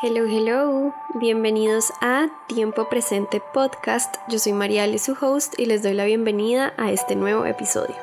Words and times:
Hello, 0.00 0.26
hello. 0.26 0.94
Bienvenidos 1.14 1.92
a 2.00 2.28
Tiempo 2.46 2.88
Presente 2.88 3.42
Podcast. 3.52 4.14
Yo 4.28 4.38
soy 4.38 4.52
Mariale, 4.52 4.96
su 5.00 5.16
host, 5.20 5.58
y 5.58 5.66
les 5.66 5.82
doy 5.82 5.94
la 5.94 6.04
bienvenida 6.04 6.72
a 6.76 6.92
este 6.92 7.16
nuevo 7.16 7.44
episodio. 7.46 7.96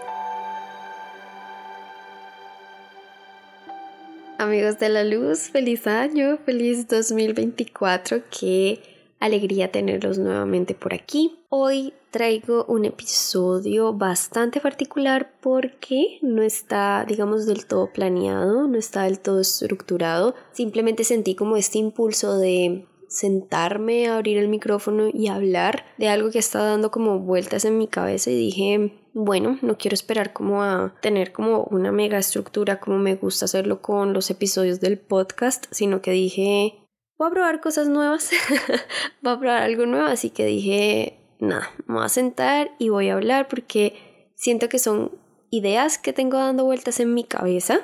Amigos 4.37 4.77
de 4.77 4.89
la 4.89 5.05
luz, 5.05 5.49
feliz 5.49 5.87
año, 5.87 6.37
feliz 6.45 6.89
2024. 6.89 8.23
Qué 8.29 8.81
alegría 9.21 9.71
tenerlos 9.71 10.17
nuevamente 10.17 10.75
por 10.75 10.93
aquí. 10.93 11.39
Hoy 11.47 11.93
traigo 12.15 12.63
un 12.69 12.85
episodio 12.85 13.91
bastante 13.91 14.61
particular 14.61 15.33
porque 15.41 16.17
no 16.21 16.43
está, 16.43 17.03
digamos, 17.05 17.45
del 17.45 17.65
todo 17.65 17.91
planeado, 17.91 18.69
no 18.69 18.77
está 18.77 19.03
del 19.03 19.19
todo 19.19 19.41
estructurado. 19.41 20.33
Simplemente 20.53 21.03
sentí 21.03 21.35
como 21.35 21.57
este 21.57 21.77
impulso 21.77 22.37
de 22.37 22.87
sentarme, 23.09 24.07
abrir 24.07 24.37
el 24.37 24.47
micrófono 24.47 25.09
y 25.11 25.27
hablar 25.27 25.83
de 25.97 26.07
algo 26.07 26.31
que 26.31 26.39
está 26.39 26.63
dando 26.63 26.89
como 26.89 27.19
vueltas 27.19 27.65
en 27.65 27.77
mi 27.77 27.89
cabeza 27.89 28.31
y 28.31 28.37
dije, 28.37 28.97
bueno, 29.13 29.59
no 29.61 29.77
quiero 29.77 29.95
esperar 29.95 30.31
como 30.31 30.63
a 30.63 30.95
tener 31.01 31.33
como 31.33 31.65
una 31.65 31.91
mega 31.91 32.17
estructura 32.17 32.79
como 32.79 32.97
me 32.97 33.15
gusta 33.15 33.43
hacerlo 33.43 33.81
con 33.81 34.13
los 34.13 34.29
episodios 34.29 34.79
del 34.79 34.99
podcast, 34.99 35.65
sino 35.71 36.01
que 36.01 36.11
dije, 36.11 36.75
voy 37.17 37.27
a 37.27 37.31
probar 37.31 37.59
cosas 37.59 37.89
nuevas, 37.89 38.31
voy 39.21 39.33
a 39.33 39.39
probar 39.39 39.63
algo 39.63 39.85
nuevo, 39.85 40.07
así 40.07 40.29
que 40.29 40.45
dije, 40.45 41.24
nada, 41.45 41.71
me 41.87 41.95
voy 41.95 42.05
a 42.05 42.09
sentar 42.09 42.71
y 42.79 42.89
voy 42.89 43.09
a 43.09 43.13
hablar 43.13 43.47
porque 43.47 44.29
siento 44.35 44.69
que 44.69 44.79
son 44.79 45.11
ideas 45.49 45.97
que 45.97 46.13
tengo 46.13 46.37
dando 46.37 46.65
vueltas 46.65 46.99
en 46.99 47.13
mi 47.13 47.23
cabeza. 47.23 47.81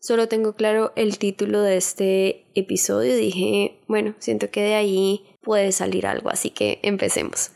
Solo 0.00 0.26
tengo 0.26 0.54
claro 0.54 0.92
el 0.96 1.18
título 1.18 1.62
de 1.62 1.76
este 1.76 2.46
episodio. 2.54 3.14
Dije, 3.14 3.80
bueno, 3.86 4.14
siento 4.18 4.50
que 4.50 4.62
de 4.62 4.74
ahí 4.74 5.24
puede 5.42 5.70
salir 5.70 6.06
algo, 6.06 6.30
así 6.30 6.50
que 6.50 6.80
empecemos. 6.82 7.52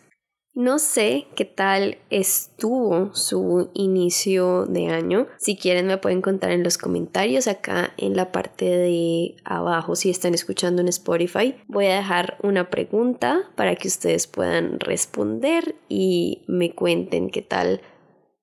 No 0.56 0.78
sé 0.78 1.26
qué 1.34 1.44
tal 1.44 1.98
estuvo 2.08 3.14
su 3.14 3.68
inicio 3.74 4.64
de 4.64 4.88
año. 4.88 5.26
Si 5.36 5.54
quieren 5.54 5.86
me 5.86 5.98
pueden 5.98 6.22
contar 6.22 6.50
en 6.50 6.62
los 6.62 6.78
comentarios 6.78 7.46
acá 7.46 7.92
en 7.98 8.16
la 8.16 8.32
parte 8.32 8.64
de 8.64 9.36
abajo 9.44 9.96
si 9.96 10.08
están 10.08 10.32
escuchando 10.32 10.80
en 10.80 10.88
Spotify. 10.88 11.56
Voy 11.68 11.84
a 11.84 11.96
dejar 11.96 12.38
una 12.42 12.70
pregunta 12.70 13.42
para 13.54 13.76
que 13.76 13.88
ustedes 13.88 14.26
puedan 14.26 14.80
responder 14.80 15.74
y 15.90 16.42
me 16.46 16.74
cuenten 16.74 17.28
qué 17.28 17.42
tal 17.42 17.82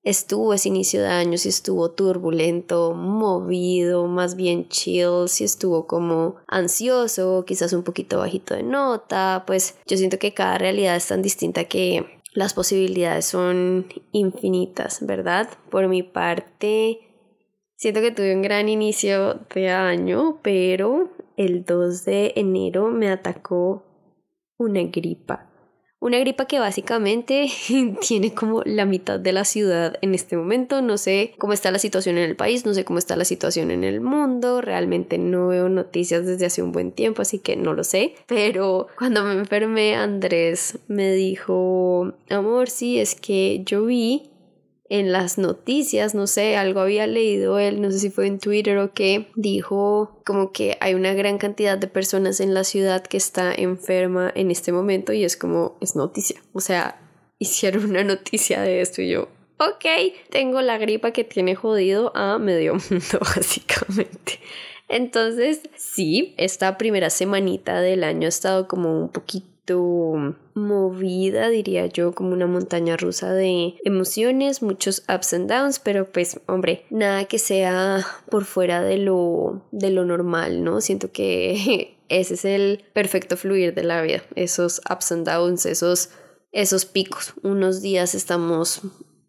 estuvo 0.04 0.52
ese 0.52 0.68
inicio 0.68 1.00
de 1.02 1.08
año, 1.08 1.38
si 1.38 1.48
estuvo 1.48 1.90
turbulento, 1.90 2.92
movido, 2.94 4.06
más 4.06 4.36
bien 4.36 4.68
chill, 4.68 5.28
si 5.28 5.44
estuvo 5.44 5.86
como 5.86 6.36
ansioso, 6.46 7.44
quizás 7.46 7.72
un 7.72 7.82
poquito 7.82 8.18
bajito 8.18 8.54
de 8.54 8.62
nota, 8.62 9.44
pues 9.46 9.76
yo 9.86 9.96
siento 9.96 10.18
que 10.18 10.34
cada 10.34 10.58
realidad 10.58 10.96
es 10.96 11.08
tan 11.08 11.22
distinta 11.22 11.64
que 11.64 12.22
las 12.34 12.52
posibilidades 12.52 13.24
son 13.24 13.86
infinitas, 14.12 15.04
¿verdad? 15.06 15.48
Por 15.70 15.88
mi 15.88 16.02
parte, 16.02 17.00
siento 17.76 18.00
que 18.00 18.10
tuve 18.10 18.34
un 18.34 18.42
gran 18.42 18.68
inicio 18.68 19.40
de 19.54 19.70
año, 19.70 20.40
pero 20.42 21.10
el 21.36 21.64
2 21.64 22.04
de 22.04 22.32
enero 22.36 22.90
me 22.90 23.08
atacó 23.08 23.84
una 24.58 24.82
gripa 24.82 25.53
una 26.04 26.18
gripa 26.18 26.44
que 26.44 26.58
básicamente 26.58 27.50
tiene 28.06 28.34
como 28.34 28.60
la 28.66 28.84
mitad 28.84 29.18
de 29.18 29.32
la 29.32 29.46
ciudad 29.46 29.96
en 30.02 30.14
este 30.14 30.36
momento. 30.36 30.82
No 30.82 30.98
sé 30.98 31.32
cómo 31.38 31.54
está 31.54 31.70
la 31.70 31.78
situación 31.78 32.18
en 32.18 32.28
el 32.28 32.36
país, 32.36 32.66
no 32.66 32.74
sé 32.74 32.84
cómo 32.84 32.98
está 32.98 33.16
la 33.16 33.24
situación 33.24 33.70
en 33.70 33.84
el 33.84 34.02
mundo. 34.02 34.60
Realmente 34.60 35.16
no 35.16 35.48
veo 35.48 35.70
noticias 35.70 36.26
desde 36.26 36.44
hace 36.44 36.62
un 36.62 36.72
buen 36.72 36.92
tiempo, 36.92 37.22
así 37.22 37.38
que 37.38 37.56
no 37.56 37.72
lo 37.72 37.84
sé. 37.84 38.16
Pero 38.26 38.88
cuando 38.98 39.24
me 39.24 39.32
enfermé, 39.32 39.94
Andrés 39.96 40.78
me 40.88 41.10
dijo, 41.12 42.12
amor, 42.28 42.68
sí, 42.68 43.00
es 43.00 43.14
que 43.14 43.62
yo 43.64 43.86
vi 43.86 44.28
en 44.88 45.12
las 45.12 45.38
noticias, 45.38 46.14
no 46.14 46.26
sé, 46.26 46.56
algo 46.56 46.80
había 46.80 47.06
leído 47.06 47.58
él, 47.58 47.80
no 47.80 47.90
sé 47.90 47.98
si 47.98 48.10
fue 48.10 48.26
en 48.26 48.38
Twitter 48.38 48.78
o 48.78 48.92
qué, 48.92 49.28
dijo 49.34 50.20
como 50.24 50.52
que 50.52 50.76
hay 50.80 50.94
una 50.94 51.14
gran 51.14 51.38
cantidad 51.38 51.78
de 51.78 51.86
personas 51.86 52.40
en 52.40 52.52
la 52.52 52.64
ciudad 52.64 53.02
que 53.02 53.16
está 53.16 53.54
enferma 53.54 54.30
en 54.34 54.50
este 54.50 54.72
momento 54.72 55.12
y 55.12 55.24
es 55.24 55.36
como, 55.36 55.76
es 55.80 55.96
noticia, 55.96 56.40
o 56.52 56.60
sea, 56.60 57.00
hicieron 57.38 57.86
una 57.86 58.04
noticia 58.04 58.60
de 58.60 58.80
esto 58.80 59.00
y 59.00 59.10
yo, 59.10 59.28
ok, 59.58 59.84
tengo 60.30 60.60
la 60.60 60.78
gripa 60.78 61.12
que 61.12 61.24
tiene 61.24 61.54
jodido 61.54 62.14
a 62.14 62.38
medio 62.38 62.74
mundo 62.90 63.18
básicamente. 63.20 64.38
Entonces, 64.86 65.62
sí, 65.76 66.34
esta 66.36 66.76
primera 66.76 67.08
semanita 67.08 67.80
del 67.80 68.04
año 68.04 68.26
ha 68.26 68.28
estado 68.28 68.68
como 68.68 69.00
un 69.00 69.08
poquito 69.08 69.53
movida, 69.72 71.48
diría 71.48 71.86
yo, 71.86 72.12
como 72.12 72.32
una 72.32 72.46
montaña 72.46 72.96
rusa 72.96 73.32
de 73.32 73.74
emociones, 73.84 74.62
muchos 74.62 75.02
ups 75.08 75.34
and 75.34 75.50
downs, 75.50 75.78
pero 75.78 76.10
pues, 76.10 76.40
hombre, 76.46 76.84
nada 76.90 77.24
que 77.24 77.38
sea 77.38 78.06
por 78.30 78.44
fuera 78.44 78.82
de 78.82 78.98
lo, 78.98 79.62
de 79.72 79.90
lo 79.90 80.04
normal, 80.04 80.62
¿no? 80.62 80.80
Siento 80.80 81.12
que 81.12 81.96
ese 82.08 82.34
es 82.34 82.44
el 82.44 82.84
perfecto 82.92 83.36
fluir 83.36 83.74
de 83.74 83.84
la 83.84 84.02
vida, 84.02 84.22
esos 84.34 84.80
ups 84.90 85.12
and 85.12 85.26
downs, 85.26 85.66
esos, 85.66 86.10
esos 86.52 86.84
picos. 86.84 87.34
Unos 87.42 87.80
días 87.80 88.14
estamos 88.14 88.82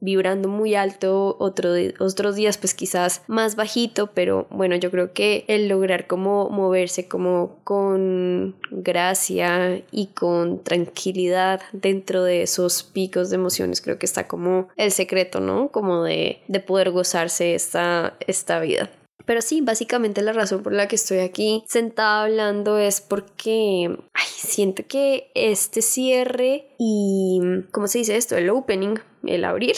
vibrando 0.05 0.47
muy 0.47 0.75
alto, 0.75 1.35
otro, 1.39 1.71
otros 1.99 2.35
días 2.35 2.57
pues 2.57 2.73
quizás 2.73 3.23
más 3.27 3.55
bajito, 3.55 4.11
pero 4.13 4.47
bueno, 4.49 4.75
yo 4.75 4.91
creo 4.91 5.11
que 5.11 5.43
el 5.47 5.67
lograr 5.67 6.07
como 6.07 6.49
moverse 6.49 7.07
como 7.07 7.57
con 7.63 8.55
gracia 8.71 9.83
y 9.91 10.07
con 10.07 10.63
tranquilidad 10.63 11.61
dentro 11.73 12.23
de 12.23 12.43
esos 12.43 12.83
picos 12.83 13.29
de 13.29 13.35
emociones, 13.35 13.81
creo 13.81 13.99
que 13.99 14.05
está 14.05 14.27
como 14.27 14.69
el 14.77 14.91
secreto, 14.91 15.39
¿no? 15.39 15.69
Como 15.69 16.03
de, 16.03 16.39
de 16.47 16.59
poder 16.59 16.91
gozarse 16.91 17.55
esta, 17.55 18.16
esta 18.27 18.59
vida. 18.59 18.89
Pero 19.25 19.41
sí, 19.41 19.61
básicamente 19.61 20.22
la 20.22 20.33
razón 20.33 20.61
por 20.61 20.73
la 20.73 20.87
que 20.87 20.95
estoy 20.95 21.19
aquí 21.19 21.63
sentada 21.67 22.23
hablando 22.23 22.77
es 22.77 23.01
porque 23.01 23.97
ay, 24.13 24.27
siento 24.35 24.83
que 24.87 25.31
este 25.33 25.81
cierre 25.81 26.67
y, 26.77 27.41
¿cómo 27.72 27.87
se 27.87 27.99
dice 27.99 28.17
esto? 28.17 28.37
El 28.37 28.49
opening, 28.51 28.95
el 29.28 29.46
abrir. 29.46 29.75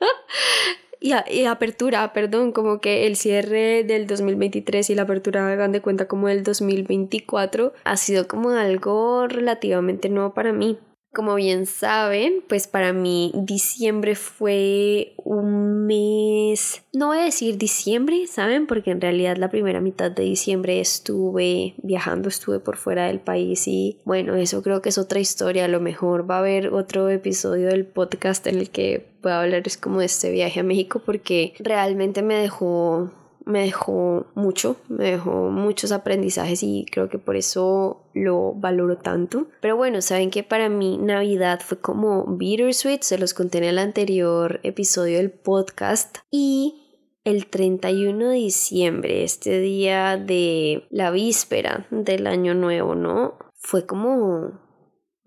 y, 1.00 1.12
y, 1.30 1.44
apertura, 1.46 2.12
perdón, 2.12 2.52
como 2.52 2.80
que 2.80 3.06
el 3.06 3.16
cierre 3.16 3.84
del 3.84 4.06
2023 4.06 4.90
y 4.90 4.94
la 4.94 5.02
apertura, 5.02 5.50
hagan 5.50 5.72
de 5.72 5.80
cuenta, 5.80 6.08
como 6.08 6.28
el 6.28 6.42
2024, 6.42 7.72
ha 7.84 7.96
sido 7.96 8.28
como 8.28 8.50
algo 8.50 9.26
relativamente 9.26 10.08
nuevo 10.08 10.34
para 10.34 10.52
mí. 10.52 10.78
Como 11.12 11.34
bien 11.34 11.66
saben, 11.66 12.44
pues 12.48 12.68
para 12.68 12.92
mí 12.92 13.32
diciembre 13.34 14.14
fue 14.14 15.14
un 15.16 15.86
mes, 15.86 16.84
no 16.92 17.08
voy 17.08 17.18
a 17.18 17.24
decir 17.24 17.58
diciembre, 17.58 18.28
¿saben? 18.28 18.68
Porque 18.68 18.92
en 18.92 19.00
realidad 19.00 19.36
la 19.36 19.50
primera 19.50 19.80
mitad 19.80 20.12
de 20.12 20.22
diciembre 20.22 20.78
estuve 20.78 21.74
viajando, 21.82 22.28
estuve 22.28 22.60
por 22.60 22.76
fuera 22.76 23.06
del 23.06 23.18
país 23.18 23.66
y 23.66 23.98
bueno, 24.04 24.36
eso 24.36 24.62
creo 24.62 24.82
que 24.82 24.90
es 24.90 24.98
otra 24.98 25.18
historia. 25.18 25.64
A 25.64 25.68
lo 25.68 25.80
mejor 25.80 26.30
va 26.30 26.36
a 26.36 26.40
haber 26.40 26.68
otro 26.68 27.08
episodio 27.08 27.66
del 27.68 27.86
podcast 27.86 28.46
en 28.46 28.58
el 28.58 28.70
que 28.70 29.08
voy 29.20 29.32
a 29.32 29.40
hablar 29.40 29.62
es 29.66 29.76
como 29.76 30.00
de 30.00 30.06
este 30.06 30.30
viaje 30.30 30.60
a 30.60 30.64
México 30.64 31.02
porque 31.04 31.54
realmente 31.58 32.22
me 32.22 32.34
dejó 32.34 33.10
me 33.50 33.62
dejó 33.62 34.26
mucho, 34.34 34.76
me 34.88 35.12
dejó 35.12 35.50
muchos 35.50 35.92
aprendizajes 35.92 36.62
y 36.62 36.86
creo 36.90 37.08
que 37.08 37.18
por 37.18 37.36
eso 37.36 38.06
lo 38.14 38.54
valoro 38.54 38.96
tanto. 38.96 39.48
Pero 39.60 39.76
bueno, 39.76 40.00
saben 40.00 40.30
que 40.30 40.42
para 40.42 40.68
mí 40.68 40.98
Navidad 40.98 41.60
fue 41.64 41.78
como 41.78 42.24
bittersweet, 42.26 43.02
se 43.02 43.18
los 43.18 43.34
conté 43.34 43.58
en 43.58 43.64
el 43.64 43.78
anterior 43.78 44.60
episodio 44.62 45.18
del 45.18 45.30
podcast 45.30 46.18
y 46.30 46.80
el 47.24 47.46
31 47.46 48.30
de 48.30 48.34
diciembre, 48.36 49.24
este 49.24 49.60
día 49.60 50.16
de 50.16 50.86
la 50.90 51.10
víspera 51.10 51.86
del 51.90 52.26
año 52.26 52.54
nuevo, 52.54 52.94
¿no? 52.94 53.34
Fue 53.54 53.84
como 53.84 54.58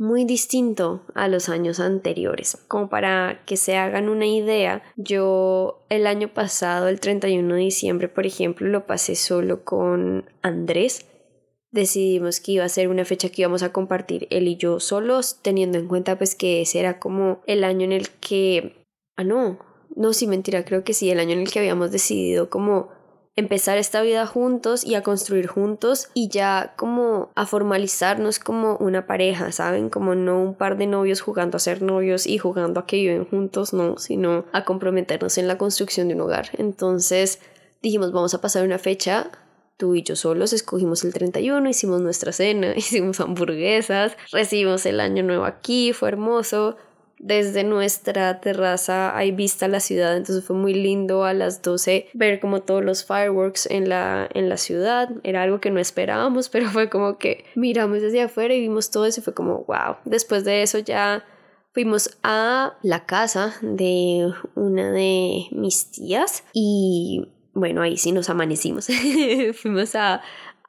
muy 0.04 0.26
distinto 0.26 1.02
a 1.16 1.30
los 1.30 1.48
años 1.48 1.80
anteriores. 1.80 2.58
Como 2.68 2.90
para 2.90 3.42
que 3.46 3.56
se 3.56 3.78
hagan 3.78 4.10
una 4.10 4.26
idea, 4.26 4.84
yo 4.98 5.86
el 5.90 6.08
año 6.08 6.34
pasado, 6.34 6.90
el 6.90 7.00
31 7.00 7.56
de 7.56 7.62
diciembre, 7.62 8.10
por 8.10 8.26
ejemplo, 8.26 8.68
lo 8.68 8.86
pasé 8.86 9.16
solo 9.16 9.64
con 9.64 10.30
Andrés. 10.42 11.06
Decidimos 11.72 12.42
que 12.42 12.52
iba 12.52 12.66
a 12.66 12.70
ser 12.70 12.90
una 12.90 13.06
fecha 13.06 13.30
que 13.30 13.44
íbamos 13.44 13.64
a 13.64 13.72
compartir 13.72 14.28
él 14.30 14.50
y 14.50 14.58
yo 14.58 14.82
solos, 14.82 15.40
teniendo 15.42 15.78
en 15.78 15.88
cuenta 15.88 16.18
pues 16.18 16.36
que 16.36 16.62
ese 16.62 16.82
era 16.82 17.00
como 17.00 17.42
el 17.48 17.64
año 17.64 17.86
en 17.86 17.94
el 17.94 18.10
que... 18.10 18.86
Ah, 19.16 19.24
no, 19.24 19.58
no, 19.96 20.12
sí, 20.12 20.28
mentira, 20.28 20.66
creo 20.66 20.84
que 20.84 20.94
sí, 20.94 21.10
el 21.12 21.20
año 21.22 21.32
en 21.32 21.40
el 21.40 21.52
que 21.52 21.60
habíamos 21.60 21.92
decidido 21.92 22.50
como 22.50 22.90
empezar 23.36 23.78
esta 23.78 24.02
vida 24.02 24.28
juntos 24.28 24.84
y 24.84 24.96
a 24.96 25.02
construir 25.02 25.48
juntos 25.48 26.10
y 26.14 26.30
ya 26.30 26.74
como 26.78 27.32
a 27.36 27.46
formalizarnos 27.46 28.40
como 28.40 28.78
una 28.78 29.08
pareja, 29.08 29.52
¿saben? 29.52 29.90
Como 29.90 30.16
no 30.16 30.42
un 30.42 30.56
par 30.56 30.78
de 30.78 30.88
novios 30.88 31.22
jugando 31.22 31.58
a 31.58 31.60
ser 31.60 31.82
novios 31.82 32.28
y 32.28 32.38
jugando 32.38 32.80
a 32.80 32.86
que 32.86 32.98
viven 32.98 33.26
juntos, 33.26 33.74
no, 33.74 33.98
sino 33.98 34.46
a 34.52 34.66
comprometernos 34.66 35.38
en 35.38 35.48
la 35.48 35.58
construcción 35.58 36.08
de 36.08 36.16
un 36.16 36.22
hogar. 36.22 36.50
Entonces 36.58 37.40
dijimos, 37.82 38.12
vamos 38.12 38.34
a 38.34 38.42
pasar 38.42 38.66
una 38.66 38.78
fecha 38.78 39.32
tú 39.78 39.96
y 39.96 40.04
yo 40.04 40.16
solos 40.16 40.54
escogimos 40.54 41.04
el 41.04 41.14
31, 41.14 41.68
hicimos 41.70 42.02
nuestra 42.02 42.32
cena, 42.32 42.74
hicimos 42.78 43.20
hamburguesas, 43.20 44.16
recibimos 44.32 44.86
el 44.86 45.00
año 45.00 45.24
nuevo 45.24 45.46
aquí, 45.46 45.94
fue 45.94 46.10
hermoso. 46.10 46.78
Desde 47.26 47.64
nuestra 47.64 48.42
terraza 48.42 49.16
hay 49.16 49.32
vista 49.32 49.68
a 49.68 49.70
la 49.70 49.80
ciudad, 49.80 50.18
entonces 50.18 50.44
fue 50.44 50.58
muy 50.58 50.74
lindo 50.74 51.24
a 51.24 51.34
las 51.34 51.62
12 51.62 52.10
ver 52.14 52.42
como 52.42 52.64
todos 52.64 52.84
los 52.84 53.06
fireworks 53.06 53.66
en 53.68 53.88
la, 53.88 54.28
en 54.34 54.50
la 54.50 54.58
ciudad. 54.58 55.10
Era 55.24 55.44
algo 55.44 55.62
que 55.62 55.72
no 55.72 55.80
esperábamos, 55.80 56.50
pero 56.52 56.70
fue 56.70 56.90
como 56.90 57.18
que 57.18 57.46
miramos 57.56 58.02
desde 58.02 58.22
afuera 58.22 58.54
y 58.54 58.60
vimos 58.60 58.92
todo 58.92 59.06
eso 59.06 59.22
y 59.22 59.24
fue 59.24 59.34
como 59.34 59.64
wow. 59.64 59.96
Después 60.04 60.44
de 60.44 60.64
eso 60.64 60.80
ya 60.80 61.24
fuimos 61.72 62.18
a 62.24 62.78
la 62.82 63.06
casa 63.06 63.56
de 63.62 64.30
una 64.56 64.92
de 64.92 65.46
mis 65.52 65.92
tías 65.92 66.44
y 66.52 67.32
bueno, 67.54 67.84
ahí 67.84 67.96
sí 67.96 68.12
nos 68.12 68.30
amanecimos. 68.30 68.88
Fuimos 69.62 69.96
a, 69.96 70.22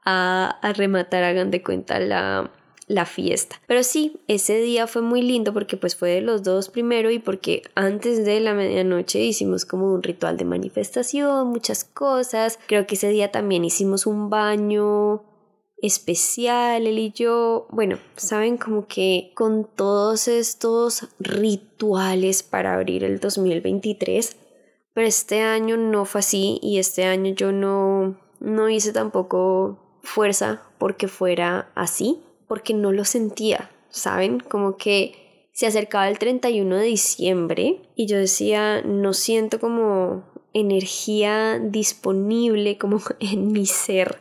a, 0.05 0.73
rematar, 0.77 1.25
hagan 1.25 1.51
de 1.51 1.63
cuenta, 1.63 1.99
la, 1.99 2.51
la 2.87 3.07
fiesta. 3.07 3.61
Pero 3.67 3.83
sí, 3.83 4.21
ese 4.29 4.61
día 4.61 4.87
fue 4.87 5.03
muy 5.03 5.23
lindo 5.23 5.53
porque 5.53 5.77
pues 5.77 5.97
fue 5.97 6.11
de 6.11 6.21
los 6.21 6.43
dos 6.43 6.69
primero 6.69 7.11
y 7.11 7.19
porque 7.19 7.63
antes 7.75 8.25
de 8.25 8.41
la 8.41 8.55
medianoche 8.55 9.21
hicimos 9.21 9.65
como 9.65 9.93
un 9.93 10.03
ritual 10.03 10.37
de 10.37 10.45
manifestación, 10.45 11.49
muchas 11.49 11.85
cosas. 11.85 12.59
Creo 12.67 12.87
que 12.87 12.97
ese 12.97 13.09
día 13.09 13.31
también 13.33 13.65
hicimos 13.65 14.07
un 14.07 14.31
baño 14.31 15.23
especial, 15.87 16.87
él 16.87 16.99
y 16.99 17.13
yo, 17.13 17.67
bueno, 17.71 17.99
saben 18.17 18.57
como 18.57 18.87
que 18.87 19.33
con 19.35 19.65
todos 19.65 20.29
estos 20.29 21.09
rituales 21.19 22.43
para 22.43 22.75
abrir 22.75 23.05
el 23.05 23.21
2023, 23.21 24.37
pero 24.95 25.07
este 25.07 25.43
año 25.43 25.77
no 25.77 26.07
fue 26.07 26.21
así 26.21 26.59
y 26.63 26.79
este 26.79 27.05
año 27.05 27.35
yo 27.35 27.53
no, 27.53 28.19
no 28.41 28.69
hice 28.71 28.93
tampoco 28.93 29.99
fuerza 30.03 30.63
porque 30.79 31.09
fuera 31.09 31.71
así, 31.75 32.23
porque 32.55 32.73
no 32.73 32.93
lo 32.93 33.05
sentía, 33.05 33.69
¿saben? 33.91 34.39
Como 34.39 34.77
que 34.77 35.49
se 35.51 35.67
acercaba 35.67 36.09
el 36.09 36.21
31 36.21 36.77
de 36.77 36.85
diciembre 36.85 37.81
y 37.97 38.07
yo 38.07 38.17
decía, 38.17 38.81
no 38.83 39.13
siento 39.13 39.59
como 39.59 40.23
energía 40.53 41.59
disponible 41.59 42.79
como 42.79 43.01
en 43.19 43.51
mi 43.51 43.67
ser 43.67 44.21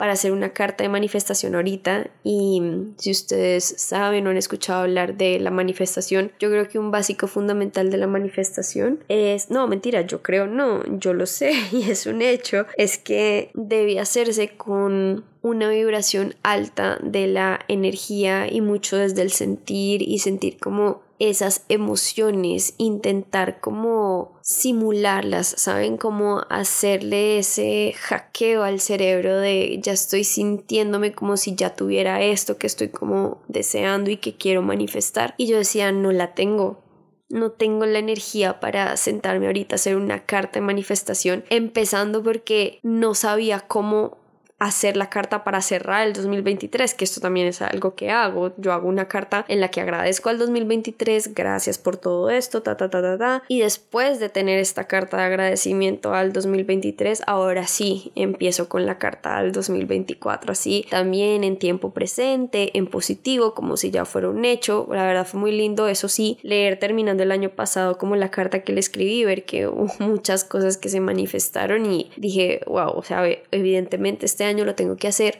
para 0.00 0.12
hacer 0.12 0.32
una 0.32 0.54
carta 0.54 0.82
de 0.82 0.88
manifestación 0.88 1.54
ahorita 1.54 2.08
y 2.24 2.58
mm, 2.62 2.94
si 2.96 3.10
ustedes 3.10 3.74
saben 3.76 4.26
o 4.26 4.30
han 4.30 4.38
escuchado 4.38 4.80
hablar 4.80 5.18
de 5.18 5.38
la 5.38 5.50
manifestación, 5.50 6.32
yo 6.40 6.48
creo 6.48 6.66
que 6.68 6.78
un 6.78 6.90
básico 6.90 7.26
fundamental 7.26 7.90
de 7.90 7.98
la 7.98 8.06
manifestación 8.06 9.04
es, 9.08 9.50
no, 9.50 9.68
mentira, 9.68 10.00
yo 10.00 10.22
creo 10.22 10.46
no, 10.46 10.82
yo 10.98 11.12
lo 11.12 11.26
sé 11.26 11.52
y 11.72 11.90
es 11.90 12.06
un 12.06 12.22
hecho, 12.22 12.64
es 12.78 12.96
que 12.96 13.50
debe 13.52 14.00
hacerse 14.00 14.48
con 14.56 15.26
una 15.42 15.68
vibración 15.68 16.34
alta 16.42 16.98
de 17.02 17.26
la 17.26 17.60
energía 17.68 18.50
y 18.50 18.62
mucho 18.62 18.96
desde 18.96 19.20
el 19.20 19.30
sentir 19.30 20.00
y 20.00 20.20
sentir 20.20 20.56
como 20.58 21.02
esas 21.20 21.64
emociones, 21.68 22.74
intentar 22.78 23.60
como 23.60 24.38
simularlas, 24.40 25.46
¿saben? 25.46 25.98
Como 25.98 26.40
hacerle 26.48 27.38
ese 27.38 27.94
hackeo 27.96 28.64
al 28.64 28.80
cerebro 28.80 29.36
de 29.36 29.78
ya 29.82 29.92
estoy 29.92 30.24
sintiéndome 30.24 31.12
como 31.12 31.36
si 31.36 31.54
ya 31.54 31.76
tuviera 31.76 32.22
esto 32.22 32.56
que 32.56 32.66
estoy 32.66 32.88
como 32.88 33.42
deseando 33.48 34.10
y 34.10 34.16
que 34.16 34.36
quiero 34.36 34.62
manifestar. 34.62 35.34
Y 35.36 35.46
yo 35.46 35.58
decía, 35.58 35.92
no 35.92 36.10
la 36.10 36.34
tengo, 36.34 36.82
no 37.28 37.52
tengo 37.52 37.84
la 37.84 37.98
energía 37.98 38.58
para 38.58 38.96
sentarme 38.96 39.46
ahorita 39.46 39.74
a 39.74 39.76
hacer 39.76 39.96
una 39.96 40.24
carta 40.24 40.58
de 40.58 40.66
manifestación, 40.66 41.44
empezando 41.50 42.22
porque 42.22 42.80
no 42.82 43.14
sabía 43.14 43.60
cómo 43.60 44.16
hacer 44.60 44.98
la 44.98 45.08
carta 45.08 45.42
para 45.42 45.62
cerrar 45.62 46.06
el 46.06 46.12
2023, 46.12 46.94
que 46.94 47.04
esto 47.04 47.20
también 47.20 47.46
es 47.46 47.62
algo 47.62 47.94
que 47.94 48.10
hago. 48.10 48.52
Yo 48.58 48.74
hago 48.74 48.88
una 48.88 49.08
carta 49.08 49.46
en 49.48 49.58
la 49.58 49.70
que 49.70 49.80
agradezco 49.80 50.28
al 50.28 50.38
2023, 50.38 51.34
gracias 51.34 51.78
por 51.78 51.96
todo 51.96 52.28
esto, 52.28 52.62
ta, 52.62 52.76
ta, 52.76 52.90
ta, 52.90 53.00
ta, 53.00 53.18
ta. 53.18 53.42
Y 53.48 53.60
después 53.60 54.20
de 54.20 54.28
tener 54.28 54.58
esta 54.58 54.84
carta 54.84 55.16
de 55.16 55.22
agradecimiento 55.24 56.12
al 56.12 56.34
2023, 56.34 57.22
ahora 57.26 57.66
sí 57.66 58.12
empiezo 58.14 58.68
con 58.68 58.84
la 58.84 58.98
carta 58.98 59.38
al 59.38 59.52
2024, 59.52 60.52
así 60.52 60.86
también 60.90 61.42
en 61.42 61.58
tiempo 61.58 61.92
presente, 61.94 62.76
en 62.76 62.86
positivo, 62.86 63.54
como 63.54 63.78
si 63.78 63.90
ya 63.90 64.04
fuera 64.04 64.28
un 64.28 64.44
hecho. 64.44 64.86
La 64.92 65.04
verdad 65.04 65.26
fue 65.26 65.40
muy 65.40 65.52
lindo, 65.52 65.88
eso 65.88 66.08
sí, 66.08 66.38
leer 66.42 66.78
terminando 66.78 67.22
el 67.22 67.32
año 67.32 67.48
pasado 67.48 67.96
como 67.96 68.14
la 68.14 68.30
carta 68.30 68.62
que 68.62 68.74
le 68.74 68.80
escribí, 68.80 69.24
ver 69.24 69.46
que 69.46 69.68
hubo 69.68 69.90
muchas 70.00 70.44
cosas 70.44 70.76
que 70.76 70.90
se 70.90 71.00
manifestaron 71.00 71.90
y 71.90 72.10
dije, 72.18 72.60
wow, 72.66 72.90
o 72.90 73.02
sea, 73.02 73.24
evidentemente 73.50 74.26
este 74.26 74.44
año 74.44 74.49
lo 74.58 74.74
tengo 74.74 74.96
que 74.96 75.08
hacer, 75.08 75.38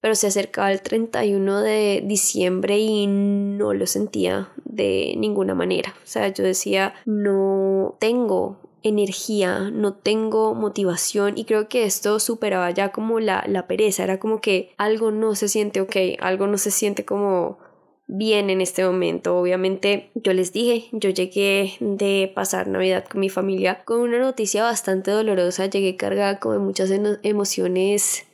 pero 0.00 0.14
se 0.14 0.28
acercaba 0.28 0.70
el 0.70 0.82
31 0.82 1.60
de 1.60 2.02
diciembre 2.04 2.78
y 2.78 3.06
no 3.06 3.74
lo 3.74 3.86
sentía 3.86 4.50
de 4.64 5.14
ninguna 5.18 5.54
manera. 5.54 5.94
O 6.04 6.06
sea, 6.06 6.28
yo 6.28 6.44
decía, 6.44 6.94
no 7.04 7.96
tengo 7.98 8.60
energía, 8.82 9.70
no 9.72 9.94
tengo 9.94 10.54
motivación 10.54 11.36
y 11.36 11.44
creo 11.44 11.68
que 11.68 11.84
esto 11.84 12.20
superaba 12.20 12.70
ya 12.70 12.92
como 12.92 13.18
la, 13.18 13.44
la 13.48 13.66
pereza, 13.66 14.04
era 14.04 14.20
como 14.20 14.40
que 14.40 14.70
algo 14.76 15.10
no 15.10 15.34
se 15.34 15.48
siente 15.48 15.80
ok, 15.80 15.96
algo 16.20 16.46
no 16.46 16.58
se 16.58 16.70
siente 16.70 17.04
como 17.04 17.58
bien 18.06 18.50
en 18.50 18.60
este 18.60 18.84
momento. 18.84 19.36
Obviamente, 19.36 20.10
yo 20.14 20.32
les 20.32 20.52
dije, 20.52 20.88
yo 20.92 21.10
llegué 21.10 21.74
de 21.80 22.30
pasar 22.34 22.68
Navidad 22.68 23.04
con 23.04 23.20
mi 23.20 23.28
familia 23.28 23.84
con 23.84 24.00
una 24.00 24.18
noticia 24.18 24.62
bastante 24.62 25.10
dolorosa, 25.10 25.66
llegué 25.66 25.96
cargada 25.96 26.38
con 26.38 26.64
muchas 26.64 26.90
emociones 27.22 28.26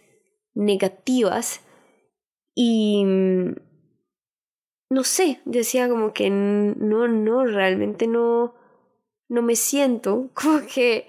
negativas 0.54 1.60
y 2.54 3.04
mm, 3.04 3.54
no 4.90 5.04
sé, 5.04 5.40
decía 5.44 5.88
como 5.88 6.12
que 6.12 6.30
no, 6.30 7.08
no, 7.08 7.44
realmente 7.44 8.06
no, 8.06 8.54
no 9.28 9.42
me 9.42 9.56
siento, 9.56 10.30
como 10.34 10.60
que 10.72 11.06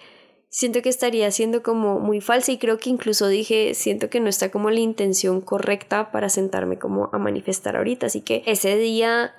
siento 0.50 0.82
que 0.82 0.90
estaría 0.90 1.30
siendo 1.32 1.62
como 1.64 2.00
muy 2.00 2.22
falsa 2.22 2.52
y 2.52 2.58
creo 2.58 2.78
que 2.78 2.90
incluso 2.90 3.28
dije, 3.28 3.74
siento 3.74 4.10
que 4.10 4.20
no 4.20 4.30
está 4.30 4.50
como 4.52 4.72
la 4.72 4.80
intención 4.80 5.42
correcta 5.42 6.12
para 6.12 6.30
sentarme 6.30 6.80
como 6.80 7.10
a 7.14 7.18
manifestar 7.18 7.76
ahorita, 7.76 8.08
así 8.08 8.22
que 8.22 8.44
ese 8.46 8.78
día 8.78 9.36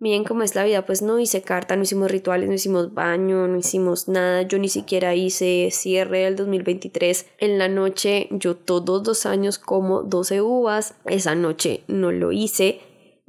miren 0.00 0.24
cómo 0.24 0.42
es 0.42 0.54
la 0.54 0.64
vida, 0.64 0.84
pues 0.84 1.02
no 1.02 1.20
hice 1.20 1.42
carta, 1.42 1.76
no 1.76 1.82
hicimos 1.82 2.10
rituales, 2.10 2.48
no 2.48 2.54
hicimos 2.54 2.92
baño, 2.94 3.46
no 3.46 3.56
hicimos 3.56 4.08
nada, 4.08 4.42
yo 4.42 4.58
ni 4.58 4.68
siquiera 4.68 5.14
hice 5.14 5.68
cierre 5.70 6.20
del 6.20 6.36
2023. 6.36 7.26
En 7.38 7.58
la 7.58 7.68
noche 7.68 8.26
yo 8.30 8.56
todos 8.56 9.06
los 9.06 9.26
años 9.26 9.58
como 9.58 10.02
12 10.02 10.40
uvas, 10.40 10.94
esa 11.04 11.34
noche 11.34 11.84
no 11.86 12.10
lo 12.10 12.32
hice 12.32 12.80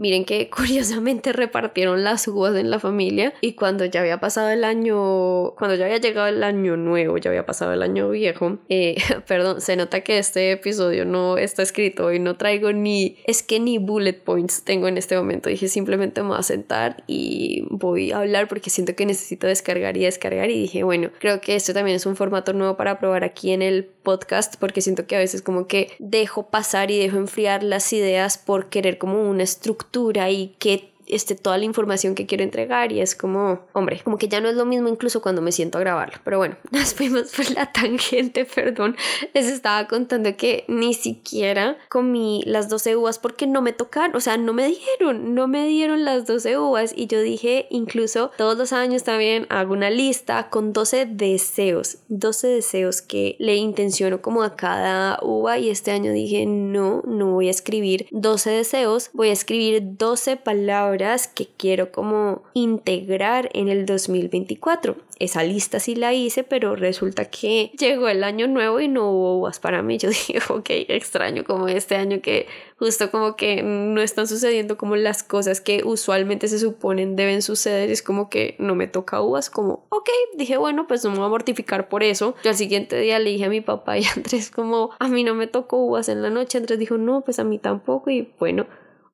Miren 0.01 0.25
que 0.25 0.49
curiosamente 0.57 1.31
repartieron 1.31 2.03
las 2.03 2.27
uvas 2.27 2.55
en 2.55 2.71
la 2.71 2.79
familia 2.79 3.35
y 3.39 3.53
cuando 3.53 3.85
ya 3.85 3.99
había 3.99 4.19
pasado 4.19 4.49
el 4.49 4.63
año, 4.63 5.51
cuando 5.51 5.75
ya 5.75 5.85
había 5.85 5.99
llegado 5.99 6.27
el 6.27 6.43
año 6.43 6.75
nuevo, 6.75 7.19
ya 7.19 7.29
había 7.29 7.45
pasado 7.45 7.71
el 7.71 7.83
año 7.83 8.09
viejo, 8.09 8.57
eh, 8.67 8.95
perdón, 9.27 9.61
se 9.61 9.75
nota 9.75 10.01
que 10.01 10.17
este 10.17 10.53
episodio 10.53 11.05
no 11.05 11.37
está 11.37 11.61
escrito 11.61 12.11
y 12.11 12.17
no 12.17 12.35
traigo 12.35 12.73
ni, 12.73 13.17
es 13.25 13.43
que 13.43 13.59
ni 13.59 13.77
bullet 13.77 14.13
points 14.13 14.63
tengo 14.63 14.87
en 14.87 14.97
este 14.97 15.15
momento. 15.15 15.49
Dije 15.49 15.67
simplemente 15.67 16.23
me 16.23 16.29
voy 16.29 16.39
a 16.39 16.43
sentar 16.43 17.03
y 17.05 17.63
voy 17.69 18.11
a 18.11 18.19
hablar 18.19 18.47
porque 18.47 18.71
siento 18.71 18.95
que 18.95 19.05
necesito 19.05 19.45
descargar 19.45 19.97
y 19.97 20.05
descargar 20.05 20.49
y 20.49 20.59
dije, 20.61 20.81
bueno, 20.81 21.11
creo 21.19 21.41
que 21.41 21.55
esto 21.55 21.75
también 21.75 21.97
es 21.97 22.07
un 22.07 22.15
formato 22.15 22.53
nuevo 22.53 22.75
para 22.75 22.97
probar 22.97 23.23
aquí 23.23 23.51
en 23.51 23.61
el 23.61 23.85
podcast 23.85 24.55
porque 24.59 24.81
siento 24.81 25.05
que 25.05 25.15
a 25.15 25.19
veces 25.19 25.43
como 25.43 25.67
que 25.67 25.91
dejo 25.99 26.49
pasar 26.49 26.89
y 26.89 26.97
dejo 26.97 27.17
enfriar 27.17 27.61
las 27.61 27.93
ideas 27.93 28.39
por 28.39 28.69
querer 28.69 28.97
como 28.97 29.29
una 29.29 29.43
estructura 29.43 29.90
y 29.93 30.55
que 30.59 30.90
este, 31.11 31.35
toda 31.35 31.57
la 31.57 31.65
información 31.65 32.15
que 32.15 32.25
quiero 32.25 32.43
entregar 32.43 32.91
y 32.91 33.01
es 33.01 33.15
como, 33.15 33.59
hombre, 33.73 34.01
como 34.03 34.17
que 34.17 34.27
ya 34.27 34.39
no 34.39 34.49
es 34.49 34.55
lo 34.55 34.65
mismo 34.65 34.87
incluso 34.87 35.21
cuando 35.21 35.41
me 35.41 35.51
siento 35.51 35.77
a 35.77 35.81
grabarlo. 35.81 36.17
Pero 36.23 36.37
bueno, 36.37 36.55
nos 36.71 36.93
fuimos 36.93 37.31
por 37.35 37.51
la 37.51 37.71
tangente, 37.71 38.45
perdón. 38.45 38.95
Les 39.33 39.47
estaba 39.47 39.87
contando 39.87 40.35
que 40.37 40.65
ni 40.67 40.93
siquiera 40.93 41.77
comí 41.89 42.43
las 42.45 42.69
12 42.69 42.95
uvas 42.95 43.19
porque 43.19 43.47
no 43.47 43.61
me 43.61 43.73
tocaron, 43.73 44.15
o 44.15 44.21
sea, 44.21 44.37
no 44.37 44.53
me 44.53 44.67
dieron, 44.67 45.35
no 45.35 45.47
me 45.47 45.67
dieron 45.67 46.05
las 46.05 46.25
12 46.25 46.57
uvas 46.57 46.93
y 46.95 47.07
yo 47.07 47.21
dije, 47.21 47.67
incluso 47.69 48.31
todos 48.37 48.57
los 48.57 48.73
años 48.73 49.03
también 49.03 49.47
hago 49.49 49.73
una 49.73 49.89
lista 49.89 50.49
con 50.49 50.73
12 50.73 51.05
deseos, 51.05 51.97
12 52.07 52.47
deseos 52.47 53.01
que 53.01 53.35
le 53.39 53.55
intenciono 53.55 54.21
como 54.21 54.43
a 54.43 54.55
cada 54.55 55.19
uva 55.21 55.57
y 55.57 55.69
este 55.69 55.91
año 55.91 56.13
dije, 56.13 56.45
no, 56.45 57.01
no 57.05 57.31
voy 57.31 57.47
a 57.47 57.51
escribir 57.51 58.07
12 58.11 58.49
deseos, 58.51 59.09
voy 59.13 59.29
a 59.29 59.33
escribir 59.33 59.81
12 59.97 60.37
palabras 60.37 61.00
que 61.33 61.47
quiero 61.57 61.91
como 61.91 62.43
integrar 62.53 63.49
en 63.53 63.69
el 63.69 63.85
2024. 63.85 64.95
Esa 65.19 65.43
lista 65.43 65.79
sí 65.79 65.95
la 65.95 66.13
hice, 66.13 66.43
pero 66.43 66.75
resulta 66.75 67.25
que 67.25 67.71
llegó 67.77 68.07
el 68.07 68.23
año 68.23 68.47
nuevo 68.47 68.79
y 68.79 68.87
no 68.87 69.09
hubo 69.11 69.39
uvas 69.39 69.59
para 69.59 69.81
mí. 69.81 69.97
Yo 69.97 70.09
dije, 70.09 70.39
ok, 70.49 70.67
extraño 70.69 71.43
como 71.43 71.67
este 71.67 71.95
año 71.95 72.21
que 72.21 72.47
justo 72.77 73.11
como 73.11 73.35
que 73.35 73.61
no 73.63 74.01
están 74.01 74.27
sucediendo 74.27 74.77
como 74.77 74.95
las 74.95 75.23
cosas 75.23 75.61
que 75.61 75.83
usualmente 75.83 76.47
se 76.47 76.59
suponen 76.59 77.15
deben 77.15 77.41
suceder. 77.41 77.89
Es 77.89 78.01
como 78.01 78.29
que 78.29 78.55
no 78.59 78.75
me 78.75 78.87
toca 78.87 79.21
uvas, 79.21 79.49
como, 79.49 79.85
ok, 79.89 80.09
dije, 80.35 80.57
bueno, 80.57 80.87
pues 80.87 81.03
no 81.03 81.11
me 81.11 81.17
voy 81.17 81.25
a 81.25 81.29
mortificar 81.29 81.89
por 81.89 82.03
eso. 82.03 82.35
Yo 82.43 82.51
al 82.51 82.55
siguiente 82.55 82.99
día 82.99 83.19
le 83.19 83.31
dije 83.31 83.45
a 83.45 83.49
mi 83.49 83.61
papá 83.61 83.97
y 83.97 84.03
Andrés 84.15 84.51
como, 84.51 84.91
a 84.99 85.07
mí 85.07 85.23
no 85.23 85.35
me 85.35 85.47
tocó 85.47 85.77
uvas 85.77 86.09
en 86.09 86.21
la 86.21 86.29
noche. 86.29 86.57
Andrés 86.57 86.79
dijo, 86.79 86.97
no, 86.97 87.21
pues 87.21 87.39
a 87.39 87.43
mí 87.43 87.57
tampoco. 87.57 88.09
Y 88.09 88.31
bueno, 88.39 88.65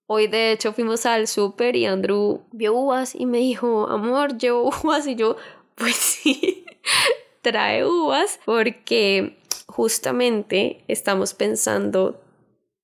Hoy 0.08 0.28
de 0.28 0.54
hecho 0.54 0.72
fuimos 0.72 1.06
al 1.06 1.28
súper 1.28 1.76
y 1.76 1.86
Andrew 1.86 2.42
vio 2.52 2.74
uvas 2.74 3.14
y 3.14 3.26
me 3.26 3.40
dijo, 3.40 3.88
amor, 3.88 4.38
llevo 4.38 4.72
uvas 4.84 5.06
y 5.06 5.16
yo, 5.16 5.36
pues 5.76 5.96
sí, 5.96 6.66
trae 7.42 7.86
uvas 7.86 8.40
porque 8.46 9.38
justamente 9.68 10.84
estamos 10.88 11.34
pensando 11.34 12.22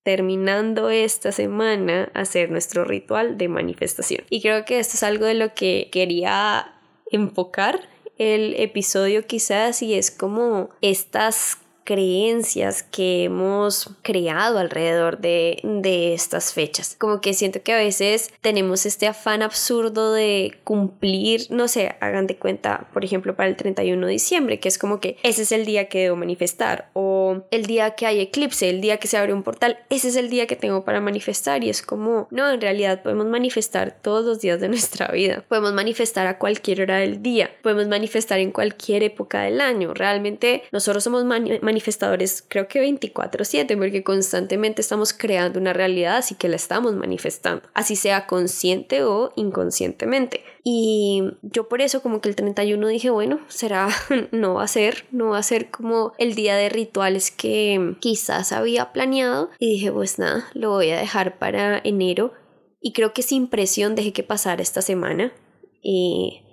terminando 0.04 0.90
esta 0.90 1.32
semana 1.32 2.12
hacer 2.14 2.52
nuestro 2.52 2.84
ritual 2.84 3.38
de 3.38 3.48
manifestación. 3.48 4.26
Y 4.30 4.42
creo 4.42 4.66
que 4.66 4.80
esto 4.80 4.96
es 4.96 5.04
algo 5.04 5.26
de 5.26 5.34
lo 5.34 5.54
que 5.54 5.88
quería 5.94 6.76
enfocar 7.10 7.88
el 8.18 8.54
episodio 8.58 9.26
quizás 9.26 9.82
y 9.82 9.94
es 9.94 10.12
como 10.12 10.70
estas 10.82 11.58
creencias 11.84 12.84
que 12.84 13.26
hemos 13.26 13.90
creado 14.02 14.60
alrededor 14.60 15.20
de, 15.20 15.60
de, 15.64 16.14
estas 16.14 16.54
fechas. 16.54 16.96
Como 16.98 17.22
que 17.22 17.34
siento 17.34 17.62
que 17.62 17.74
a 17.74 17.78
veces 17.78 18.32
tenemos 18.42 18.86
este 18.86 19.08
afán 19.08 19.42
absurdo 19.42 20.14
de 20.14 20.58
cumplir, 20.64 21.48
no 21.50 21.68
sé, 21.68 21.96
hagan 22.00 22.28
de 22.28 22.36
cuenta, 22.38 22.88
por 22.94 23.04
ejemplo, 23.04 23.36
para 23.36 23.50
el 23.50 23.56
31 23.56 24.06
de 24.06 24.14
diciembre, 24.14 24.60
que 24.60 24.70
es 24.70 24.78
como 24.78 25.00
que 25.00 25.18
ese 25.24 25.44
es 25.44 25.52
el 25.52 25.66
día 25.66 25.90
que 25.90 26.00
debo 26.00 26.16
manifestar, 26.16 26.90
o 26.94 27.44
el 27.52 27.66
día 27.66 27.92
que 27.96 28.06
hay 28.06 28.20
eclipse, 28.20 28.70
el 28.70 28.82
día 28.82 28.98
que 28.98 29.08
se 29.08 29.18
abre 29.18 29.34
un 29.34 29.44
portal, 29.44 29.80
ese 29.90 30.10
es 30.10 30.16
el 30.16 30.30
día 30.30 30.48
que 30.48 30.56
tengo 30.56 30.84
para 30.84 31.02
manifestar 31.02 31.64
y 31.64 31.70
es 31.70 31.82
como, 31.82 32.28
no, 32.32 32.50
en 32.50 32.62
realidad 32.62 33.02
podemos 33.02 33.26
manifestar 33.26 33.98
todos 34.02 34.26
los 34.26 34.40
días 34.42 34.60
de 34.60 34.70
nuestra 34.70 35.08
vida, 35.10 35.44
podemos 35.48 35.74
manifestar 35.74 36.28
a 36.28 36.38
cualquier 36.38 36.82
hora 36.82 36.98
del 36.98 37.22
día, 37.22 37.52
podemos 37.62 37.88
manifestar 37.88 38.40
en 38.40 38.52
cualquier 38.52 39.04
época 39.04 39.42
del 39.42 39.62
año, 39.62 39.94
realmente 39.94 40.64
nosotros 40.72 41.04
somos 41.04 41.26
manifestadores 41.74 42.44
creo 42.48 42.68
que 42.68 42.80
24/7 42.80 43.76
porque 43.78 44.04
constantemente 44.04 44.82
estamos 44.82 45.14
creando 45.14 45.60
una 45.60 45.74
realidad 45.74 46.18
así 46.18 46.36
que 46.36 46.48
la 46.48 46.56
estamos 46.56 46.96
manifestando, 46.96 47.64
así 47.74 47.96
sea 47.96 48.28
consciente 48.28 49.04
o 49.04 49.34
inconscientemente. 49.36 50.44
Y 50.64 51.24
yo 51.42 51.68
por 51.68 51.82
eso 51.82 52.02
como 52.02 52.22
que 52.22 52.30
el 52.30 52.36
31 52.36 52.88
dije, 52.88 53.10
bueno, 53.10 53.40
será, 53.48 53.90
no 54.32 54.56
va 54.56 54.64
a 54.64 54.68
ser, 54.68 55.06
no 55.12 55.30
va 55.30 55.40
a 55.40 55.44
ser 55.44 55.70
como 55.70 56.14
el 56.18 56.36
día 56.36 56.56
de 56.56 56.70
rituales 56.70 57.32
que 57.32 57.96
quizás 58.00 58.52
había 58.54 58.94
planeado. 58.94 59.50
Y 59.60 59.74
dije, 59.74 59.92
pues 59.92 60.20
nada, 60.20 60.48
lo 60.54 60.70
voy 60.70 60.92
a 60.92 60.98
dejar 60.98 61.38
para 61.38 61.80
enero. 61.84 62.34
Y 62.80 62.94
creo 62.94 63.14
que 63.14 63.24
sin 63.24 63.48
presión 63.48 63.96
dejé 63.96 64.14
que 64.14 64.24
pasara 64.24 64.62
esta 64.62 64.82
semana. 64.82 65.34
Y 65.82 66.44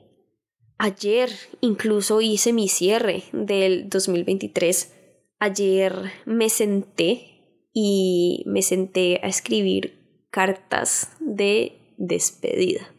ayer 0.78 1.30
incluso 1.60 2.20
hice 2.20 2.52
mi 2.52 2.68
cierre 2.68 3.24
del 3.32 3.88
2023 3.88 4.94
Ayer 5.40 6.12
me 6.26 6.50
senté 6.50 7.68
y 7.72 8.44
me 8.46 8.60
senté 8.60 9.20
a 9.22 9.28
escribir 9.28 10.26
cartas 10.30 11.12
de 11.18 11.94
despedida. 11.96 12.94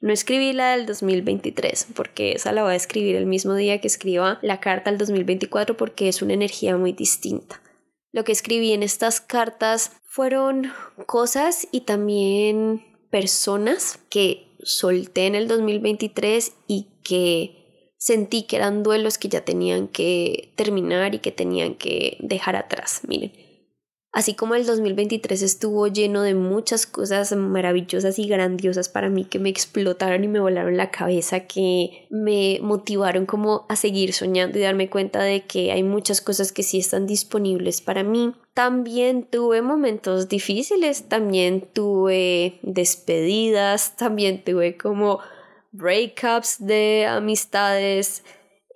No 0.00 0.12
escribí 0.12 0.52
la 0.52 0.76
del 0.76 0.86
2023 0.86 1.88
porque 1.94 2.32
esa 2.32 2.52
la 2.52 2.62
voy 2.62 2.72
a 2.72 2.76
escribir 2.76 3.16
el 3.16 3.26
mismo 3.26 3.54
día 3.56 3.80
que 3.80 3.88
escriba 3.88 4.38
la 4.42 4.60
carta 4.60 4.90
del 4.90 4.98
2024 4.98 5.76
porque 5.76 6.08
es 6.08 6.22
una 6.22 6.34
energía 6.34 6.76
muy 6.76 6.92
distinta. 6.92 7.60
Lo 8.12 8.22
que 8.22 8.32
escribí 8.32 8.72
en 8.72 8.84
estas 8.84 9.20
cartas 9.20 9.92
fueron 10.04 10.72
cosas 11.06 11.66
y 11.72 11.80
también 11.80 12.84
personas 13.10 13.98
que 14.08 14.56
solté 14.62 15.26
en 15.26 15.34
el 15.34 15.48
2023 15.48 16.52
y 16.68 16.88
que 17.02 17.61
sentí 18.02 18.42
que 18.42 18.56
eran 18.56 18.82
duelos 18.82 19.16
que 19.16 19.28
ya 19.28 19.44
tenían 19.44 19.86
que 19.86 20.52
terminar 20.56 21.14
y 21.14 21.20
que 21.20 21.30
tenían 21.30 21.76
que 21.76 22.16
dejar 22.18 22.56
atrás. 22.56 23.02
Miren, 23.06 23.30
así 24.10 24.34
como 24.34 24.56
el 24.56 24.66
2023 24.66 25.40
estuvo 25.40 25.86
lleno 25.86 26.22
de 26.22 26.34
muchas 26.34 26.84
cosas 26.84 27.32
maravillosas 27.36 28.18
y 28.18 28.26
grandiosas 28.26 28.88
para 28.88 29.08
mí 29.08 29.24
que 29.24 29.38
me 29.38 29.50
explotaron 29.50 30.24
y 30.24 30.26
me 30.26 30.40
volaron 30.40 30.76
la 30.76 30.90
cabeza, 30.90 31.46
que 31.46 32.08
me 32.10 32.58
motivaron 32.60 33.24
como 33.24 33.66
a 33.68 33.76
seguir 33.76 34.14
soñando 34.14 34.58
y 34.58 34.62
darme 34.62 34.90
cuenta 34.90 35.22
de 35.22 35.42
que 35.46 35.70
hay 35.70 35.84
muchas 35.84 36.20
cosas 36.20 36.50
que 36.50 36.64
sí 36.64 36.80
están 36.80 37.06
disponibles 37.06 37.80
para 37.82 38.02
mí. 38.02 38.34
También 38.52 39.28
tuve 39.30 39.62
momentos 39.62 40.28
difíciles, 40.28 41.08
también 41.08 41.68
tuve 41.72 42.58
despedidas, 42.62 43.96
también 43.96 44.42
tuve 44.42 44.76
como 44.76 45.20
breakups 45.72 46.64
de 46.64 47.06
amistades, 47.06 48.22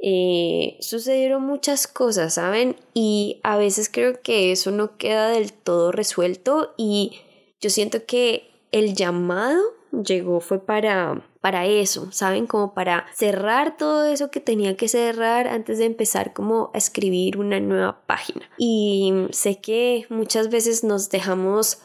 eh, 0.02 0.76
sucedieron 0.80 1.42
muchas 1.42 1.86
cosas, 1.86 2.34
¿saben? 2.34 2.76
Y 2.92 3.40
a 3.42 3.56
veces 3.56 3.88
creo 3.90 4.20
que 4.20 4.52
eso 4.52 4.70
no 4.70 4.96
queda 4.98 5.28
del 5.28 5.52
todo 5.52 5.92
resuelto 5.92 6.74
y 6.76 7.20
yo 7.60 7.70
siento 7.70 8.04
que 8.04 8.50
el 8.72 8.94
llamado 8.94 9.62
llegó 9.92 10.40
fue 10.40 10.58
para 10.58 11.22
para 11.46 11.64
eso, 11.64 12.10
¿saben? 12.10 12.48
Como 12.48 12.74
para 12.74 13.06
cerrar 13.14 13.76
todo 13.76 14.04
eso 14.04 14.32
que 14.32 14.40
tenía 14.40 14.76
que 14.76 14.88
cerrar 14.88 15.46
antes 15.46 15.78
de 15.78 15.84
empezar 15.84 16.32
como 16.32 16.72
a 16.74 16.78
escribir 16.78 17.38
una 17.38 17.60
nueva 17.60 18.04
página. 18.04 18.50
Y 18.58 19.12
sé 19.30 19.60
que 19.60 20.06
muchas 20.08 20.50
veces 20.50 20.82
nos 20.82 21.08
dejamos 21.08 21.78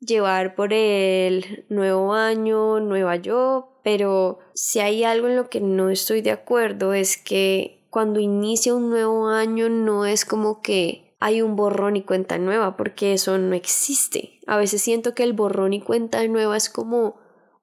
llevar 0.00 0.54
por 0.54 0.72
el 0.72 1.64
nuevo 1.68 2.14
año, 2.14 2.80
nueva 2.80 3.16
yo, 3.16 3.80
pero 3.82 4.38
si 4.54 4.80
hay 4.80 5.04
algo 5.04 5.28
en 5.28 5.36
lo 5.36 5.48
que 5.48 5.60
no 5.60 5.90
estoy 5.90 6.20
de 6.22 6.30
acuerdo 6.30 6.92
es 6.92 7.16
que 7.16 7.86
cuando 7.90 8.20
inicia 8.20 8.74
un 8.74 8.90
nuevo 8.90 9.28
año 9.28 9.68
no 9.68 10.04
es 10.04 10.24
como 10.24 10.60
que 10.60 11.14
hay 11.20 11.42
un 11.42 11.56
borrón 11.56 11.96
y 11.96 12.02
cuenta 12.02 12.38
nueva, 12.38 12.76
porque 12.76 13.12
eso 13.12 13.38
no 13.38 13.54
existe. 13.54 14.38
A 14.46 14.56
veces 14.56 14.82
siento 14.82 15.14
que 15.14 15.24
el 15.24 15.32
borrón 15.32 15.72
y 15.72 15.80
cuenta 15.80 16.26
nueva 16.28 16.56
es 16.56 16.70
como 16.70 17.16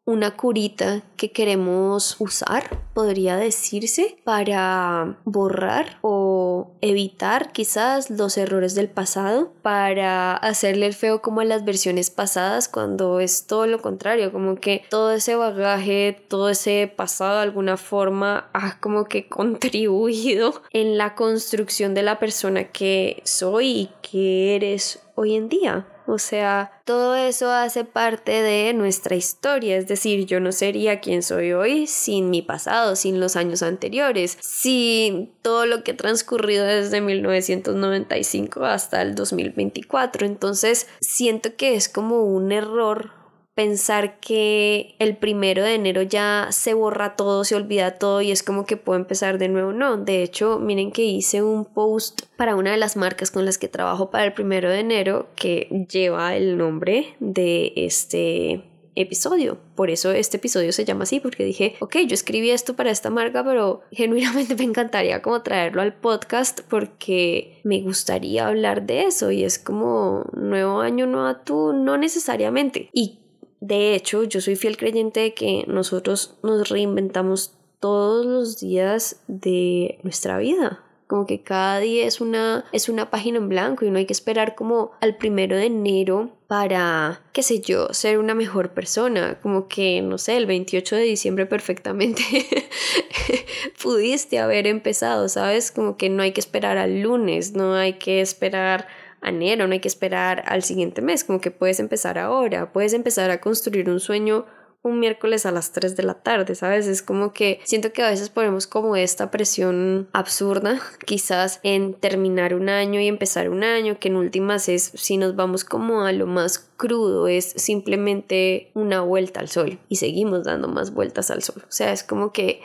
una 0.05 0.37
curita 0.37 1.01
que 1.17 1.31
queremos 1.31 2.15
usar, 2.19 2.79
podría 2.93 3.37
decirse, 3.37 4.17
para 4.23 5.17
borrar 5.25 5.97
o 6.01 6.71
evitar 6.81 7.51
quizás 7.51 8.11
los 8.11 8.37
errores 8.37 8.75
del 8.75 8.87
pasado, 8.87 9.51
para 9.63 10.35
hacerle 10.35 10.85
el 10.85 10.93
feo 10.93 11.23
como 11.23 11.41
a 11.41 11.45
las 11.45 11.65
versiones 11.65 12.11
pasadas 12.11 12.69
cuando 12.69 13.19
es 13.19 13.47
todo 13.47 13.65
lo 13.65 13.81
contrario, 13.81 14.31
como 14.31 14.55
que 14.57 14.83
todo 14.91 15.11
ese 15.11 15.35
bagaje, 15.35 16.23
todo 16.27 16.49
ese 16.49 16.91
pasado 16.95 17.37
de 17.37 17.43
alguna 17.43 17.75
forma 17.75 18.49
ha 18.53 18.79
como 18.79 19.05
que 19.05 19.27
contribuido 19.29 20.61
en 20.71 20.99
la 20.99 21.15
construcción 21.15 21.95
de 21.95 22.03
la 22.03 22.19
persona 22.19 22.65
que 22.65 23.21
soy 23.25 23.65
y 23.65 23.89
que 24.03 24.55
eres 24.55 25.01
hoy 25.15 25.35
en 25.35 25.49
día. 25.49 25.87
O 26.07 26.19
sea, 26.19 26.81
todo 26.85 27.15
eso 27.15 27.51
hace 27.51 27.83
parte 27.83 28.43
de 28.43 28.73
nuestra 28.73 29.15
historia, 29.15 29.77
es 29.77 29.87
decir, 29.87 30.25
yo 30.25 30.39
no 30.39 30.51
sería 30.51 30.99
quien 30.99 31.23
soy 31.23 31.53
hoy 31.53 31.87
sin 31.87 32.29
mi 32.29 32.41
pasado, 32.41 32.95
sin 32.95 33.19
los 33.19 33.35
años 33.35 33.63
anteriores, 33.63 34.37
sin 34.41 35.33
todo 35.41 35.65
lo 35.65 35.83
que 35.83 35.91
ha 35.91 35.97
transcurrido 35.97 36.65
desde 36.65 37.01
1995 37.01 38.65
hasta 38.65 39.01
el 39.01 39.15
2024. 39.15 40.27
Entonces, 40.27 40.87
siento 41.01 41.55
que 41.55 41.75
es 41.75 41.89
como 41.89 42.23
un 42.23 42.51
error 42.51 43.24
pensar 43.55 44.19
que 44.19 44.95
el 44.99 45.15
primero 45.15 45.63
de 45.63 45.75
enero 45.75 46.01
ya 46.01 46.49
se 46.51 46.73
borra 46.73 47.15
todo, 47.15 47.45
se 47.45 47.55
olvida 47.55 47.97
todo 47.97 48.21
y 48.21 48.31
es 48.31 48.43
como 48.43 48.65
que 48.65 48.75
puedo 48.75 48.99
empezar 48.99 49.37
de 49.37 49.47
nuevo. 49.47 49.71
No, 49.71 49.97
de 49.97 50.21
hecho, 50.23 50.59
miren 50.59 50.91
que 50.91 51.03
hice 51.03 51.41
un 51.41 51.65
post 51.65 52.23
para 52.35 52.57
una 52.57 52.71
de 52.71 52.77
las 52.77 52.97
marcas 52.97 53.31
con 53.31 53.45
las 53.45 53.57
que 53.57 53.69
trabajo 53.69 54.11
para 54.11 54.25
el 54.25 54.33
primero 54.33 54.69
de 54.69 54.79
enero 54.79 55.29
que 55.35 55.85
lleva 55.89 56.35
el 56.35 56.57
nombre 56.57 57.15
de 57.19 57.71
este 57.77 58.61
episodio. 58.95 59.57
Por 59.75 59.89
eso 59.89 60.11
este 60.11 60.37
episodio 60.37 60.71
se 60.71 60.85
llama 60.85 61.03
así, 61.03 61.19
porque 61.19 61.45
dije, 61.45 61.75
ok, 61.79 61.97
yo 62.07 62.13
escribí 62.13 62.49
esto 62.49 62.75
para 62.75 62.91
esta 62.91 63.09
marca, 63.09 63.43
pero 63.43 63.81
genuinamente 63.91 64.55
me 64.55 64.63
encantaría 64.63 65.21
como 65.21 65.41
traerlo 65.43 65.81
al 65.81 65.93
podcast 65.93 66.61
porque 66.69 67.61
me 67.63 67.81
gustaría 67.81 68.47
hablar 68.47 68.85
de 68.85 69.03
eso 69.03 69.31
y 69.31 69.43
es 69.43 69.59
como 69.59 70.25
nuevo 70.33 70.81
año, 70.81 71.07
nueva 71.07 71.43
tú, 71.43 71.73
no 71.73 71.97
necesariamente. 71.97 72.89
Y 72.93 73.19
de 73.61 73.95
hecho, 73.95 74.23
yo 74.23 74.41
soy 74.41 74.55
fiel 74.55 74.77
creyente 74.77 75.21
de 75.21 75.33
que 75.33 75.65
nosotros 75.67 76.37
nos 76.43 76.69
reinventamos 76.69 77.53
todos 77.79 78.25
los 78.25 78.59
días 78.59 79.21
de 79.27 79.99
nuestra 80.03 80.37
vida. 80.37 80.81
como 81.07 81.27
que 81.27 81.43
cada 81.43 81.79
día 81.79 82.07
es 82.07 82.19
una, 82.19 82.65
es 82.71 82.89
una 82.89 83.11
página 83.11 83.37
en 83.37 83.47
blanco 83.47 83.85
y 83.85 83.91
no 83.91 83.99
hay 83.99 84.07
que 84.07 84.13
esperar 84.13 84.55
como 84.55 84.91
al 85.01 85.17
primero 85.17 85.55
de 85.55 85.65
enero 85.67 86.31
para, 86.47 87.21
qué 87.31 87.43
sé 87.43 87.61
yo, 87.61 87.93
ser 87.93 88.17
una 88.17 88.33
mejor 88.33 88.71
persona. 88.71 89.39
Como 89.39 89.67
que, 89.67 90.01
no 90.01 90.17
sé, 90.17 90.35
el 90.35 90.47
28 90.47 90.95
de 90.95 91.03
diciembre 91.03 91.45
perfectamente 91.45 92.23
pudiste 93.83 94.39
haber 94.39 94.65
empezado, 94.65 95.29
¿sabes? 95.29 95.71
Como 95.71 95.95
que 95.95 96.09
no 96.09 96.23
hay 96.23 96.31
que 96.31 96.41
esperar 96.41 96.79
al 96.79 97.01
lunes, 97.01 97.53
no 97.53 97.75
hay 97.75 97.93
que 97.93 98.21
esperar 98.21 98.87
no 99.31 99.73
hay 99.73 99.79
que 99.79 99.87
esperar 99.87 100.43
al 100.47 100.63
siguiente 100.63 101.01
mes, 101.01 101.23
como 101.23 101.41
que 101.41 101.51
puedes 101.51 101.79
empezar 101.79 102.17
ahora, 102.17 102.71
puedes 102.71 102.93
empezar 102.93 103.31
a 103.31 103.41
construir 103.41 103.89
un 103.89 103.99
sueño 103.99 104.45
un 104.85 104.99
miércoles 104.99 105.47
a 105.47 105.51
las 105.51 105.71
3 105.71 105.95
de 105.95 106.03
la 106.03 106.13
tarde, 106.21 106.53
¿sabes? 106.53 106.85
Es 106.85 107.01
como 107.01 107.33
que 107.33 107.59
siento 107.63 107.91
que 107.91 108.03
a 108.03 108.09
veces 108.11 108.29
ponemos 108.29 108.67
como 108.67 108.95
esta 108.95 109.31
presión 109.31 110.07
absurda, 110.13 110.79
quizás 111.05 111.59
en 111.63 111.95
terminar 111.95 112.53
un 112.53 112.69
año 112.69 112.99
y 112.99 113.07
empezar 113.07 113.49
un 113.49 113.63
año, 113.63 113.97
que 113.99 114.09
en 114.09 114.15
últimas 114.15 114.69
es, 114.69 114.91
si 114.93 115.17
nos 115.17 115.35
vamos 115.35 115.63
como 115.63 116.03
a 116.03 116.11
lo 116.11 116.27
más 116.27 116.59
crudo, 116.77 117.27
es 117.27 117.45
simplemente 117.55 118.69
una 118.75 119.01
vuelta 119.01 119.39
al 119.39 119.49
sol 119.49 119.79
y 119.89 119.95
seguimos 119.95 120.43
dando 120.43 120.67
más 120.67 120.93
vueltas 120.93 121.31
al 121.31 121.41
sol. 121.41 121.63
O 121.67 121.71
sea, 121.71 121.91
es 121.91 122.03
como 122.03 122.31
que 122.31 122.61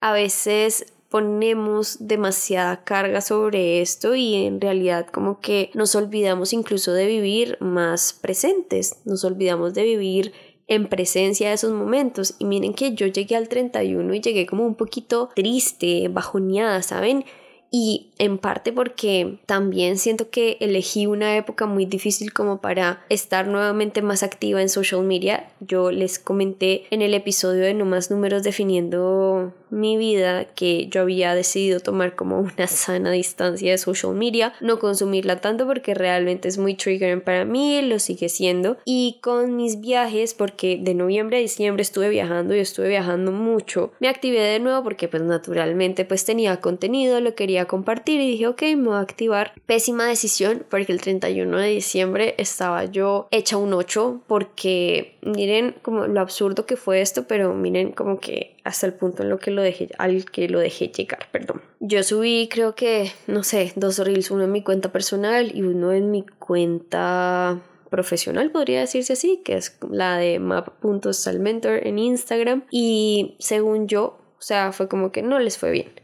a 0.00 0.12
veces 0.12 0.94
ponemos 1.12 1.98
demasiada 2.00 2.84
carga 2.84 3.20
sobre 3.20 3.82
esto 3.82 4.14
y 4.14 4.46
en 4.46 4.62
realidad 4.62 5.06
como 5.08 5.40
que 5.40 5.70
nos 5.74 5.94
olvidamos 5.94 6.54
incluso 6.54 6.94
de 6.94 7.06
vivir 7.06 7.58
más 7.60 8.14
presentes, 8.14 8.96
nos 9.04 9.22
olvidamos 9.22 9.74
de 9.74 9.82
vivir 9.82 10.32
en 10.68 10.88
presencia 10.88 11.48
de 11.48 11.54
esos 11.54 11.74
momentos. 11.74 12.34
Y 12.38 12.46
miren 12.46 12.72
que 12.72 12.94
yo 12.94 13.06
llegué 13.08 13.36
al 13.36 13.50
31 13.50 14.14
y 14.14 14.20
llegué 14.22 14.46
como 14.46 14.64
un 14.64 14.74
poquito 14.74 15.28
triste, 15.34 16.08
bajoneada, 16.08 16.80
¿saben? 16.80 17.26
Y 17.74 18.10
en 18.18 18.36
parte 18.36 18.70
porque 18.70 19.38
también 19.46 19.96
siento 19.96 20.28
que 20.28 20.58
elegí 20.60 21.06
una 21.06 21.36
época 21.38 21.64
muy 21.64 21.86
difícil 21.86 22.30
como 22.32 22.60
para 22.60 23.02
estar 23.08 23.48
nuevamente 23.48 24.02
más 24.02 24.22
activa 24.22 24.60
en 24.60 24.68
social 24.68 25.02
media. 25.02 25.48
Yo 25.60 25.90
les 25.90 26.18
comenté 26.18 26.84
en 26.90 27.00
el 27.00 27.14
episodio 27.14 27.62
de 27.62 27.72
No 27.72 27.86
más 27.86 28.10
números 28.10 28.42
definiendo 28.42 29.54
mi 29.70 29.96
vida 29.96 30.44
que 30.54 30.88
yo 30.88 31.00
había 31.00 31.34
decidido 31.34 31.80
tomar 31.80 32.14
como 32.14 32.38
una 32.38 32.66
sana 32.68 33.10
distancia 33.10 33.70
de 33.72 33.78
social 33.78 34.14
media, 34.14 34.52
no 34.60 34.78
consumirla 34.78 35.40
tanto 35.40 35.66
porque 35.66 35.94
realmente 35.94 36.48
es 36.48 36.58
muy 36.58 36.74
triggering 36.74 37.22
para 37.22 37.46
mí, 37.46 37.80
lo 37.80 37.98
sigue 37.98 38.28
siendo. 38.28 38.76
Y 38.84 39.18
con 39.22 39.56
mis 39.56 39.80
viajes, 39.80 40.34
porque 40.34 40.78
de 40.80 40.92
noviembre 40.92 41.38
a 41.38 41.40
diciembre 41.40 41.80
estuve 41.80 42.10
viajando 42.10 42.54
y 42.54 42.58
estuve 42.58 42.88
viajando 42.88 43.32
mucho, 43.32 43.92
me 43.98 44.08
activé 44.08 44.40
de 44.40 44.60
nuevo 44.60 44.84
porque 44.84 45.08
pues 45.08 45.22
naturalmente 45.22 46.04
pues 46.04 46.26
tenía 46.26 46.58
contenido, 46.58 47.18
lo 47.20 47.34
quería 47.34 47.61
compartir 47.66 48.20
y 48.20 48.30
dije, 48.32 48.46
ok, 48.46 48.62
me 48.76 48.88
voy 48.88 48.96
a 48.96 49.00
activar. 49.00 49.52
Pésima 49.66 50.06
decisión 50.06 50.64
porque 50.68 50.92
el 50.92 51.00
31 51.00 51.56
de 51.58 51.68
diciembre 51.68 52.34
estaba 52.38 52.84
yo 52.84 53.28
hecha 53.30 53.56
un 53.56 53.72
8 53.74 54.22
porque 54.26 55.18
miren 55.22 55.74
como 55.82 56.06
lo 56.06 56.20
absurdo 56.20 56.66
que 56.66 56.76
fue 56.76 57.00
esto, 57.00 57.26
pero 57.26 57.54
miren 57.54 57.92
como 57.92 58.18
que 58.18 58.56
hasta 58.64 58.86
el 58.86 58.94
punto 58.94 59.22
en 59.22 59.30
lo 59.30 59.38
que 59.38 59.50
lo 59.50 59.62
dejé, 59.62 59.88
al 59.98 60.24
que 60.24 60.48
lo 60.48 60.58
dejé 60.60 60.88
llegar, 60.88 61.28
perdón. 61.30 61.62
Yo 61.80 62.02
subí 62.02 62.48
creo 62.50 62.74
que, 62.74 63.12
no 63.26 63.42
sé, 63.42 63.72
dos 63.76 63.98
reels, 63.98 64.30
uno 64.30 64.44
en 64.44 64.52
mi 64.52 64.62
cuenta 64.62 64.92
personal 64.92 65.50
y 65.54 65.62
uno 65.62 65.92
en 65.92 66.10
mi 66.10 66.24
cuenta 66.24 67.60
profesional, 67.90 68.50
podría 68.50 68.80
decirse 68.80 69.12
así, 69.12 69.42
que 69.44 69.54
es 69.54 69.76
la 69.90 70.16
de 70.16 70.38
map.salmentor 70.38 71.86
en 71.86 71.98
Instagram. 71.98 72.64
Y 72.70 73.36
según 73.38 73.86
yo, 73.86 74.18
o 74.38 74.42
sea, 74.42 74.72
fue 74.72 74.88
como 74.88 75.12
que 75.12 75.22
no 75.22 75.38
les 75.38 75.58
fue 75.58 75.70
bien 75.70 76.02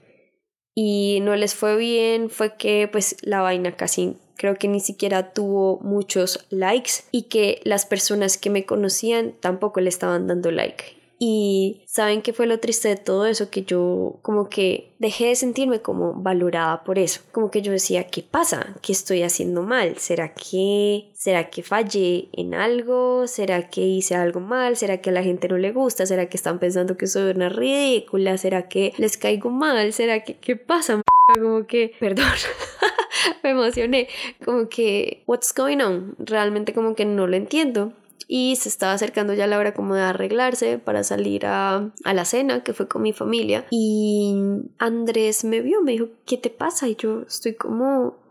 y 0.81 1.19
no 1.23 1.35
les 1.35 1.57
fue 1.57 1.77
bien 1.77 2.31
fue 2.31 2.55
que 2.55 2.87
pues 2.87 3.17
la 3.23 3.41
vaina 3.41 3.73
casi 3.73 4.15
creo 4.37 4.55
que 4.55 4.69
ni 4.69 4.79
siquiera 4.79 5.33
tuvo 5.33 5.81
muchos 5.81 6.47
likes 6.51 7.03
y 7.11 7.23
que 7.23 7.61
las 7.65 7.85
personas 7.85 8.39
que 8.39 8.49
me 8.49 8.65
conocían 8.65 9.35
tampoco 9.41 9.81
le 9.81 9.89
estaban 9.89 10.29
dando 10.29 10.53
like 10.53 10.98
y 11.19 11.83
saben 11.87 12.23
qué 12.23 12.33
fue 12.33 12.47
lo 12.47 12.61
triste 12.61 12.89
de 12.89 12.97
todo 12.97 13.27
eso, 13.27 13.51
que 13.51 13.65
yo 13.65 14.21
como 14.23 14.49
que 14.49 14.93
dejé 15.01 15.27
de 15.27 15.35
sentirme 15.35 15.83
como 15.83 16.15
valorada 16.15 16.85
por 16.85 16.99
eso. 16.99 17.23
Como 17.33 17.51
que 17.51 17.61
yo 17.61 17.73
decía, 17.73 18.05
¿qué 18.05 18.23
pasa? 18.23 18.77
¿Qué 18.83 18.93
estoy 18.93 19.23
haciendo 19.23 19.63
mal? 19.63 19.99
¿Será 19.99 20.33
que 20.33 21.11
será 21.15 21.51
que 21.51 21.65
fallé 21.65 22.29
en 22.33 22.55
algo? 22.55 23.27
¿Será 23.27 23.69
que 23.69 23.81
hice 23.81 24.15
algo 24.15 24.39
mal? 24.39 24.77
¿Será 24.77 25.01
que 25.01 25.11
a 25.11 25.13
la 25.13 25.25
gente 25.25 25.49
no 25.49 25.59
le 25.59 25.73
gusta? 25.73 26.07
¿Será 26.07 26.29
que 26.29 26.37
están 26.37 26.61
pensando 26.61 26.97
que 26.97 27.09
soy 27.09 27.33
una 27.33 27.49
ridícula? 27.49 28.39
¿Será 28.39 28.69
que 28.69 28.93
les 28.97 29.17
caigo 29.17 29.51
mal? 29.51 29.93
¿Será 29.93 30.23
que 30.23 30.37
qué 30.37 30.55
pasa? 30.55 31.03
Como 31.35 31.67
que, 31.67 31.95
perdón. 32.01 32.27
me 33.43 33.51
emocioné, 33.51 34.09
como 34.45 34.69
que, 34.69 35.25
what's 35.27 35.53
going 35.53 35.79
on? 35.81 36.15
Realmente 36.19 36.73
como 36.73 36.95
que 36.95 37.05
no 37.05 37.27
lo 37.27 37.37
entiendo 37.37 37.93
y 38.29 38.57
se 38.57 38.69
estaba 38.69 38.93
acercando 38.93 39.33
ya 39.33 39.47
la 39.47 39.59
hora 39.59 39.75
como 39.75 39.95
de 39.95 40.03
arreglarse 40.03 40.79
para 40.79 41.03
salir 41.03 41.47
a, 41.47 41.91
a 42.05 42.15
la 42.15 42.25
cena 42.25 42.63
que 42.63 42.75
fue 42.75 42.87
con 42.87 43.03
mi 43.03 43.13
familia 43.13 43.67
y 43.71 44.37
Andrés 44.79 45.45
me 45.45 45.63
vio, 45.63 45.83
me 45.83 45.93
dijo, 45.93 46.09
¿qué 46.27 46.37
te 46.37 46.51
pasa? 46.51 46.87
Y 46.87 46.95
yo 46.95 47.23
estoy 47.23 47.55
como 47.55 48.29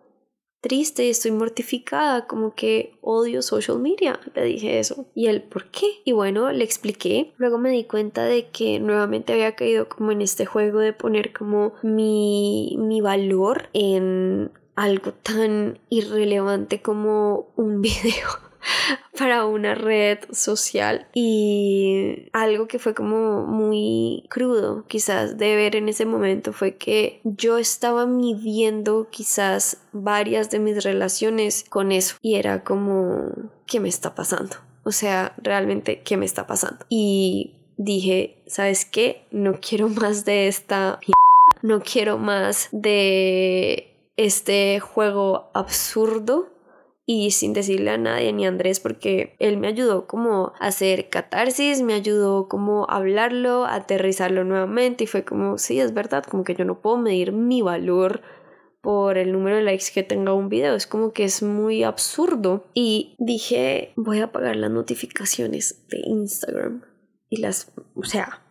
triste 0.62 1.10
estoy 1.10 1.32
mortificada, 1.32 2.28
como 2.28 2.54
que 2.54 2.98
odio 3.02 3.42
social 3.42 3.80
media. 3.80 4.20
Le 4.36 4.44
dije 4.44 4.80
eso. 4.80 5.08
Y 5.16 5.28
él, 5.28 5.42
¿por 5.44 5.72
qué? 5.72 5.86
Y 6.04 6.12
bueno, 6.12 6.52
le 6.52 6.64
expliqué. 6.64 7.34
Luego 7.38 7.58
me 7.58 7.70
di 7.70 7.86
cuenta 7.86 8.26
de 8.26 8.50
que 8.50 8.80
nuevamente 8.80 9.34
había 9.34 9.56
caído 9.56 9.88
como 9.88 10.12
en 10.12 10.22
este 10.22 10.46
juego 10.46 10.80
de 10.80 10.94
poner 10.94 11.32
como 11.32 11.74
mi, 11.84 12.76
mi 12.80 13.02
valor 13.02 13.70
en 13.74 14.52
algo 14.76 15.14
tan 15.14 15.80
irrelevante 15.90 16.82
como 16.82 17.54
un 17.56 17.82
video 17.82 18.47
para 19.18 19.46
una 19.46 19.76
red 19.76 20.20
social 20.32 21.08
y 21.14 22.30
algo 22.34 22.68
que 22.68 22.80
fue 22.80 22.94
como 22.94 23.46
muy 23.46 24.26
crudo 24.30 24.86
quizás 24.88 25.38
de 25.38 25.56
ver 25.56 25.76
en 25.76 25.90
ese 25.90 26.06
momento 26.06 26.54
fue 26.54 26.76
que 26.76 27.22
yo 27.24 27.58
estaba 27.58 28.06
midiendo 28.06 29.08
quizás 29.10 29.82
varias 29.92 30.50
de 30.50 30.60
mis 30.60 30.84
relaciones 30.84 31.66
con 31.70 31.92
eso 31.92 32.16
y 32.22 32.36
era 32.36 32.64
como 32.64 33.32
¿qué 33.66 33.80
me 33.80 33.90
está 33.90 34.16
pasando? 34.16 34.58
O 34.84 34.92
sea, 34.92 35.34
realmente 35.38 36.02
¿qué 36.02 36.16
me 36.16 36.26
está 36.26 36.48
pasando? 36.48 36.86
Y 36.88 37.56
dije, 37.76 38.42
¿sabes 38.48 38.86
qué? 38.86 39.26
No 39.32 39.60
quiero 39.60 39.90
más 39.90 40.24
de 40.24 40.48
esta 40.48 41.00
no 41.62 41.82
quiero 41.82 42.18
más 42.18 42.70
de 42.72 43.94
este 44.16 44.80
juego 44.80 45.50
absurdo 45.54 46.50
y 47.10 47.32
sin 47.32 47.54
decirle 47.54 47.92
a 47.92 47.98
nadie 47.98 48.34
ni 48.34 48.46
a 48.46 48.50
Andrés 48.50 48.82
porque 48.82 49.38
él 49.40 49.56
me 49.56 49.68
ayudó 49.68 50.08
como 50.08 50.52
a 50.60 50.68
hacer 50.68 51.08
catarsis, 51.08 51.82
me 51.82 51.94
ayudó 51.94 52.50
como 52.50 52.86
a 52.90 52.98
hablarlo, 52.98 53.66
aterrizarlo 53.66 54.44
nuevamente 54.44 55.06
y 55.06 55.08
fue 55.08 55.24
como, 55.24 55.58
sí, 55.58 55.80
es 55.80 55.94
verdad, 55.94 56.26
como 56.26 56.44
que 56.44 56.54
yo 56.54 56.66
no 56.66 56.82
puedo 56.82 56.98
medir 56.98 57.32
mi 57.32 57.62
valor 57.62 58.22
por 58.82 59.18
el 59.18 59.32
número 59.32 59.56
de 59.56 59.64
likes 59.64 59.86
que 59.94 60.04
tenga 60.04 60.34
un 60.34 60.50
video, 60.50 60.76
es 60.76 60.86
como 60.86 61.14
que 61.14 61.24
es 61.24 61.42
muy 61.42 61.84
absurdo. 61.84 62.66
Y 62.74 63.16
dije, 63.20 63.94
voy 63.96 64.20
a 64.20 64.26
apagar 64.26 64.58
las 64.58 64.72
notificaciones 64.72 65.88
de 65.88 66.00
Instagram 66.06 66.84
y 67.30 67.38
las, 67.38 67.74
o 67.96 68.04
sea, 68.04 68.44